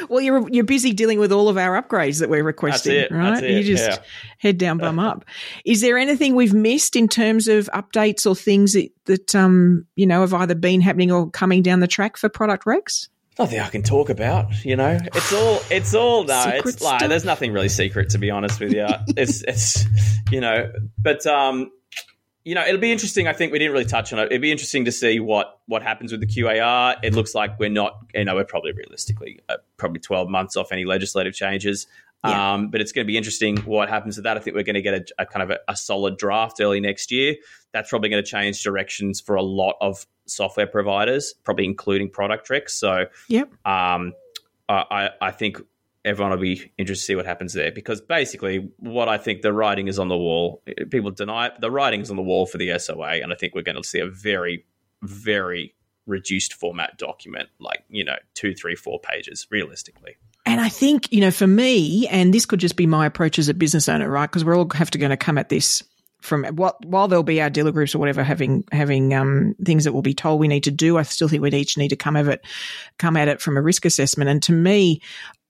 well, 0.08 0.20
you're 0.20 0.48
you're 0.48 0.64
busy 0.64 0.92
dealing 0.92 1.18
with 1.18 1.32
all 1.32 1.48
of 1.48 1.56
our 1.56 1.80
upgrades 1.80 2.20
that 2.20 2.28
we're 2.28 2.44
requesting, 2.44 2.96
it, 2.96 3.10
right? 3.10 3.42
you 3.42 3.62
just 3.62 3.88
yeah. 3.88 3.96
head 4.38 4.58
down, 4.58 4.78
bum 4.78 4.98
up. 4.98 5.24
Is 5.64 5.80
there 5.80 5.98
anything 5.98 6.34
we've 6.34 6.54
missed 6.54 6.96
in 6.96 7.08
terms 7.08 7.48
of 7.48 7.68
updates 7.74 8.28
or 8.28 8.34
things 8.34 8.72
that, 8.72 8.90
that 9.04 9.34
um 9.34 9.86
you 9.96 10.06
know 10.06 10.20
have 10.20 10.34
either 10.34 10.54
been 10.54 10.80
happening 10.80 11.12
or 11.12 11.30
coming 11.30 11.62
down 11.62 11.80
the 11.80 11.88
track 11.88 12.16
for 12.16 12.28
ProductRex? 12.28 13.08
nothing 13.38 13.60
I 13.60 13.68
can 13.68 13.82
talk 13.82 14.10
about. 14.10 14.64
You 14.64 14.76
know, 14.76 14.98
it's 15.02 15.32
all 15.32 15.60
it's 15.70 15.94
all 15.94 16.24
no. 16.24 16.44
Secret 16.56 16.74
it's 16.74 16.82
like 16.82 17.08
there's 17.08 17.24
nothing 17.24 17.52
really 17.52 17.68
secret 17.68 18.10
to 18.10 18.18
be 18.18 18.30
honest 18.30 18.60
with 18.60 18.72
you. 18.72 18.86
it's 19.16 19.42
it's 19.42 19.84
you 20.30 20.40
know, 20.40 20.70
but 20.98 21.26
um, 21.26 21.70
you 22.44 22.54
know, 22.54 22.64
it'll 22.66 22.80
be 22.80 22.92
interesting. 22.92 23.28
I 23.28 23.32
think 23.32 23.52
we 23.52 23.58
didn't 23.58 23.72
really 23.72 23.84
touch 23.84 24.12
on 24.12 24.18
it. 24.18 24.26
It'd 24.26 24.42
be 24.42 24.50
interesting 24.52 24.84
to 24.86 24.92
see 24.92 25.20
what 25.20 25.58
what 25.66 25.82
happens 25.82 26.12
with 26.12 26.20
the 26.20 26.26
QAR. 26.26 26.96
It 27.02 27.14
looks 27.14 27.34
like 27.34 27.58
we're 27.58 27.70
not. 27.70 27.98
You 28.14 28.24
know, 28.24 28.34
we're 28.34 28.44
probably 28.44 28.72
realistically 28.72 29.40
uh, 29.48 29.56
probably 29.76 30.00
12 30.00 30.28
months 30.28 30.56
off 30.56 30.72
any 30.72 30.84
legislative 30.84 31.34
changes. 31.34 31.86
Yeah. 32.24 32.52
Um, 32.54 32.68
but 32.70 32.80
it's 32.80 32.92
going 32.92 33.04
to 33.04 33.06
be 33.08 33.16
interesting 33.16 33.56
what 33.58 33.88
happens 33.88 34.16
with 34.16 34.24
that. 34.24 34.36
I 34.36 34.40
think 34.40 34.54
we're 34.54 34.62
going 34.62 34.74
to 34.74 34.82
get 34.82 34.94
a, 34.94 35.22
a 35.22 35.26
kind 35.26 35.42
of 35.42 35.50
a, 35.50 35.58
a 35.72 35.76
solid 35.76 36.16
draft 36.18 36.60
early 36.60 36.78
next 36.78 37.10
year. 37.10 37.34
That's 37.72 37.90
probably 37.90 38.10
going 38.10 38.22
to 38.22 38.30
change 38.30 38.62
directions 38.62 39.20
for 39.20 39.34
a 39.34 39.42
lot 39.42 39.74
of 39.80 40.06
software 40.26 40.68
providers, 40.68 41.34
probably 41.42 41.64
including 41.64 42.10
ProductRex. 42.10 42.70
So 42.70 43.06
Yep. 43.28 43.52
um, 43.66 44.12
I- 44.68 45.10
I 45.20 45.30
think 45.32 45.58
everyone 46.04 46.32
will 46.32 46.38
be 46.38 46.72
interested 46.78 47.02
to 47.02 47.06
see 47.06 47.14
what 47.14 47.26
happens 47.26 47.52
there 47.52 47.72
because 47.72 48.00
basically, 48.00 48.70
what 48.78 49.08
I 49.08 49.18
think 49.18 49.42
the 49.42 49.52
writing 49.52 49.88
is 49.88 49.98
on 49.98 50.08
the 50.08 50.16
wall. 50.16 50.62
People 50.90 51.10
deny 51.10 51.46
it, 51.46 51.60
the 51.60 51.70
writing 51.70 52.00
is 52.00 52.10
on 52.10 52.16
the 52.16 52.22
wall 52.22 52.46
for 52.46 52.58
the 52.58 52.78
SOA, 52.78 53.20
and 53.22 53.32
I 53.32 53.36
think 53.36 53.54
we're 53.54 53.62
going 53.62 53.76
to 53.76 53.84
see 53.84 54.00
a 54.00 54.08
very, 54.08 54.64
very 55.02 55.74
reduced 56.06 56.54
format 56.54 56.98
document, 56.98 57.48
like 57.60 57.84
you 57.88 58.04
know, 58.04 58.16
two, 58.34 58.54
three, 58.54 58.74
four 58.74 58.98
pages, 59.00 59.46
realistically. 59.50 60.16
And 60.44 60.60
I 60.60 60.68
think, 60.68 61.12
you 61.12 61.20
know, 61.20 61.30
for 61.30 61.46
me, 61.46 62.08
and 62.08 62.34
this 62.34 62.46
could 62.46 62.58
just 62.58 62.76
be 62.76 62.86
my 62.86 63.06
approach 63.06 63.38
as 63.38 63.48
a 63.48 63.54
business 63.54 63.88
owner, 63.88 64.08
right? 64.08 64.26
Because 64.26 64.44
we're 64.44 64.56
all 64.56 64.68
have 64.74 64.90
to 64.90 64.98
going 64.98 65.10
to 65.10 65.16
come 65.16 65.38
at 65.38 65.48
this 65.48 65.82
from 66.20 66.44
what 66.54 66.84
while 66.84 67.08
there'll 67.08 67.24
be 67.24 67.42
our 67.42 67.50
dealer 67.50 67.72
groups 67.72 67.94
or 67.94 67.98
whatever 67.98 68.22
having 68.22 68.64
having 68.70 69.12
um, 69.12 69.54
things 69.64 69.84
that 69.84 69.92
we'll 69.92 70.02
be 70.02 70.14
told 70.14 70.40
we 70.40 70.48
need 70.48 70.64
to 70.64 70.70
do. 70.70 70.96
I 70.96 71.02
still 71.02 71.28
think 71.28 71.42
we'd 71.42 71.54
each 71.54 71.76
need 71.76 71.88
to 71.88 71.96
come 71.96 72.16
at 72.16 72.26
it 72.26 72.44
come 72.98 73.16
at 73.16 73.28
it 73.28 73.40
from 73.40 73.56
a 73.56 73.62
risk 73.62 73.84
assessment. 73.84 74.30
And 74.30 74.42
to 74.44 74.52
me, 74.52 75.00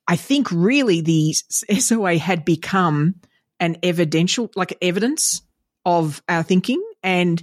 I 0.08 0.16
think 0.16 0.48
really 0.50 1.00
the 1.00 1.32
SOA 1.32 2.18
had 2.18 2.44
become 2.44 3.16
an 3.60 3.76
evidential, 3.82 4.50
like 4.56 4.76
evidence 4.82 5.42
of 5.84 6.22
our 6.28 6.42
thinking, 6.42 6.82
and 7.02 7.42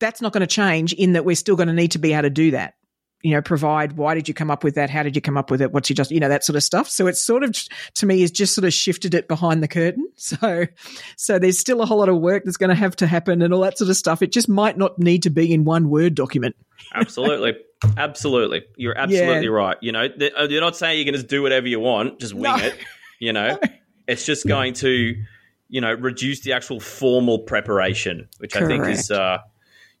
that's 0.00 0.20
not 0.20 0.32
going 0.32 0.40
to 0.40 0.46
change. 0.46 0.92
In 0.92 1.12
that 1.12 1.24
we're 1.24 1.36
still 1.36 1.56
going 1.56 1.68
to 1.68 1.74
need 1.74 1.92
to 1.92 1.98
be 1.98 2.12
able 2.12 2.22
to 2.22 2.30
do 2.30 2.50
that 2.52 2.74
you 3.22 3.32
know, 3.32 3.42
provide 3.42 3.92
why 3.96 4.14
did 4.14 4.28
you 4.28 4.34
come 4.34 4.50
up 4.50 4.62
with 4.62 4.76
that? 4.76 4.90
How 4.90 5.02
did 5.02 5.16
you 5.16 5.22
come 5.22 5.36
up 5.36 5.50
with 5.50 5.60
it? 5.60 5.72
What's 5.72 5.90
your 5.90 5.96
just, 5.96 6.10
you 6.10 6.20
know, 6.20 6.28
that 6.28 6.44
sort 6.44 6.56
of 6.56 6.62
stuff. 6.62 6.88
So 6.88 7.06
it's 7.08 7.20
sort 7.20 7.42
of, 7.42 7.56
to 7.94 8.06
me, 8.06 8.22
is 8.22 8.30
just 8.30 8.54
sort 8.54 8.64
of 8.64 8.72
shifted 8.72 9.12
it 9.14 9.26
behind 9.28 9.62
the 9.62 9.68
curtain. 9.68 10.06
So, 10.20 10.66
so 11.16 11.38
there's 11.38 11.58
still 11.58 11.80
a 11.80 11.86
whole 11.86 11.98
lot 11.98 12.08
of 12.08 12.18
work 12.18 12.44
that's 12.44 12.56
going 12.56 12.68
to 12.70 12.74
have 12.74 12.94
to 12.96 13.06
happen 13.06 13.40
and 13.40 13.54
all 13.54 13.60
that 13.62 13.78
sort 13.78 13.88
of 13.88 13.96
stuff. 13.96 14.20
It 14.20 14.30
just 14.32 14.48
might 14.48 14.76
not 14.76 14.98
need 14.98 15.22
to 15.22 15.30
be 15.30 15.52
in 15.52 15.64
one 15.64 15.88
Word 15.88 16.14
document. 16.14 16.54
Absolutely. 16.94 17.54
Absolutely. 17.96 18.64
You're 18.76 18.98
absolutely 18.98 19.48
right. 19.48 19.76
You 19.80 19.92
know, 19.92 20.08
th- 20.08 20.32
uh, 20.38 20.48
you're 20.50 20.60
not 20.60 20.76
saying 20.76 20.98
you 20.98 21.04
can 21.04 21.14
just 21.14 21.28
do 21.28 21.42
whatever 21.42 21.68
you 21.68 21.78
want, 21.80 22.18
just 22.18 22.34
wing 22.34 22.42
No. 22.42 22.56
it. 22.56 22.76
You 23.20 23.32
know, 23.32 23.58
it's 24.08 24.26
just 24.26 24.46
going 24.46 24.74
to, 24.74 25.14
you 25.68 25.80
know, 25.80 25.94
reduce 25.94 26.40
the 26.40 26.52
actual 26.52 26.80
formal 26.80 27.38
preparation, 27.40 28.28
which 28.38 28.56
I 28.56 28.66
think 28.66 28.86
is, 28.86 29.10
uh, 29.10 29.38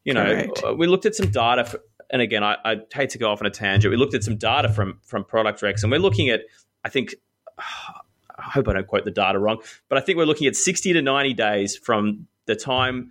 you 0.04 0.14
know, 0.14 0.24
Correct. 0.24 0.62
we 0.76 0.86
looked 0.88 1.06
at 1.06 1.14
some 1.14 1.30
data. 1.30 1.64
For, 1.64 1.80
and 2.10 2.22
again, 2.22 2.42
I, 2.42 2.56
I 2.64 2.76
hate 2.92 3.10
to 3.10 3.18
go 3.18 3.30
off 3.30 3.40
on 3.40 3.46
a 3.46 3.50
tangent. 3.50 3.90
We 3.90 3.96
looked 3.96 4.14
at 4.14 4.24
some 4.24 4.36
data 4.36 4.68
from 4.68 4.98
from 5.02 5.24
ProductRex, 5.24 5.82
and 5.82 5.90
we're 5.92 5.98
looking 5.98 6.28
at, 6.28 6.42
I 6.84 6.88
think, 6.88 7.14
I 7.58 8.42
hope 8.42 8.68
I 8.68 8.74
don't 8.74 8.86
quote 8.86 9.04
the 9.04 9.10
data 9.10 9.38
wrong, 9.38 9.58
but 9.88 9.98
I 9.98 10.00
think 10.00 10.16
we're 10.16 10.24
looking 10.24 10.46
at 10.46 10.54
60 10.56 10.92
to 10.92 11.02
90 11.02 11.34
days 11.34 11.76
from 11.76 12.28
the 12.46 12.54
time 12.54 13.10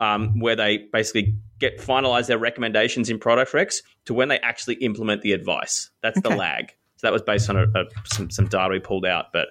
um, 0.00 0.38
where 0.40 0.54
they 0.54 0.78
basically 0.92 1.34
get 1.58 1.78
finalize 1.78 2.26
their 2.26 2.38
recommendations 2.38 3.10
in 3.10 3.18
ProductRex 3.18 3.82
to 4.04 4.14
when 4.14 4.28
they 4.28 4.38
actually 4.40 4.76
implement 4.76 5.22
the 5.22 5.32
advice. 5.32 5.90
That's 6.02 6.20
the 6.20 6.30
lag. 6.30 6.74
So 6.96 7.06
that 7.06 7.12
was 7.12 7.22
based 7.22 7.48
on 7.48 7.56
a, 7.56 7.62
a, 7.62 7.84
some, 8.04 8.28
some 8.30 8.48
data 8.48 8.70
we 8.70 8.80
pulled 8.80 9.06
out. 9.06 9.32
But 9.32 9.48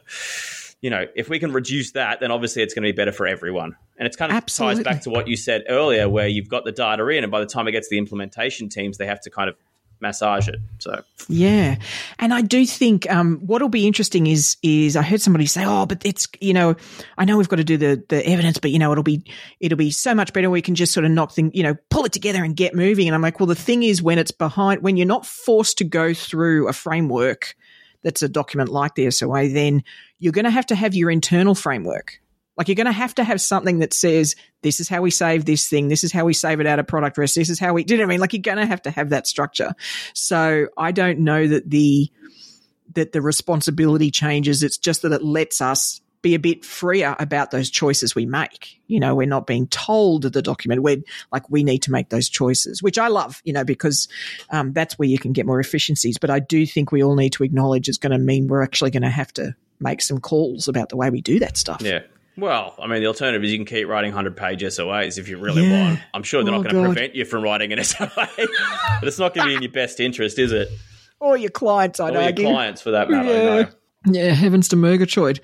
you 0.82 0.90
know, 0.90 1.06
if 1.16 1.30
we 1.30 1.40
can 1.40 1.52
reduce 1.52 1.92
that, 1.94 2.20
then 2.20 2.32
obviously 2.32 2.62
it's 2.62 2.74
going 2.74 2.84
to 2.84 2.92
be 2.92 2.96
better 2.96 3.12
for 3.12 3.26
everyone. 3.26 3.76
And 3.98 4.06
it's 4.06 4.16
kind 4.16 4.32
of 4.32 4.38
Absolutely. 4.38 4.84
ties 4.84 4.94
back 4.94 5.02
to 5.04 5.10
what 5.10 5.28
you 5.28 5.36
said 5.36 5.64
earlier, 5.70 6.08
where 6.08 6.28
you've 6.28 6.50
got 6.50 6.66
the 6.66 6.72
data 6.72 7.06
in, 7.08 7.24
and 7.24 7.32
by 7.32 7.40
the 7.40 7.48
time 7.48 7.68
it 7.68 7.72
gets 7.72 7.88
to 7.88 7.96
the 7.96 7.98
implementation 7.98 8.70
teams, 8.70 8.98
they 8.98 9.08
have 9.08 9.22
to 9.22 9.30
kind 9.30 9.50
of 9.50 9.56
massage 10.00 10.48
it. 10.48 10.60
So 10.80 11.02
Yeah, 11.28 11.78
and 12.20 12.34
I 12.34 12.42
do 12.42 12.66
think 12.66 13.10
um, 13.12 13.40
what'll 13.40 13.70
be 13.70 13.88
interesting 13.88 14.28
is 14.28 14.58
is 14.62 14.96
I 14.96 15.02
heard 15.02 15.22
somebody 15.22 15.46
say, 15.46 15.64
"Oh, 15.66 15.86
but 15.86 16.06
it's 16.06 16.28
you 16.40 16.54
know, 16.54 16.76
I 17.18 17.26
know 17.26 17.38
we've 17.38 17.50
got 17.50 17.58
to 17.58 17.64
do 17.64 17.78
the 17.78 18.04
the 18.10 18.26
evidence, 18.28 18.60
but 18.60 18.72
you 18.72 18.80
know, 18.80 18.92
it'll 18.92 19.04
be 19.04 19.24
it'll 19.60 19.78
be 19.78 19.92
so 19.92 20.14
much 20.14 20.34
better. 20.34 20.50
We 20.50 20.62
can 20.62 20.76
just 20.76 20.94
sort 20.94 21.06
of 21.06 21.12
knock 21.12 21.32
things, 21.32 21.52
you 21.54 21.64
know, 21.64 21.76
pull 21.90 22.06
it 22.06 22.12
together 22.12 22.44
and 22.44 22.56
get 22.56 22.76
moving." 22.76 23.08
And 23.08 23.16
I'm 23.16 23.22
like, 23.22 23.40
"Well, 23.40 23.48
the 23.48 23.56
thing 23.56 23.84
is, 23.84 24.02
when 24.02 24.20
it's 24.20 24.32
behind, 24.32 24.84
when 24.84 24.98
you're 24.98 25.08
not 25.08 25.26
forced 25.26 25.80
to 25.80 25.84
go 25.84 26.14
through 26.14 26.68
a 26.68 26.74
framework 26.74 27.56
that's 28.04 28.22
a 28.22 28.30
document 28.30 28.70
like 28.70 28.96
the 28.96 29.10
SOA, 29.10 29.50
then 29.50 29.84
you're 30.20 30.34
going 30.34 30.46
to 30.46 30.52
have 30.52 30.68
to 30.68 30.76
have 30.76 30.94
your 30.94 31.10
internal 31.12 31.56
framework." 31.56 32.20
Like 32.58 32.68
you're 32.68 32.76
going 32.76 32.86
to 32.86 32.92
have 32.92 33.14
to 33.16 33.24
have 33.24 33.40
something 33.40 33.80
that 33.80 33.94
says 33.94 34.36
this 34.64 34.80
is 34.80 34.90
how 34.90 35.02
we 35.02 35.12
save 35.12 35.46
this 35.46 35.70
thing, 35.70 35.90
this 35.90 36.04
is 36.04 36.12
how 36.12 36.26
we 36.26 36.34
save 36.34 36.60
it 36.60 36.66
out 36.66 36.80
of 36.80 36.88
ProductRex. 36.88 37.36
this 37.36 37.50
is 37.50 37.60
how 37.60 37.74
we. 37.74 37.84
Do 37.84 37.94
you 37.94 38.00
know 38.00 38.06
I 38.06 38.08
mean? 38.08 38.20
Like 38.20 38.34
you're 38.34 38.42
going 38.42 38.58
to 38.58 38.66
have 38.66 38.82
to 38.84 38.92
have 38.92 39.10
that 39.10 39.28
structure. 39.28 39.76
So 40.14 40.68
I 40.76 40.92
don't 40.92 41.20
know 41.20 41.48
that 41.48 41.70
the 41.70 42.12
that 42.96 43.12
the 43.12 43.22
responsibility 43.22 44.10
changes. 44.10 44.64
It's 44.64 44.78
just 44.78 45.04
that 45.04 45.12
it 45.12 45.24
lets 45.24 45.62
us 45.62 46.02
be 46.24 46.34
a 46.34 46.40
bit 46.40 46.66
freer 46.66 47.16
about 47.20 47.52
those 47.52 47.70
choices 47.70 48.16
we 48.16 48.26
make. 48.26 48.82
You 48.88 49.00
know, 49.00 49.14
we're 49.14 49.28
not 49.28 49.46
being 49.46 49.68
told 49.68 50.24
the 50.24 50.42
document. 50.42 50.82
We're 50.82 51.04
like 51.32 51.48
we 51.52 51.64
need 51.64 51.84
to 51.84 51.92
make 51.92 52.10
those 52.10 52.28
choices, 52.28 52.82
which 52.82 52.98
I 52.98 53.08
love. 53.10 53.40
You 53.46 53.54
know, 53.54 53.66
because 53.66 54.08
um, 54.50 54.74
that's 54.74 54.98
where 54.98 55.08
you 55.08 55.20
can 55.20 55.32
get 55.32 55.46
more 55.46 55.60
efficiencies. 55.60 56.18
But 56.18 56.32
I 56.32 56.40
do 56.40 56.66
think 56.66 56.92
we 56.92 57.04
all 57.04 57.16
need 57.16 57.34
to 57.34 57.44
acknowledge 57.44 57.88
it's 57.88 58.00
going 58.00 58.14
to 58.14 58.18
mean 58.18 58.48
we're 58.48 58.64
actually 58.64 58.90
going 58.90 59.04
to 59.04 59.10
have 59.12 59.32
to 59.34 59.56
make 59.80 60.02
some 60.02 60.20
calls 60.20 60.68
about 60.68 60.90
the 60.90 60.98
way 60.98 61.10
we 61.10 61.22
do 61.22 61.40
that 61.40 61.58
stuff. 61.58 61.82
yeah. 61.82 62.00
Well, 62.40 62.76
I 62.80 62.86
mean, 62.86 63.02
the 63.02 63.08
alternative 63.08 63.44
is 63.44 63.52
you 63.52 63.58
can 63.58 63.66
keep 63.66 63.88
writing 63.88 64.12
100 64.12 64.38
page 64.38 64.62
SOAs 64.62 65.18
if 65.18 65.28
you 65.28 65.40
really 65.40 65.68
Yeah. 65.68 65.88
want. 65.90 66.00
I'm 66.14 66.22
sure 66.22 66.44
they're 66.44 66.54
Oh, 66.54 66.62
not 66.62 66.72
going 66.72 66.84
to 66.84 66.90
prevent 66.94 67.16
you 67.16 67.26
from 67.26 67.42
writing 67.44 67.74
an 67.74 67.80
SOA, 67.84 68.10
but 68.16 69.08
it's 69.08 69.18
not 69.18 69.34
going 69.34 69.46
to 69.48 69.50
be 69.50 69.56
in 69.56 69.64
your 69.64 69.72
best 69.72 70.00
interest, 70.00 70.38
is 70.38 70.52
it? 70.52 70.70
or 71.20 71.36
your 71.36 71.50
clients, 71.50 72.00
I'd 72.00 72.16
or 72.16 72.20
argue. 72.22 72.46
your 72.46 72.54
clients 72.54 72.80
for 72.84 72.92
that 72.92 73.10
matter. 73.10 73.28
Yeah. 73.34 73.70
No. 74.06 74.20
Yeah, 74.20 74.34
heavens 74.34 74.68
to 74.70 74.76
Murgatroyd. 74.76 75.40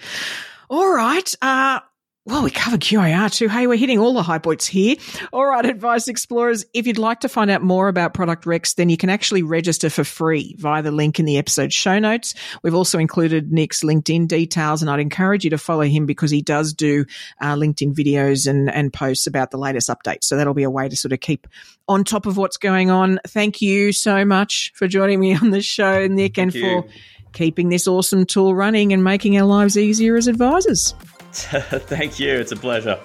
All 0.70 0.94
right. 0.94 1.34
Uh, 1.42 1.80
well, 2.26 2.41
we 2.41 2.51
covered 2.51 2.80
QAR 2.80 3.30
too. 3.34 3.49
Hey, 3.49 3.67
we're 3.67 3.76
hitting 3.76 3.99
all 3.99 4.13
the 4.13 4.24
high 4.24 4.38
points 4.38 4.65
here. 4.65 4.95
All 5.34 5.45
right, 5.45 5.65
Advice 5.65 6.07
Explorers, 6.07 6.65
if 6.74 6.88
you'd 6.88 6.97
like 6.97 7.19
to 7.21 7.30
find 7.30 7.51
out 7.51 7.61
more 7.61 7.89
about 7.89 8.13
ProductRex, 8.13 8.76
then 8.76 8.88
you 8.88 8.95
can 8.95 9.09
actually 9.09 9.43
register 9.43 9.89
for 9.89 10.05
free 10.05 10.55
via 10.57 10.82
the 10.82 10.91
link 10.91 11.19
in 11.19 11.26
the 11.26 11.38
episode 11.38 11.74
show 11.74 11.99
notes. 11.99 12.34
We've 12.63 12.76
also 12.76 12.97
included 12.97 13.51
Nick's 13.51 13.84
LinkedIn 13.84 14.30
details, 14.30 14.82
and 14.82 14.89
I'd 14.89 15.01
encourage 15.01 15.43
you 15.43 15.49
to 15.49 15.57
follow 15.57 15.84
him 15.84 16.05
because 16.05 16.32
he 16.32 16.41
does 16.41 16.74
do 16.74 17.03
uh, 17.41 17.55
LinkedIn 17.55 17.93
videos 17.93 18.47
and, 18.47 18.71
and 18.71 18.93
posts 18.93 19.28
about 19.28 19.51
the 19.51 19.57
latest 19.57 19.89
updates. 19.89 20.24
So 20.24 20.38
that'll 20.38 20.53
be 20.53 20.63
a 20.63 20.71
way 20.71 20.88
to 20.88 20.95
sort 20.95 21.11
of 21.11 21.19
keep 21.19 21.45
on 21.89 22.05
top 22.05 22.26
of 22.26 22.38
what's 22.38 22.55
going 22.55 22.89
on. 22.89 23.19
Thank 23.28 23.61
you 23.61 23.91
so 23.91 24.24
much 24.24 24.71
for 24.76 24.88
joining 24.88 25.19
me 25.19 25.36
on 25.36 25.49
the 25.49 25.61
show, 25.61 26.07
Nick, 26.07 26.38
and 26.38 26.53
Thank 26.53 26.86
for 26.86 26.89
keeping 27.34 27.67
this 27.67 27.86
awesome 27.86 28.26
tool 28.26 28.55
running 28.55 28.93
and 28.93 29.03
making 29.03 29.38
our 29.38 29.45
lives 29.45 29.78
easier 29.78 30.15
as 30.15 30.28
advisors. 30.28 30.95
Thank 31.42 32.20
you. 32.20 32.32
It's 32.32 32.52
a 32.52 32.56
pleasure. 32.56 33.00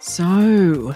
So, 0.00 0.94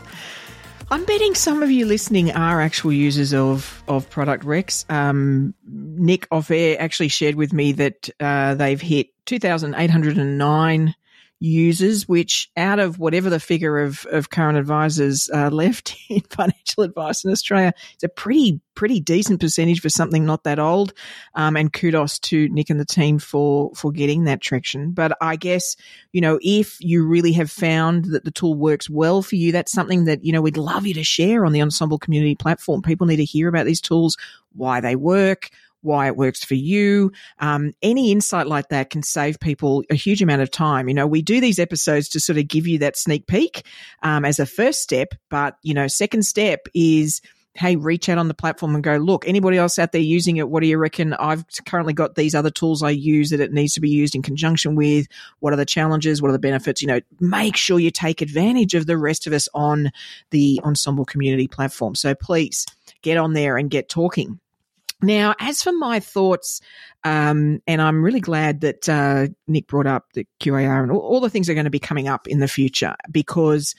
I'm 0.91 1.05
betting 1.05 1.35
some 1.35 1.62
of 1.62 1.70
you 1.70 1.87
listening 1.87 2.32
are 2.32 2.61
actual 2.61 2.93
users 2.93 3.35
of 3.35 3.82
of 3.89 4.09
ProductRex. 4.11 4.91
Um, 4.91 5.55
Nick 5.66 6.26
off 6.30 6.51
air 6.51 6.80
actually 6.80 7.09
shared 7.09 7.35
with 7.35 7.53
me 7.53 7.72
that 7.72 8.09
uh, 8.20 8.55
they've 8.55 8.80
hit 8.80 9.09
2,809 9.26 10.95
users, 11.41 12.09
which 12.09 12.51
out 12.57 12.78
of 12.78 12.99
whatever 12.99 13.28
the 13.28 13.41
figure 13.41 13.78
of, 13.78 14.07
of 14.11 14.30
current 14.30 14.57
advisors 14.57 15.28
uh, 15.32 15.51
left 15.51 15.97
in 16.09 16.20
financial 16.22 16.82
advice 16.82 17.24
in 17.24 17.30
Australia, 17.30 17.72
it's 17.95 18.05
a 18.05 18.09
pretty 18.09 18.61
pretty 18.74 18.99
decent 18.99 19.41
percentage 19.41 19.80
for 19.80 19.89
something 19.89 20.24
not 20.24 20.43
that 20.43 20.59
old. 20.59 20.93
Um, 21.37 21.57
and 21.57 21.72
kudos 21.72 22.18
to 22.20 22.49
Nick 22.49 22.70
and 22.70 22.80
the 22.80 22.85
team 22.85 23.18
for 23.18 23.70
for 23.74 23.93
getting 23.93 24.24
that 24.24 24.41
traction. 24.41 24.93
But 24.93 25.16
I 25.20 25.37
guess 25.37 25.76
you 26.12 26.20
know 26.20 26.39
if 26.43 26.76
you 26.80 27.07
really 27.07 27.32
have 27.32 27.51
found 27.51 28.07
that 28.07 28.24
the 28.24 28.30
tool 28.30 28.55
works 28.55 28.89
well 28.89 29.22
for 29.22 29.37
you, 29.37 29.53
that's 29.53 29.72
something 29.72 30.05
that 30.05 30.24
you 30.24 30.32
know 30.32 30.41
we'd 30.41 30.57
love 30.57 30.87
you 30.87 30.95
to 30.95 31.05
share 31.05 31.45
on 31.45 31.53
the 31.53 31.61
Ensombl 31.61 32.01
community 32.01 32.35
platform. 32.35 32.82
People 32.82 33.07
need 33.07 33.16
to 33.16 33.24
hear 33.24 33.49
about 33.49 33.66
these 33.66 33.80
tools, 33.80 34.16
why 34.53 34.80
they 34.80 34.97
work 34.97 35.51
why 35.85 36.07
it 36.07 36.16
works 36.16 36.45
for 36.45 36.55
you. 36.55 37.12
Um, 37.39 37.72
any 37.82 38.11
insight 38.11 38.47
like 38.47 38.68
that 38.68 38.91
can 38.91 39.03
save 39.03 39.39
people 39.39 39.85
a 39.91 39.95
huge 39.95 40.22
amount 40.22 40.43
of 40.43 40.51
time. 40.51 40.89
You 40.89 40.95
know, 40.95 41.07
we 41.07 41.22
do 41.22 41.41
these 41.41 41.59
episodes 41.59 42.09
to 42.11 42.20
sort 42.20 42.39
of 42.39 42.49
give 42.49 42.66
you 42.66 42.78
that 42.78 42.97
sneak 42.97 43.26
peek 43.26 43.66
um, 44.03 44.24
as 44.24 44.39
a 44.39 44.47
first 44.47 44.80
step, 44.80 45.14
but 45.30 45.57
you 45.62 45.74
know, 45.74 45.87
second 45.87 46.22
step 46.24 46.66
is 46.74 47.20
hey, 47.57 47.76
reach 47.76 48.09
out 48.09 48.18
on 48.18 48.26
the 48.26 48.35
platform 48.35 48.74
and 48.74 48.82
go, 48.82 48.97
look, 48.97 49.26
anybody 49.28 49.57
else 49.57 49.78
out 49.78 49.93
there 49.93 50.01
using 50.01 50.39
it? 50.39 50.49
What 50.49 50.61
do 50.61 50.66
you 50.66 50.76
reckon? 50.76 51.12
I've 51.14 51.45
currently 51.66 51.93
got 51.93 52.16
these 52.16 52.35
other 52.35 52.51
tools 52.51 52.82
I 52.82 52.91
use 52.91 53.30
that 53.30 53.41
it 53.41 53.53
needs 53.53 53.74
to 53.74 53.80
be 53.80 53.91
used 53.91 54.16
in 54.16 54.22
conjunction 54.22 54.74
with. 54.74 55.07
What 55.39 55.53
are 55.53 55.57
the 55.57 55.64
challenges? 55.64 56.20
What 56.20 56.30
are 56.30 56.32
the 56.32 56.41
benefits? 56.41 56.82
You 56.82 56.89
know, 56.89 57.01
make 57.20 57.57
sure 57.57 57.78
you 57.78 57.93
take 57.93 58.22
advantage 58.22 58.74
of 58.74 58.87
the 58.87 58.99
rest 58.99 59.28
of 59.28 59.32
us 59.32 59.49
on 59.55 59.93
the 60.30 60.61
Ensombl 60.64 61.07
community 61.07 61.47
platform. 61.47 61.95
So 61.95 62.14
please 62.14 62.66
get 63.03 63.18
on 63.18 63.35
there 63.35 63.57
and 63.57 63.70
get 63.70 63.89
talking. 63.89 64.41
Now, 65.03 65.34
as 65.38 65.62
for 65.62 65.72
my 65.72 66.01
thoughts, 66.01 66.61
um, 67.05 67.61
and 67.66 67.82
I'm 67.82 68.03
really 68.03 68.20
glad 68.20 68.62
that 68.62 68.88
uh, 68.88 69.28
Nick 69.47 69.66
brought 69.66 69.86
up 69.86 70.07
the 70.14 70.26
QAR 70.40 70.82
and 70.82 70.90
all, 70.92 71.01
all 71.01 71.20
the 71.20 71.30
things 71.30 71.49
are 71.49 71.55
going 71.55 71.64
to 71.64 71.70
be 71.70 71.78
coming 71.78 72.09
up 72.09 72.26
in 72.26 72.40
the 72.40 72.49
future 72.49 72.97
because 73.11 73.74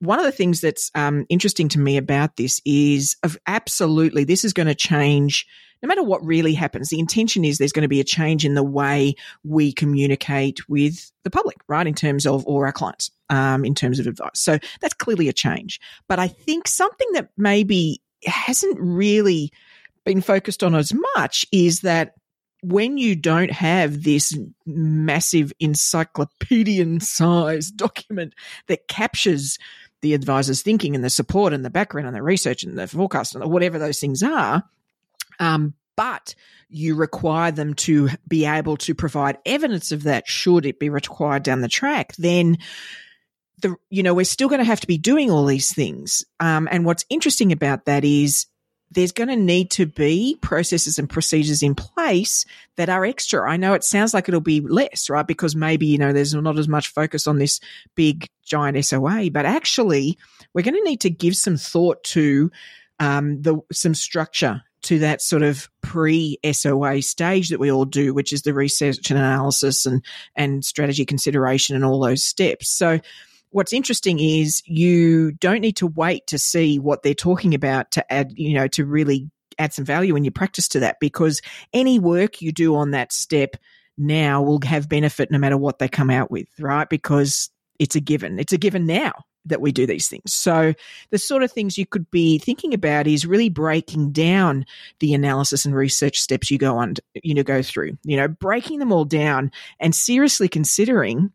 one 0.00 0.18
of 0.18 0.24
the 0.24 0.32
things 0.32 0.60
that's 0.60 0.90
um, 0.94 1.26
interesting 1.28 1.68
to 1.70 1.78
me 1.78 1.96
about 1.96 2.36
this 2.36 2.60
is 2.64 3.16
absolutely 3.46 4.24
this 4.24 4.44
is 4.44 4.52
going 4.52 4.66
to 4.66 4.74
change 4.74 5.46
no 5.82 5.86
matter 5.86 6.02
what 6.02 6.24
really 6.24 6.52
happens. 6.54 6.88
The 6.88 6.98
intention 6.98 7.44
is 7.44 7.58
there's 7.58 7.72
going 7.72 7.82
to 7.82 7.88
be 7.88 8.00
a 8.00 8.04
change 8.04 8.44
in 8.44 8.54
the 8.54 8.62
way 8.62 9.14
we 9.44 9.72
communicate 9.72 10.68
with 10.68 11.10
the 11.24 11.30
public, 11.30 11.56
right? 11.68 11.86
In 11.86 11.94
terms 11.94 12.26
of 12.26 12.46
or 12.46 12.66
our 12.66 12.72
clients, 12.72 13.10
um, 13.30 13.64
in 13.64 13.74
terms 13.74 13.98
of 13.98 14.06
advice. 14.06 14.30
So 14.34 14.58
that's 14.80 14.94
clearly 14.94 15.28
a 15.28 15.32
change. 15.32 15.80
But 16.06 16.18
I 16.18 16.28
think 16.28 16.68
something 16.68 17.08
that 17.12 17.30
maybe 17.36 18.02
hasn't 18.26 18.78
really 18.78 19.52
been 20.04 20.20
focused 20.20 20.62
on 20.62 20.74
as 20.74 20.92
much 21.16 21.46
is 21.52 21.80
that 21.80 22.14
when 22.62 22.98
you 22.98 23.16
don't 23.16 23.50
have 23.50 24.02
this 24.02 24.38
massive 24.66 25.52
encyclopedian 25.60 27.00
size 27.00 27.70
document 27.76 28.34
that 28.66 28.88
captures 28.88 29.58
the 30.02 30.14
advisor's 30.14 30.62
thinking 30.62 30.94
and 30.94 31.04
the 31.04 31.10
support 31.10 31.52
and 31.52 31.64
the 31.64 31.70
background 31.70 32.06
and 32.06 32.16
the 32.16 32.22
research 32.22 32.62
and 32.62 32.78
the 32.78 32.86
forecast 32.86 33.34
and 33.34 33.44
whatever 33.50 33.78
those 33.78 33.98
things 33.98 34.22
are, 34.22 34.62
um, 35.38 35.74
but 35.96 36.34
you 36.68 36.94
require 36.94 37.50
them 37.50 37.74
to 37.74 38.08
be 38.26 38.46
able 38.46 38.76
to 38.78 38.94
provide 38.94 39.38
evidence 39.44 39.92
of 39.92 40.04
that 40.04 40.26
should 40.26 40.64
it 40.64 40.78
be 40.78 40.88
required 40.88 41.42
down 41.42 41.60
the 41.60 41.68
track, 41.68 42.14
then 42.16 42.56
the 43.60 43.76
you 43.90 44.02
know 44.02 44.14
we're 44.14 44.24
still 44.24 44.48
going 44.48 44.60
to 44.60 44.64
have 44.64 44.80
to 44.80 44.86
be 44.86 44.96
doing 44.96 45.30
all 45.30 45.44
these 45.44 45.74
things. 45.74 46.24
Um, 46.38 46.68
and 46.70 46.84
what's 46.84 47.04
interesting 47.10 47.52
about 47.52 47.84
that 47.84 48.04
is 48.04 48.46
there's 48.90 49.12
going 49.12 49.28
to 49.28 49.36
need 49.36 49.70
to 49.70 49.86
be 49.86 50.36
processes 50.40 50.98
and 50.98 51.08
procedures 51.08 51.62
in 51.62 51.74
place 51.74 52.44
that 52.76 52.88
are 52.88 53.04
extra. 53.04 53.48
I 53.48 53.56
know 53.56 53.74
it 53.74 53.84
sounds 53.84 54.12
like 54.12 54.28
it'll 54.28 54.40
be 54.40 54.60
less, 54.60 55.08
right? 55.08 55.26
Because 55.26 55.54
maybe, 55.54 55.86
you 55.86 55.98
know, 55.98 56.12
there's 56.12 56.34
not 56.34 56.58
as 56.58 56.68
much 56.68 56.88
focus 56.88 57.26
on 57.26 57.38
this 57.38 57.60
big 57.94 58.28
giant 58.42 58.84
SOA, 58.84 59.30
but 59.30 59.46
actually 59.46 60.18
we're 60.54 60.62
going 60.62 60.74
to 60.74 60.82
need 60.82 61.00
to 61.02 61.10
give 61.10 61.36
some 61.36 61.56
thought 61.56 62.02
to 62.04 62.50
um, 62.98 63.40
the 63.42 63.58
some 63.72 63.94
structure 63.94 64.62
to 64.82 64.98
that 64.98 65.22
sort 65.22 65.42
of 65.42 65.68
pre 65.82 66.38
SOA 66.52 67.02
stage 67.02 67.50
that 67.50 67.60
we 67.60 67.70
all 67.70 67.84
do, 67.84 68.12
which 68.12 68.32
is 68.32 68.42
the 68.42 68.54
research 68.54 69.10
and 69.10 69.18
analysis 69.18 69.86
and 69.86 70.04
and 70.36 70.64
strategy 70.64 71.04
consideration 71.04 71.76
and 71.76 71.84
all 71.84 72.00
those 72.00 72.24
steps. 72.24 72.68
So 72.70 73.00
what's 73.50 73.72
interesting 73.72 74.18
is 74.18 74.62
you 74.64 75.32
don't 75.32 75.60
need 75.60 75.76
to 75.76 75.86
wait 75.86 76.26
to 76.28 76.38
see 76.38 76.78
what 76.78 77.02
they're 77.02 77.14
talking 77.14 77.54
about 77.54 77.90
to 77.92 78.12
add, 78.12 78.32
you 78.34 78.54
know, 78.54 78.68
to 78.68 78.84
really 78.84 79.30
add 79.58 79.72
some 79.72 79.84
value 79.84 80.16
in 80.16 80.24
your 80.24 80.32
practice 80.32 80.68
to 80.68 80.80
that 80.80 80.96
because 81.00 81.42
any 81.72 81.98
work 81.98 82.40
you 82.40 82.52
do 82.52 82.74
on 82.76 82.92
that 82.92 83.12
step 83.12 83.56
now 83.98 84.40
will 84.42 84.60
have 84.64 84.88
benefit 84.88 85.30
no 85.30 85.38
matter 85.38 85.58
what 85.58 85.78
they 85.78 85.88
come 85.88 86.10
out 86.10 86.30
with, 86.30 86.48
right? 86.58 86.88
Because 86.88 87.50
it's 87.78 87.96
a 87.96 88.00
given. 88.00 88.38
It's 88.38 88.52
a 88.52 88.58
given 88.58 88.86
now 88.86 89.12
that 89.46 89.60
we 89.60 89.72
do 89.72 89.86
these 89.86 90.08
things. 90.08 90.32
So 90.32 90.74
the 91.10 91.18
sort 91.18 91.42
of 91.42 91.50
things 91.50 91.78
you 91.78 91.86
could 91.86 92.10
be 92.10 92.38
thinking 92.38 92.74
about 92.74 93.06
is 93.06 93.26
really 93.26 93.48
breaking 93.48 94.12
down 94.12 94.66
the 95.00 95.14
analysis 95.14 95.64
and 95.64 95.74
research 95.74 96.20
steps 96.20 96.50
you 96.50 96.58
go 96.58 96.76
on, 96.76 96.94
you 97.22 97.34
know, 97.34 97.42
go 97.42 97.62
through, 97.62 97.96
you 98.04 98.16
know, 98.16 98.28
breaking 98.28 98.78
them 98.78 98.92
all 98.92 99.04
down 99.04 99.50
and 99.78 99.94
seriously 99.94 100.48
considering 100.48 101.32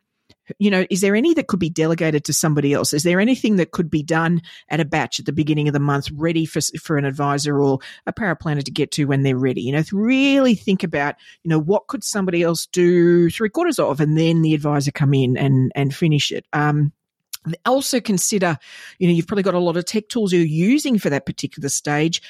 you 0.60 0.70
know, 0.70 0.86
is 0.90 1.02
there 1.02 1.16
any 1.16 1.34
that 1.34 1.48
could 1.48 1.60
be 1.60 1.70
delegated 1.70 2.24
to 2.26 2.34
somebody 2.34 2.74
else? 2.74 2.94
Is 2.94 3.04
there 3.04 3.20
anything 3.20 3.56
that 3.56 3.72
could 3.72 3.90
be 3.90 4.04
done 4.04 4.42
at 4.70 4.80
a 4.80 4.86
batch 4.86 5.20
at 5.20 5.26
the 5.26 5.34
beginning 5.34 5.68
of 5.68 5.74
the 5.74 5.80
month, 5.80 6.10
ready 6.12 6.46
for 6.46 6.62
for 6.80 6.98
an 6.98 7.06
advisor 7.06 7.60
or 7.60 7.80
a 8.06 8.14
paraplanner 8.14 8.64
to 8.64 8.72
get 8.72 8.92
to 8.92 9.06
when 9.06 9.24
they're 9.24 9.38
ready? 9.38 9.62
You 9.62 9.74
know, 9.74 9.84
really 9.92 10.56
think 10.56 10.84
about, 10.84 11.16
you 11.44 11.50
know, 11.50 11.60
what 11.60 11.88
could 11.88 12.04
somebody 12.04 12.44
else 12.44 12.68
do 12.68 13.30
three 13.30 13.50
quarters 13.50 13.80
of, 13.80 14.00
and 14.00 14.18
then 14.18 14.42
the 14.42 14.54
advisor 14.54 14.92
come 14.92 15.14
in 15.14 15.38
and 15.38 15.72
and 15.76 15.96
finish 15.96 16.32
it. 16.32 16.46
Um, 16.54 16.94
also 17.66 18.00
consider, 18.00 18.58
you 19.00 19.08
know, 19.08 19.14
you've 19.14 19.28
probably 19.28 19.44
got 19.44 19.54
a 19.54 19.60
lot 19.60 19.78
of 19.78 19.86
tech 19.86 20.10
tools 20.10 20.34
you're 20.34 20.44
using 20.44 20.98
for 20.98 21.10
that 21.10 21.26
particular 21.26 21.70
stage. 21.70 22.22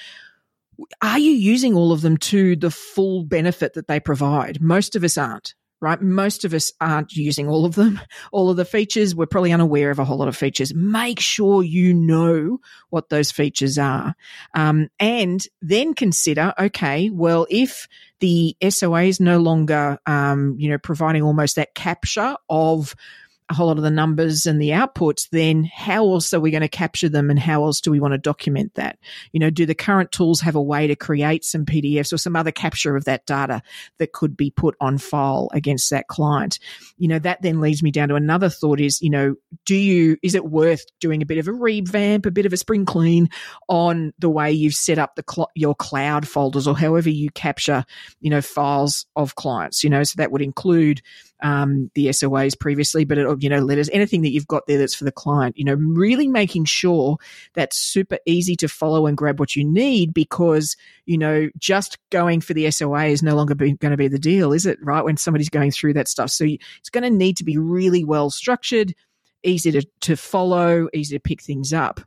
Are 1.02 1.20
you 1.20 1.32
using 1.32 1.74
all 1.74 1.94
of 1.94 2.02
them 2.02 2.18
to 2.18 2.56
the 2.58 2.70
full 2.72 3.24
benefit 3.24 3.74
that 3.74 3.88
they 3.88 4.00
provide? 4.00 4.62
Most 4.62 4.96
of 4.96 5.04
us 5.06 5.18
aren't 5.18 5.56
right? 5.86 6.02
Most 6.02 6.46
of 6.46 6.54
us 6.56 6.72
aren't 6.82 7.14
using 7.14 7.48
all 7.48 7.64
of 7.64 7.76
them, 7.76 8.02
all 8.32 8.50
of 8.50 8.58
the 8.58 8.66
features. 8.66 9.14
We're 9.14 9.28
probably 9.28 9.54
unaware 9.54 9.92
of 9.92 10.00
a 10.00 10.04
whole 10.04 10.18
lot 10.18 10.28
of 10.28 10.36
features. 10.36 10.74
Make 10.74 11.20
sure 11.20 11.62
you 11.62 11.94
know 11.94 12.58
what 12.90 13.10
those 13.10 13.32
features 13.32 13.78
are. 13.78 14.16
Um, 14.56 14.90
and 15.00 15.46
then 15.62 15.94
consider, 15.94 16.56
okay, 16.58 17.12
well, 17.12 17.46
if 17.52 17.88
the 18.20 18.58
SOA 18.68 19.04
is 19.04 19.20
no 19.20 19.38
longer, 19.38 20.00
um, 20.08 20.56
you 20.58 20.70
know, 20.70 20.80
providing 20.80 21.22
almost 21.22 21.56
that 21.58 21.76
capture 21.76 22.36
of 22.50 22.96
a 23.50 23.54
whole 23.54 23.68
lot 23.68 23.78
of 23.78 23.84
the 23.84 23.92
numbers 23.92 24.48
and 24.48 24.60
the 24.60 24.70
outputs, 24.70 25.30
then 25.30 25.70
how 25.72 26.04
else 26.12 26.34
are 26.34 26.40
we 26.40 26.50
going 26.50 26.62
to 26.62 26.68
capture 26.68 27.10
them 27.10 27.30
and 27.30 27.38
how 27.38 27.64
else 27.64 27.80
do 27.80 27.92
we 27.92 28.00
want 28.00 28.14
to 28.14 28.18
document 28.18 28.74
that? 28.74 28.98
You 29.34 29.40
know, 29.40 29.52
do 29.52 29.68
the 29.68 29.76
current 29.76 30.12
tools 30.12 30.42
have 30.42 30.56
a 30.56 30.62
way 30.62 30.88
to 30.88 30.96
create 30.96 31.46
some 31.46 31.64
PDFs 31.64 32.12
or 32.12 32.18
some 32.18 32.36
other 32.36 32.52
capture 32.52 32.96
of 32.96 33.06
that 33.06 33.26
data 33.28 33.62
that 34.00 34.14
could 34.14 34.36
be 34.36 34.50
put 34.50 34.76
on 34.82 34.98
file 34.98 35.50
against 35.54 35.92
that 35.92 36.08
client? 36.08 36.58
You 36.98 37.08
know, 37.08 37.20
that 37.20 37.44
then 37.44 37.62
leads 37.62 37.84
me 37.84 37.92
down 37.92 38.10
to 38.10 38.16
another 38.16 38.50
thought 38.50 38.80
is, 38.80 39.00
you 39.02 39.12
know, 39.12 39.36
do 39.66 39.76
you, 39.76 40.18
is 40.24 40.34
it 40.34 40.46
worth 40.46 40.84
doing 41.00 41.22
a 41.22 41.26
bit 41.26 41.38
of 41.38 41.48
a 41.48 41.54
revamp, 41.54 42.26
a 42.26 42.32
bit 42.32 42.48
of 42.48 42.54
a 42.54 42.58
spring 42.58 42.86
clean 42.86 43.30
on 43.70 44.12
the 44.18 44.30
way 44.30 44.52
you've 44.52 44.74
set 44.74 44.98
up 44.98 45.16
the 45.16 45.24
cl- 45.30 45.52
your 45.54 45.76
cloud 45.76 46.28
folders 46.28 46.68
or 46.68 46.76
however 46.76 47.10
you 47.10 47.30
capture, 47.30 47.86
you 48.22 48.32
know, 48.32 48.42
files 48.42 49.06
of 49.16 49.36
clients, 49.36 49.84
you 49.84 49.90
know, 49.90 50.04
so 50.04 50.16
that 50.18 50.32
would 50.32 50.42
include 50.42 51.04
um, 51.46 51.92
the 51.94 52.08
SOAs 52.08 52.60
previously, 52.60 53.06
but 53.06 53.20
it, 53.20 53.44
you 53.44 53.50
know, 53.50 53.60
letters, 53.60 53.88
anything 53.94 54.24
that 54.24 54.32
you've 54.32 54.48
got 54.48 54.66
there 54.66 54.80
that's 54.80 54.96
for 54.96 55.04
the 55.04 55.12
client, 55.12 55.56
you 55.56 55.64
know, 55.64 55.76
really 55.76 56.28
making 56.28 56.66
sure 56.66 57.18
that's 57.54 57.78
super 57.78 58.18
easy 58.26 58.56
to 58.56 58.68
follow 58.68 59.06
and 59.06 59.16
grab 59.16 59.40
what 59.40 59.56
you 59.56 59.64
need 59.64 60.12
because, 60.12 60.76
you 61.06 61.20
know, 61.20 61.48
just 61.60 62.00
going 62.10 62.42
for 62.42 62.56
the 62.56 62.72
SOA 62.72 63.06
is 63.06 63.22
no 63.22 63.36
longer 63.36 63.54
going 63.54 63.78
to 63.78 63.96
be 63.96 64.08
the 64.08 64.18
deal, 64.18 64.54
is 64.54 64.66
it? 64.66 64.80
Right. 64.82 65.06
When 65.06 65.18
somebody's 65.18 65.50
going 65.50 65.70
through 65.70 65.94
that 65.94 66.08
stuff. 66.08 66.32
So 66.32 66.46
it's 66.46 66.90
going 66.90 67.04
to 67.04 67.12
need 67.12 67.38
to 67.38 67.44
be 67.44 67.60
really 67.60 68.04
well 68.04 68.32
structured, 68.32 68.96
easy 69.44 69.72
to, 69.72 69.86
to 70.02 70.16
follow, 70.18 70.90
easy 70.96 71.16
to 71.16 71.20
pick 71.20 71.44
things 71.44 71.74
up 71.74 72.02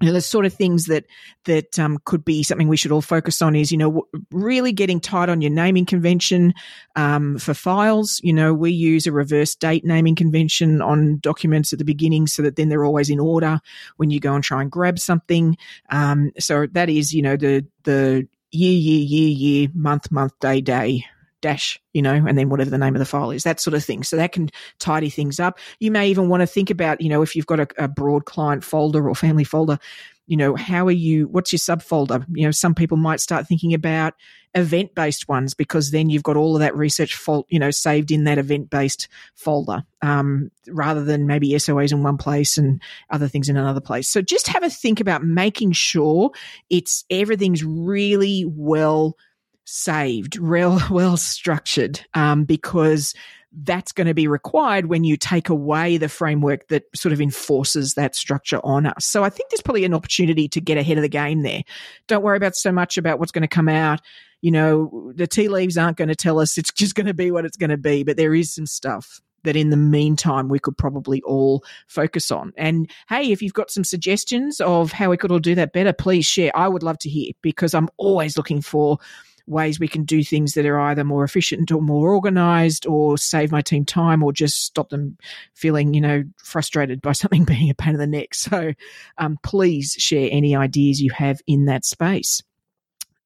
you 0.00 0.08
know, 0.08 0.12
the 0.12 0.20
sort 0.20 0.44
of 0.44 0.52
things 0.52 0.86
that 0.86 1.04
that 1.44 1.78
um, 1.78 1.98
could 2.04 2.24
be 2.24 2.42
something 2.42 2.68
we 2.68 2.76
should 2.76 2.90
all 2.90 3.00
focus 3.00 3.40
on 3.40 3.54
is, 3.54 3.70
you 3.70 3.78
know, 3.78 4.06
really 4.32 4.72
getting 4.72 5.00
tight 5.00 5.28
on 5.28 5.40
your 5.40 5.52
naming 5.52 5.86
convention 5.86 6.52
um, 6.96 7.38
for 7.38 7.54
files. 7.54 8.20
You 8.22 8.32
know, 8.32 8.52
we 8.52 8.72
use 8.72 9.06
a 9.06 9.12
reverse 9.12 9.54
date 9.54 9.84
naming 9.84 10.16
convention 10.16 10.82
on 10.82 11.18
documents 11.18 11.72
at 11.72 11.78
the 11.78 11.84
beginning, 11.84 12.26
so 12.26 12.42
that 12.42 12.56
then 12.56 12.68
they're 12.68 12.84
always 12.84 13.08
in 13.08 13.20
order 13.20 13.60
when 13.96 14.10
you 14.10 14.18
go 14.18 14.34
and 14.34 14.42
try 14.42 14.62
and 14.62 14.70
grab 14.70 14.98
something. 14.98 15.56
Um, 15.90 16.32
so 16.38 16.66
that 16.72 16.90
is, 16.90 17.14
you 17.14 17.22
know, 17.22 17.36
the 17.36 17.64
the 17.84 18.26
year, 18.50 18.72
year, 18.72 19.00
year, 19.04 19.28
year, 19.28 19.68
month, 19.74 20.10
month, 20.10 20.32
day, 20.40 20.60
day 20.60 21.04
dash, 21.44 21.78
you 21.92 22.00
know, 22.00 22.14
and 22.14 22.38
then 22.38 22.48
whatever 22.48 22.70
the 22.70 22.78
name 22.78 22.94
of 22.94 23.00
the 23.00 23.04
file 23.04 23.30
is, 23.30 23.42
that 23.42 23.60
sort 23.60 23.74
of 23.74 23.84
thing. 23.84 24.02
So 24.02 24.16
that 24.16 24.32
can 24.32 24.48
tidy 24.78 25.10
things 25.10 25.38
up. 25.38 25.58
You 25.78 25.90
may 25.90 26.08
even 26.08 26.30
want 26.30 26.40
to 26.40 26.46
think 26.46 26.70
about, 26.70 27.02
you 27.02 27.10
know, 27.10 27.20
if 27.20 27.36
you've 27.36 27.44
got 27.44 27.60
a, 27.60 27.68
a 27.76 27.86
broad 27.86 28.24
client 28.24 28.64
folder 28.64 29.06
or 29.06 29.14
family 29.14 29.44
folder, 29.44 29.78
you 30.26 30.38
know, 30.38 30.56
how 30.56 30.86
are 30.86 30.90
you, 30.90 31.28
what's 31.28 31.52
your 31.52 31.58
subfolder? 31.58 32.24
You 32.32 32.46
know, 32.46 32.50
some 32.50 32.74
people 32.74 32.96
might 32.96 33.20
start 33.20 33.46
thinking 33.46 33.74
about 33.74 34.14
event 34.54 34.94
based 34.94 35.28
ones 35.28 35.52
because 35.52 35.90
then 35.90 36.08
you've 36.08 36.22
got 36.22 36.38
all 36.38 36.56
of 36.56 36.60
that 36.60 36.74
research 36.74 37.14
fault, 37.14 37.44
you 37.50 37.58
know, 37.58 37.70
saved 37.70 38.10
in 38.10 38.24
that 38.24 38.38
event 38.38 38.70
based 38.70 39.06
folder 39.34 39.84
um, 40.00 40.50
rather 40.66 41.04
than 41.04 41.26
maybe 41.26 41.50
SOAs 41.50 41.92
in 41.92 42.02
one 42.02 42.16
place 42.16 42.56
and 42.56 42.80
other 43.10 43.28
things 43.28 43.50
in 43.50 43.58
another 43.58 43.82
place. 43.82 44.08
So 44.08 44.22
just 44.22 44.48
have 44.48 44.62
a 44.62 44.70
think 44.70 44.98
about 44.98 45.22
making 45.22 45.72
sure 45.72 46.30
it's 46.70 47.04
everything's 47.10 47.62
really 47.62 48.46
well 48.48 49.18
saved, 49.64 50.36
real 50.36 50.80
well 50.90 51.16
structured, 51.16 52.00
um, 52.14 52.44
because 52.44 53.14
that's 53.62 53.92
going 53.92 54.06
to 54.06 54.14
be 54.14 54.26
required 54.26 54.86
when 54.86 55.04
you 55.04 55.16
take 55.16 55.48
away 55.48 55.96
the 55.96 56.08
framework 56.08 56.68
that 56.68 56.84
sort 56.94 57.12
of 57.12 57.20
enforces 57.20 57.94
that 57.94 58.16
structure 58.16 58.60
on 58.64 58.86
us. 58.86 59.06
So 59.06 59.22
I 59.22 59.30
think 59.30 59.50
there's 59.50 59.62
probably 59.62 59.84
an 59.84 59.94
opportunity 59.94 60.48
to 60.48 60.60
get 60.60 60.76
ahead 60.78 60.98
of 60.98 61.02
the 61.02 61.08
game 61.08 61.42
there. 61.42 61.62
Don't 62.08 62.22
worry 62.22 62.36
about 62.36 62.56
so 62.56 62.72
much 62.72 62.98
about 62.98 63.18
what's 63.18 63.32
going 63.32 63.42
to 63.42 63.48
come 63.48 63.68
out. 63.68 64.00
You 64.40 64.50
know, 64.50 65.12
the 65.14 65.26
tea 65.26 65.48
leaves 65.48 65.78
aren't 65.78 65.96
going 65.96 66.08
to 66.08 66.16
tell 66.16 66.40
us 66.40 66.58
it's 66.58 66.72
just 66.74 66.94
going 66.94 67.06
to 67.06 67.14
be 67.14 67.30
what 67.30 67.44
it's 67.44 67.56
going 67.56 67.70
to 67.70 67.76
be, 67.76 68.02
but 68.02 68.16
there 68.16 68.34
is 68.34 68.52
some 68.52 68.66
stuff 68.66 69.20
that 69.44 69.56
in 69.56 69.70
the 69.70 69.76
meantime 69.76 70.48
we 70.48 70.58
could 70.58 70.76
probably 70.76 71.22
all 71.22 71.62
focus 71.86 72.30
on. 72.30 72.52
And 72.56 72.90
hey, 73.08 73.30
if 73.30 73.42
you've 73.42 73.52
got 73.52 73.70
some 73.70 73.84
suggestions 73.84 74.60
of 74.60 74.90
how 74.90 75.10
we 75.10 75.18
could 75.18 75.30
all 75.30 75.38
do 75.38 75.54
that 75.54 75.72
better, 75.72 75.92
please 75.92 76.26
share. 76.26 76.50
I 76.56 76.66
would 76.66 76.82
love 76.82 76.98
to 77.00 77.10
hear 77.10 77.32
because 77.42 77.74
I'm 77.74 77.90
always 77.98 78.36
looking 78.36 78.62
for 78.62 78.98
ways 79.46 79.78
we 79.78 79.88
can 79.88 80.04
do 80.04 80.22
things 80.22 80.54
that 80.54 80.66
are 80.66 80.78
either 80.78 81.04
more 81.04 81.24
efficient 81.24 81.70
or 81.70 81.82
more 81.82 82.14
organized 82.14 82.86
or 82.86 83.18
save 83.18 83.52
my 83.52 83.60
team 83.60 83.84
time 83.84 84.22
or 84.22 84.32
just 84.32 84.64
stop 84.64 84.88
them 84.88 85.18
feeling, 85.54 85.94
you 85.94 86.00
know, 86.00 86.24
frustrated 86.38 87.02
by 87.02 87.12
something 87.12 87.44
being 87.44 87.70
a 87.70 87.74
pain 87.74 87.94
in 87.94 88.00
the 88.00 88.06
neck. 88.06 88.34
So 88.34 88.72
um, 89.18 89.38
please 89.42 89.92
share 89.98 90.28
any 90.30 90.56
ideas 90.56 91.00
you 91.00 91.10
have 91.12 91.40
in 91.46 91.66
that 91.66 91.84
space. 91.84 92.42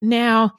Now, 0.01 0.55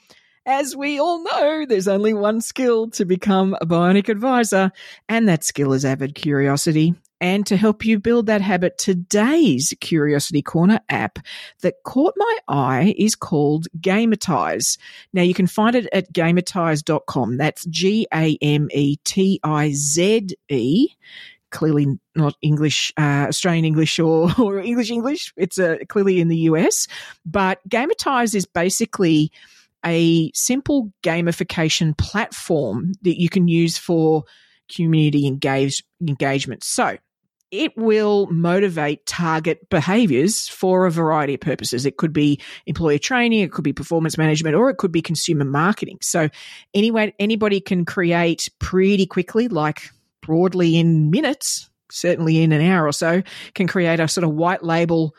as 0.45 0.75
we 0.75 0.99
all 0.99 1.23
know, 1.23 1.65
there's 1.67 1.87
only 1.87 2.13
one 2.13 2.41
skill 2.41 2.89
to 2.91 3.05
become 3.05 3.55
a 3.61 3.65
bionic 3.65 4.09
advisor, 4.09 4.71
and 5.07 5.29
that 5.29 5.43
skill 5.43 5.73
is 5.73 5.85
avid 5.85 6.15
curiosity. 6.15 6.95
And 7.21 7.45
to 7.47 7.57
help 7.57 7.85
you 7.85 7.99
build 7.99 8.27
that 8.27 8.41
habit, 8.41 8.77
today's 8.77 9.73
Curiosity 9.81 10.41
Corner 10.41 10.79
app 10.89 11.19
that 11.61 11.83
caught 11.83 12.13
my 12.17 12.37
eye 12.47 12.95
is 12.97 13.15
called 13.15 13.67
Gametize. 13.79 14.77
Now 15.13 15.21
you 15.21 15.33
can 15.33 15.47
find 15.47 15.75
it 15.75 15.87
at 15.91 16.13
gametize.com. 16.13 17.37
That's 17.37 17.65
G 17.65 18.07
A 18.13 18.37
M 18.41 18.69
E 18.71 18.97
T 19.03 19.39
I 19.43 19.71
Z 19.71 20.29
E 20.49 20.87
clearly 21.51 21.99
not 22.15 22.35
English, 22.41 22.93
uh, 22.97 23.25
Australian 23.27 23.65
English 23.65 23.99
or, 23.99 24.29
or 24.39 24.59
English 24.59 24.91
English. 24.91 25.33
It's 25.35 25.57
uh, 25.57 25.77
clearly 25.87 26.21
in 26.21 26.27
the 26.27 26.37
US. 26.37 26.87
But 27.25 27.59
Gametize 27.67 28.35
is 28.35 28.45
basically 28.45 29.31
a 29.85 30.31
simple 30.33 30.91
gamification 31.03 31.97
platform 31.97 32.93
that 33.01 33.19
you 33.19 33.29
can 33.29 33.47
use 33.47 33.77
for 33.77 34.25
community 34.73 35.25
engage, 35.25 35.83
engagement. 36.05 36.63
So 36.63 36.97
it 37.51 37.75
will 37.75 38.27
motivate 38.27 39.05
target 39.05 39.69
behaviors 39.69 40.47
for 40.47 40.85
a 40.85 40.91
variety 40.91 41.33
of 41.33 41.41
purposes. 41.41 41.85
It 41.85 41.97
could 41.97 42.13
be 42.13 42.39
employer 42.65 42.97
training, 42.97 43.39
it 43.39 43.51
could 43.51 43.63
be 43.63 43.73
performance 43.73 44.17
management, 44.17 44.55
or 44.55 44.69
it 44.69 44.77
could 44.77 44.91
be 44.91 45.01
consumer 45.01 45.45
marketing. 45.45 45.97
So 46.01 46.29
anyway, 46.73 47.13
anybody 47.19 47.59
can 47.59 47.85
create 47.85 48.49
pretty 48.59 49.05
quickly, 49.05 49.47
like 49.47 49.89
broadly 50.21 50.77
in 50.77 51.09
minutes, 51.09 51.69
certainly 51.91 52.41
in 52.41 52.51
an 52.51 52.61
hour 52.61 52.85
or 52.85 52.93
so, 52.93 53.23
can 53.55 53.67
create 53.67 53.99
a 53.99 54.07
sort 54.07 54.23
of 54.23 54.31
white 54.31 54.63
label 54.63 55.15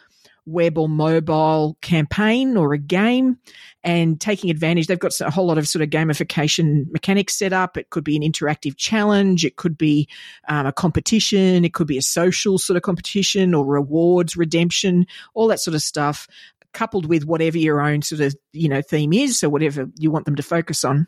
web 0.46 0.78
or 0.78 0.88
mobile 0.88 1.76
campaign 1.80 2.56
or 2.56 2.72
a 2.72 2.78
game 2.78 3.38
and 3.82 4.20
taking 4.20 4.50
advantage. 4.50 4.86
They've 4.86 4.98
got 4.98 5.18
a 5.20 5.30
whole 5.30 5.46
lot 5.46 5.58
of 5.58 5.68
sort 5.68 5.82
of 5.82 5.90
gamification 5.90 6.90
mechanics 6.90 7.38
set 7.38 7.52
up. 7.52 7.76
It 7.76 7.90
could 7.90 8.04
be 8.04 8.16
an 8.16 8.22
interactive 8.22 8.76
challenge. 8.76 9.44
It 9.44 9.56
could 9.56 9.78
be 9.78 10.08
um, 10.48 10.66
a 10.66 10.72
competition. 10.72 11.64
It 11.64 11.74
could 11.74 11.86
be 11.86 11.98
a 11.98 12.02
social 12.02 12.58
sort 12.58 12.76
of 12.76 12.82
competition 12.82 13.54
or 13.54 13.64
rewards, 13.64 14.36
redemption, 14.36 15.06
all 15.34 15.48
that 15.48 15.60
sort 15.60 15.74
of 15.74 15.82
stuff 15.82 16.26
coupled 16.72 17.06
with 17.06 17.24
whatever 17.24 17.58
your 17.58 17.80
own 17.80 18.02
sort 18.02 18.20
of, 18.20 18.34
you 18.52 18.68
know, 18.68 18.82
theme 18.82 19.12
is. 19.12 19.38
So 19.38 19.48
whatever 19.48 19.88
you 19.98 20.10
want 20.10 20.24
them 20.24 20.36
to 20.36 20.42
focus 20.42 20.84
on. 20.84 21.06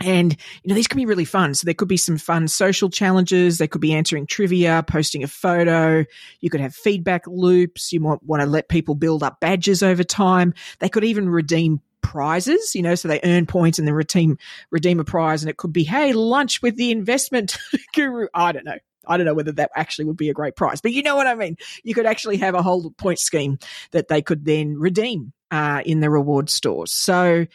And, 0.00 0.32
you 0.62 0.68
know, 0.68 0.74
these 0.74 0.86
can 0.86 0.98
be 0.98 1.06
really 1.06 1.24
fun. 1.24 1.54
So 1.54 1.64
there 1.64 1.74
could 1.74 1.88
be 1.88 1.96
some 1.96 2.18
fun 2.18 2.46
social 2.46 2.88
challenges. 2.88 3.58
There 3.58 3.66
could 3.66 3.80
be 3.80 3.92
answering 3.92 4.26
trivia, 4.26 4.84
posting 4.86 5.24
a 5.24 5.28
photo. 5.28 6.04
You 6.40 6.50
could 6.50 6.60
have 6.60 6.74
feedback 6.74 7.26
loops. 7.26 7.92
You 7.92 8.00
might 8.00 8.22
want 8.22 8.42
to 8.42 8.46
let 8.46 8.68
people 8.68 8.94
build 8.94 9.22
up 9.22 9.40
badges 9.40 9.82
over 9.82 10.04
time. 10.04 10.54
They 10.78 10.88
could 10.88 11.04
even 11.04 11.28
redeem 11.28 11.80
prizes, 12.00 12.74
you 12.74 12.82
know, 12.82 12.94
so 12.94 13.08
they 13.08 13.20
earn 13.24 13.44
points 13.44 13.78
and 13.78 13.88
then 13.88 13.94
redeem, 13.94 14.38
redeem 14.70 15.00
a 15.00 15.04
prize. 15.04 15.42
And 15.42 15.50
it 15.50 15.56
could 15.56 15.72
be, 15.72 15.84
hey, 15.84 16.12
lunch 16.12 16.62
with 16.62 16.76
the 16.76 16.92
investment 16.92 17.58
guru. 17.94 18.28
I 18.34 18.52
don't 18.52 18.64
know. 18.64 18.78
I 19.06 19.16
don't 19.16 19.26
know 19.26 19.34
whether 19.34 19.52
that 19.52 19.70
actually 19.74 20.04
would 20.04 20.16
be 20.16 20.28
a 20.28 20.34
great 20.34 20.54
prize, 20.54 20.80
but 20.80 20.92
you 20.92 21.02
know 21.02 21.16
what 21.16 21.26
I 21.26 21.34
mean. 21.34 21.56
You 21.82 21.94
could 21.94 22.06
actually 22.06 22.36
have 22.38 22.54
a 22.54 22.62
whole 22.62 22.90
point 22.92 23.18
scheme 23.18 23.58
that 23.92 24.08
they 24.08 24.20
could 24.20 24.44
then 24.44 24.78
redeem 24.78 25.32
uh, 25.50 25.82
in 25.84 26.00
the 26.00 26.10
reward 26.10 26.50
stores. 26.50 26.92
So, 26.92 27.46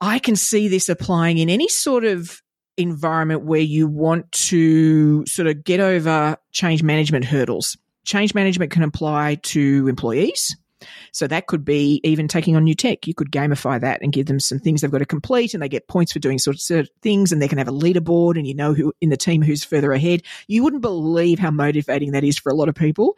I 0.00 0.18
can 0.18 0.36
see 0.36 0.68
this 0.68 0.88
applying 0.88 1.38
in 1.38 1.48
any 1.48 1.68
sort 1.68 2.04
of 2.04 2.42
environment 2.76 3.42
where 3.42 3.60
you 3.60 3.88
want 3.88 4.30
to 4.32 5.24
sort 5.26 5.48
of 5.48 5.64
get 5.64 5.80
over 5.80 6.36
change 6.52 6.82
management 6.82 7.24
hurdles. 7.24 7.76
Change 8.04 8.34
management 8.34 8.70
can 8.70 8.82
apply 8.82 9.36
to 9.42 9.88
employees. 9.88 10.54
So 11.12 11.26
that 11.26 11.46
could 11.46 11.64
be 11.64 12.00
even 12.04 12.28
taking 12.28 12.54
on 12.54 12.64
new 12.64 12.74
tech. 12.74 13.06
You 13.06 13.14
could 13.14 13.32
gamify 13.32 13.80
that 13.80 14.02
and 14.02 14.12
give 14.12 14.26
them 14.26 14.38
some 14.38 14.58
things 14.58 14.80
they've 14.80 14.90
got 14.90 14.98
to 14.98 15.06
complete 15.06 15.54
and 15.54 15.62
they 15.62 15.68
get 15.68 15.88
points 15.88 16.12
for 16.12 16.18
doing 16.18 16.38
sorts 16.38 16.70
of 16.70 16.88
things 17.02 17.32
and 17.32 17.40
they 17.40 17.48
can 17.48 17.58
have 17.58 17.68
a 17.68 17.72
leaderboard 17.72 18.36
and 18.36 18.46
you 18.46 18.54
know 18.54 18.74
who 18.74 18.92
in 19.00 19.08
the 19.08 19.16
team 19.16 19.42
who's 19.42 19.64
further 19.64 19.92
ahead. 19.92 20.22
You 20.48 20.62
wouldn't 20.62 20.82
believe 20.82 21.38
how 21.38 21.50
motivating 21.50 22.12
that 22.12 22.24
is 22.24 22.38
for 22.38 22.50
a 22.50 22.54
lot 22.54 22.68
of 22.68 22.74
people 22.74 23.16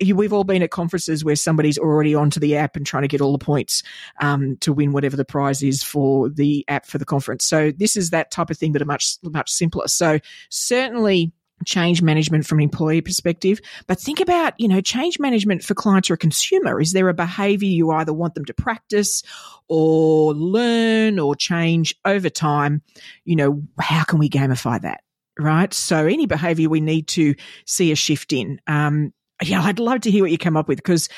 we've 0.00 0.32
all 0.32 0.44
been 0.44 0.62
at 0.62 0.70
conferences 0.70 1.24
where 1.24 1.36
somebody's 1.36 1.78
already 1.78 2.14
onto 2.14 2.40
the 2.40 2.56
app 2.56 2.76
and 2.76 2.86
trying 2.86 3.02
to 3.02 3.08
get 3.08 3.20
all 3.20 3.32
the 3.32 3.44
points 3.44 3.82
um, 4.20 4.56
to 4.58 4.72
win 4.72 4.92
whatever 4.92 5.16
the 5.16 5.24
prize 5.24 5.62
is 5.62 5.82
for 5.82 6.28
the 6.28 6.64
app 6.68 6.86
for 6.86 6.98
the 6.98 7.04
conference. 7.04 7.44
So 7.44 7.72
this 7.72 7.96
is 7.96 8.10
that 8.10 8.30
type 8.30 8.50
of 8.50 8.58
thing, 8.58 8.72
but 8.72 8.82
a 8.82 8.86
much 8.86 9.16
much 9.22 9.50
simpler. 9.50 9.88
So 9.88 10.18
certainly 10.50 11.32
change 11.64 12.02
management 12.02 12.44
from 12.46 12.58
an 12.58 12.64
employee 12.64 13.00
perspective 13.00 13.58
but 13.86 13.98
think 13.98 14.20
about 14.20 14.52
you 14.60 14.68
know 14.68 14.82
change 14.82 15.18
management 15.18 15.64
for 15.64 15.72
clients 15.72 16.10
or 16.10 16.12
a 16.12 16.18
consumer 16.18 16.78
is 16.78 16.92
there 16.92 17.08
a 17.08 17.14
behavior 17.14 17.66
you 17.66 17.90
either 17.92 18.12
want 18.12 18.34
them 18.34 18.44
to 18.44 18.52
practice 18.52 19.22
or 19.66 20.34
learn 20.34 21.18
or 21.18 21.34
change 21.34 21.94
over 22.04 22.28
time 22.28 22.82
you 23.24 23.34
know 23.34 23.62
how 23.80 24.04
can 24.04 24.18
we 24.18 24.28
gamify 24.28 24.78
that 24.78 25.00
right? 25.38 25.72
So 25.72 26.06
any 26.06 26.26
behavior 26.26 26.68
we 26.68 26.80
need 26.80 27.08
to 27.08 27.34
see 27.64 27.92
a 27.92 27.96
shift 27.96 28.32
in. 28.32 28.60
Um, 28.66 29.12
yeah, 29.42 29.62
I'd 29.62 29.78
love 29.78 30.02
to 30.02 30.10
hear 30.10 30.22
what 30.22 30.30
you 30.30 30.38
come 30.38 30.56
up 30.56 30.68
with 30.68 30.78
because 30.78 31.08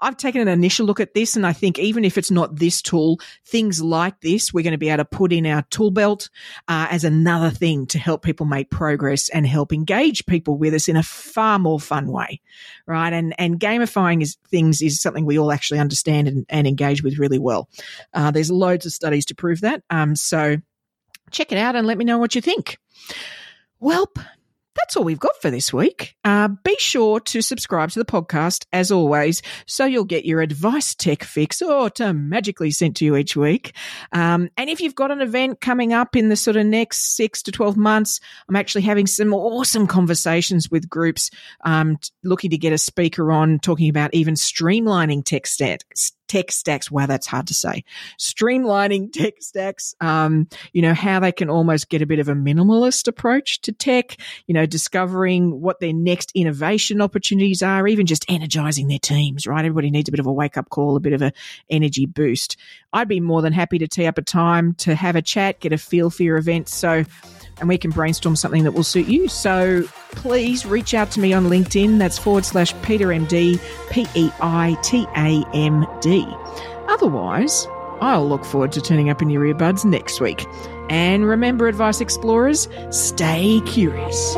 I've 0.00 0.16
taken 0.16 0.40
an 0.40 0.48
initial 0.48 0.84
look 0.84 0.98
at 0.98 1.14
this, 1.14 1.36
and 1.36 1.46
I 1.46 1.52
think 1.52 1.78
even 1.78 2.04
if 2.04 2.18
it's 2.18 2.30
not 2.30 2.56
this 2.56 2.82
tool, 2.82 3.20
things 3.44 3.80
like 3.80 4.20
this, 4.20 4.52
we're 4.52 4.64
going 4.64 4.72
to 4.72 4.78
be 4.78 4.88
able 4.88 4.98
to 4.98 5.04
put 5.04 5.32
in 5.32 5.46
our 5.46 5.62
tool 5.70 5.92
belt 5.92 6.28
uh, 6.66 6.88
as 6.90 7.04
another 7.04 7.50
thing 7.50 7.86
to 7.86 7.98
help 7.98 8.22
people 8.22 8.46
make 8.46 8.68
progress 8.68 9.28
and 9.28 9.46
help 9.46 9.72
engage 9.72 10.26
people 10.26 10.58
with 10.58 10.74
us 10.74 10.88
in 10.88 10.96
a 10.96 11.04
far 11.04 11.60
more 11.60 11.78
fun 11.78 12.08
way, 12.08 12.40
right? 12.86 13.12
And 13.12 13.32
and 13.38 13.60
gamifying 13.60 14.22
is, 14.22 14.36
things 14.48 14.82
is 14.82 15.00
something 15.00 15.24
we 15.24 15.38
all 15.38 15.52
actually 15.52 15.78
understand 15.78 16.26
and, 16.26 16.46
and 16.48 16.66
engage 16.66 17.04
with 17.04 17.18
really 17.18 17.38
well. 17.38 17.68
Uh, 18.12 18.32
there's 18.32 18.50
loads 18.50 18.86
of 18.86 18.92
studies 18.92 19.26
to 19.26 19.36
prove 19.36 19.60
that. 19.60 19.84
Um, 19.90 20.16
so 20.16 20.56
check 21.30 21.52
it 21.52 21.58
out 21.58 21.76
and 21.76 21.86
let 21.86 21.98
me 21.98 22.04
know 22.04 22.18
what 22.18 22.34
you 22.34 22.40
think. 22.40 22.78
Welp, 23.80 24.18
that's 24.86 24.96
all 24.96 25.02
we've 25.02 25.18
got 25.18 25.34
for 25.42 25.50
this 25.50 25.72
week. 25.72 26.14
Uh, 26.22 26.46
be 26.46 26.76
sure 26.78 27.18
to 27.18 27.42
subscribe 27.42 27.90
to 27.90 27.98
the 27.98 28.04
podcast 28.04 28.66
as 28.72 28.92
always, 28.92 29.42
so 29.66 29.84
you'll 29.84 30.04
get 30.04 30.24
your 30.24 30.40
advice 30.40 30.94
tech 30.94 31.24
fix 31.24 31.60
automatically 31.60 32.70
sent 32.70 32.94
to 32.94 33.04
you 33.04 33.16
each 33.16 33.34
week. 33.34 33.74
Um, 34.12 34.48
and 34.56 34.70
if 34.70 34.80
you've 34.80 34.94
got 34.94 35.10
an 35.10 35.22
event 35.22 35.60
coming 35.60 35.92
up 35.92 36.14
in 36.14 36.28
the 36.28 36.36
sort 36.36 36.56
of 36.56 36.66
next 36.66 37.16
six 37.16 37.42
to 37.42 37.50
12 37.50 37.76
months, 37.76 38.20
I'm 38.48 38.54
actually 38.54 38.82
having 38.82 39.08
some 39.08 39.34
awesome 39.34 39.88
conversations 39.88 40.70
with 40.70 40.88
groups 40.88 41.32
um, 41.64 41.98
looking 42.22 42.50
to 42.50 42.58
get 42.58 42.72
a 42.72 42.78
speaker 42.78 43.32
on 43.32 43.58
talking 43.58 43.88
about 43.88 44.14
even 44.14 44.34
streamlining 44.34 45.24
tech 45.24 45.48
stacks 45.48 46.12
tech 46.28 46.52
stacks. 46.52 46.90
Wow, 46.90 47.06
that's 47.06 47.26
hard 47.26 47.46
to 47.48 47.54
say. 47.54 47.84
Streamlining 48.18 49.12
tech 49.12 49.34
stacks, 49.40 49.94
um, 50.00 50.48
you 50.72 50.82
know, 50.82 50.94
how 50.94 51.20
they 51.20 51.32
can 51.32 51.50
almost 51.50 51.88
get 51.88 52.02
a 52.02 52.06
bit 52.06 52.18
of 52.18 52.28
a 52.28 52.34
minimalist 52.34 53.08
approach 53.08 53.60
to 53.62 53.72
tech, 53.72 54.16
you 54.46 54.54
know, 54.54 54.66
discovering 54.66 55.60
what 55.60 55.80
their 55.80 55.92
next 55.92 56.32
innovation 56.34 57.00
opportunities 57.00 57.62
are, 57.62 57.86
even 57.86 58.06
just 58.06 58.24
energizing 58.28 58.88
their 58.88 58.98
teams, 58.98 59.46
right? 59.46 59.64
Everybody 59.64 59.90
needs 59.90 60.08
a 60.08 60.12
bit 60.12 60.20
of 60.20 60.26
a 60.26 60.32
wake 60.32 60.56
up 60.56 60.70
call, 60.70 60.96
a 60.96 61.00
bit 61.00 61.12
of 61.12 61.22
an 61.22 61.32
energy 61.70 62.06
boost. 62.06 62.56
I'd 62.92 63.08
be 63.08 63.20
more 63.20 63.42
than 63.42 63.52
happy 63.52 63.78
to 63.78 63.88
tee 63.88 64.06
up 64.06 64.16
a 64.18 64.22
time 64.22 64.74
to 64.74 64.94
have 64.94 65.16
a 65.16 65.22
chat, 65.22 65.60
get 65.60 65.72
a 65.72 65.78
feel 65.78 66.08
for 66.08 66.22
your 66.22 66.38
event. 66.38 66.68
So, 66.68 67.04
and 67.58 67.68
we 67.68 67.76
can 67.76 67.90
brainstorm 67.90 68.36
something 68.36 68.64
that 68.64 68.72
will 68.72 68.84
suit 68.84 69.06
you. 69.06 69.28
So 69.28 69.82
please 70.12 70.64
reach 70.64 70.94
out 70.94 71.10
to 71.12 71.20
me 71.20 71.32
on 71.32 71.46
LinkedIn. 71.46 71.98
That's 71.98 72.18
forward 72.18 72.44
slash 72.44 72.74
Peita 72.76 73.06
MD, 73.06 73.60
P 73.90 74.06
E 74.14 74.30
I 74.40 74.78
T 74.82 75.06
A 75.16 75.44
M 75.54 75.86
D. 76.00 76.15
Otherwise, 76.88 77.66
I'll 78.00 78.28
look 78.28 78.44
forward 78.44 78.72
to 78.72 78.80
turning 78.80 79.10
up 79.10 79.22
in 79.22 79.30
your 79.30 79.42
earbuds 79.42 79.84
next 79.84 80.20
week. 80.20 80.46
And 80.88 81.26
remember, 81.26 81.66
Advice 81.66 82.00
Explorers, 82.00 82.68
stay 82.90 83.60
curious. 83.66 84.36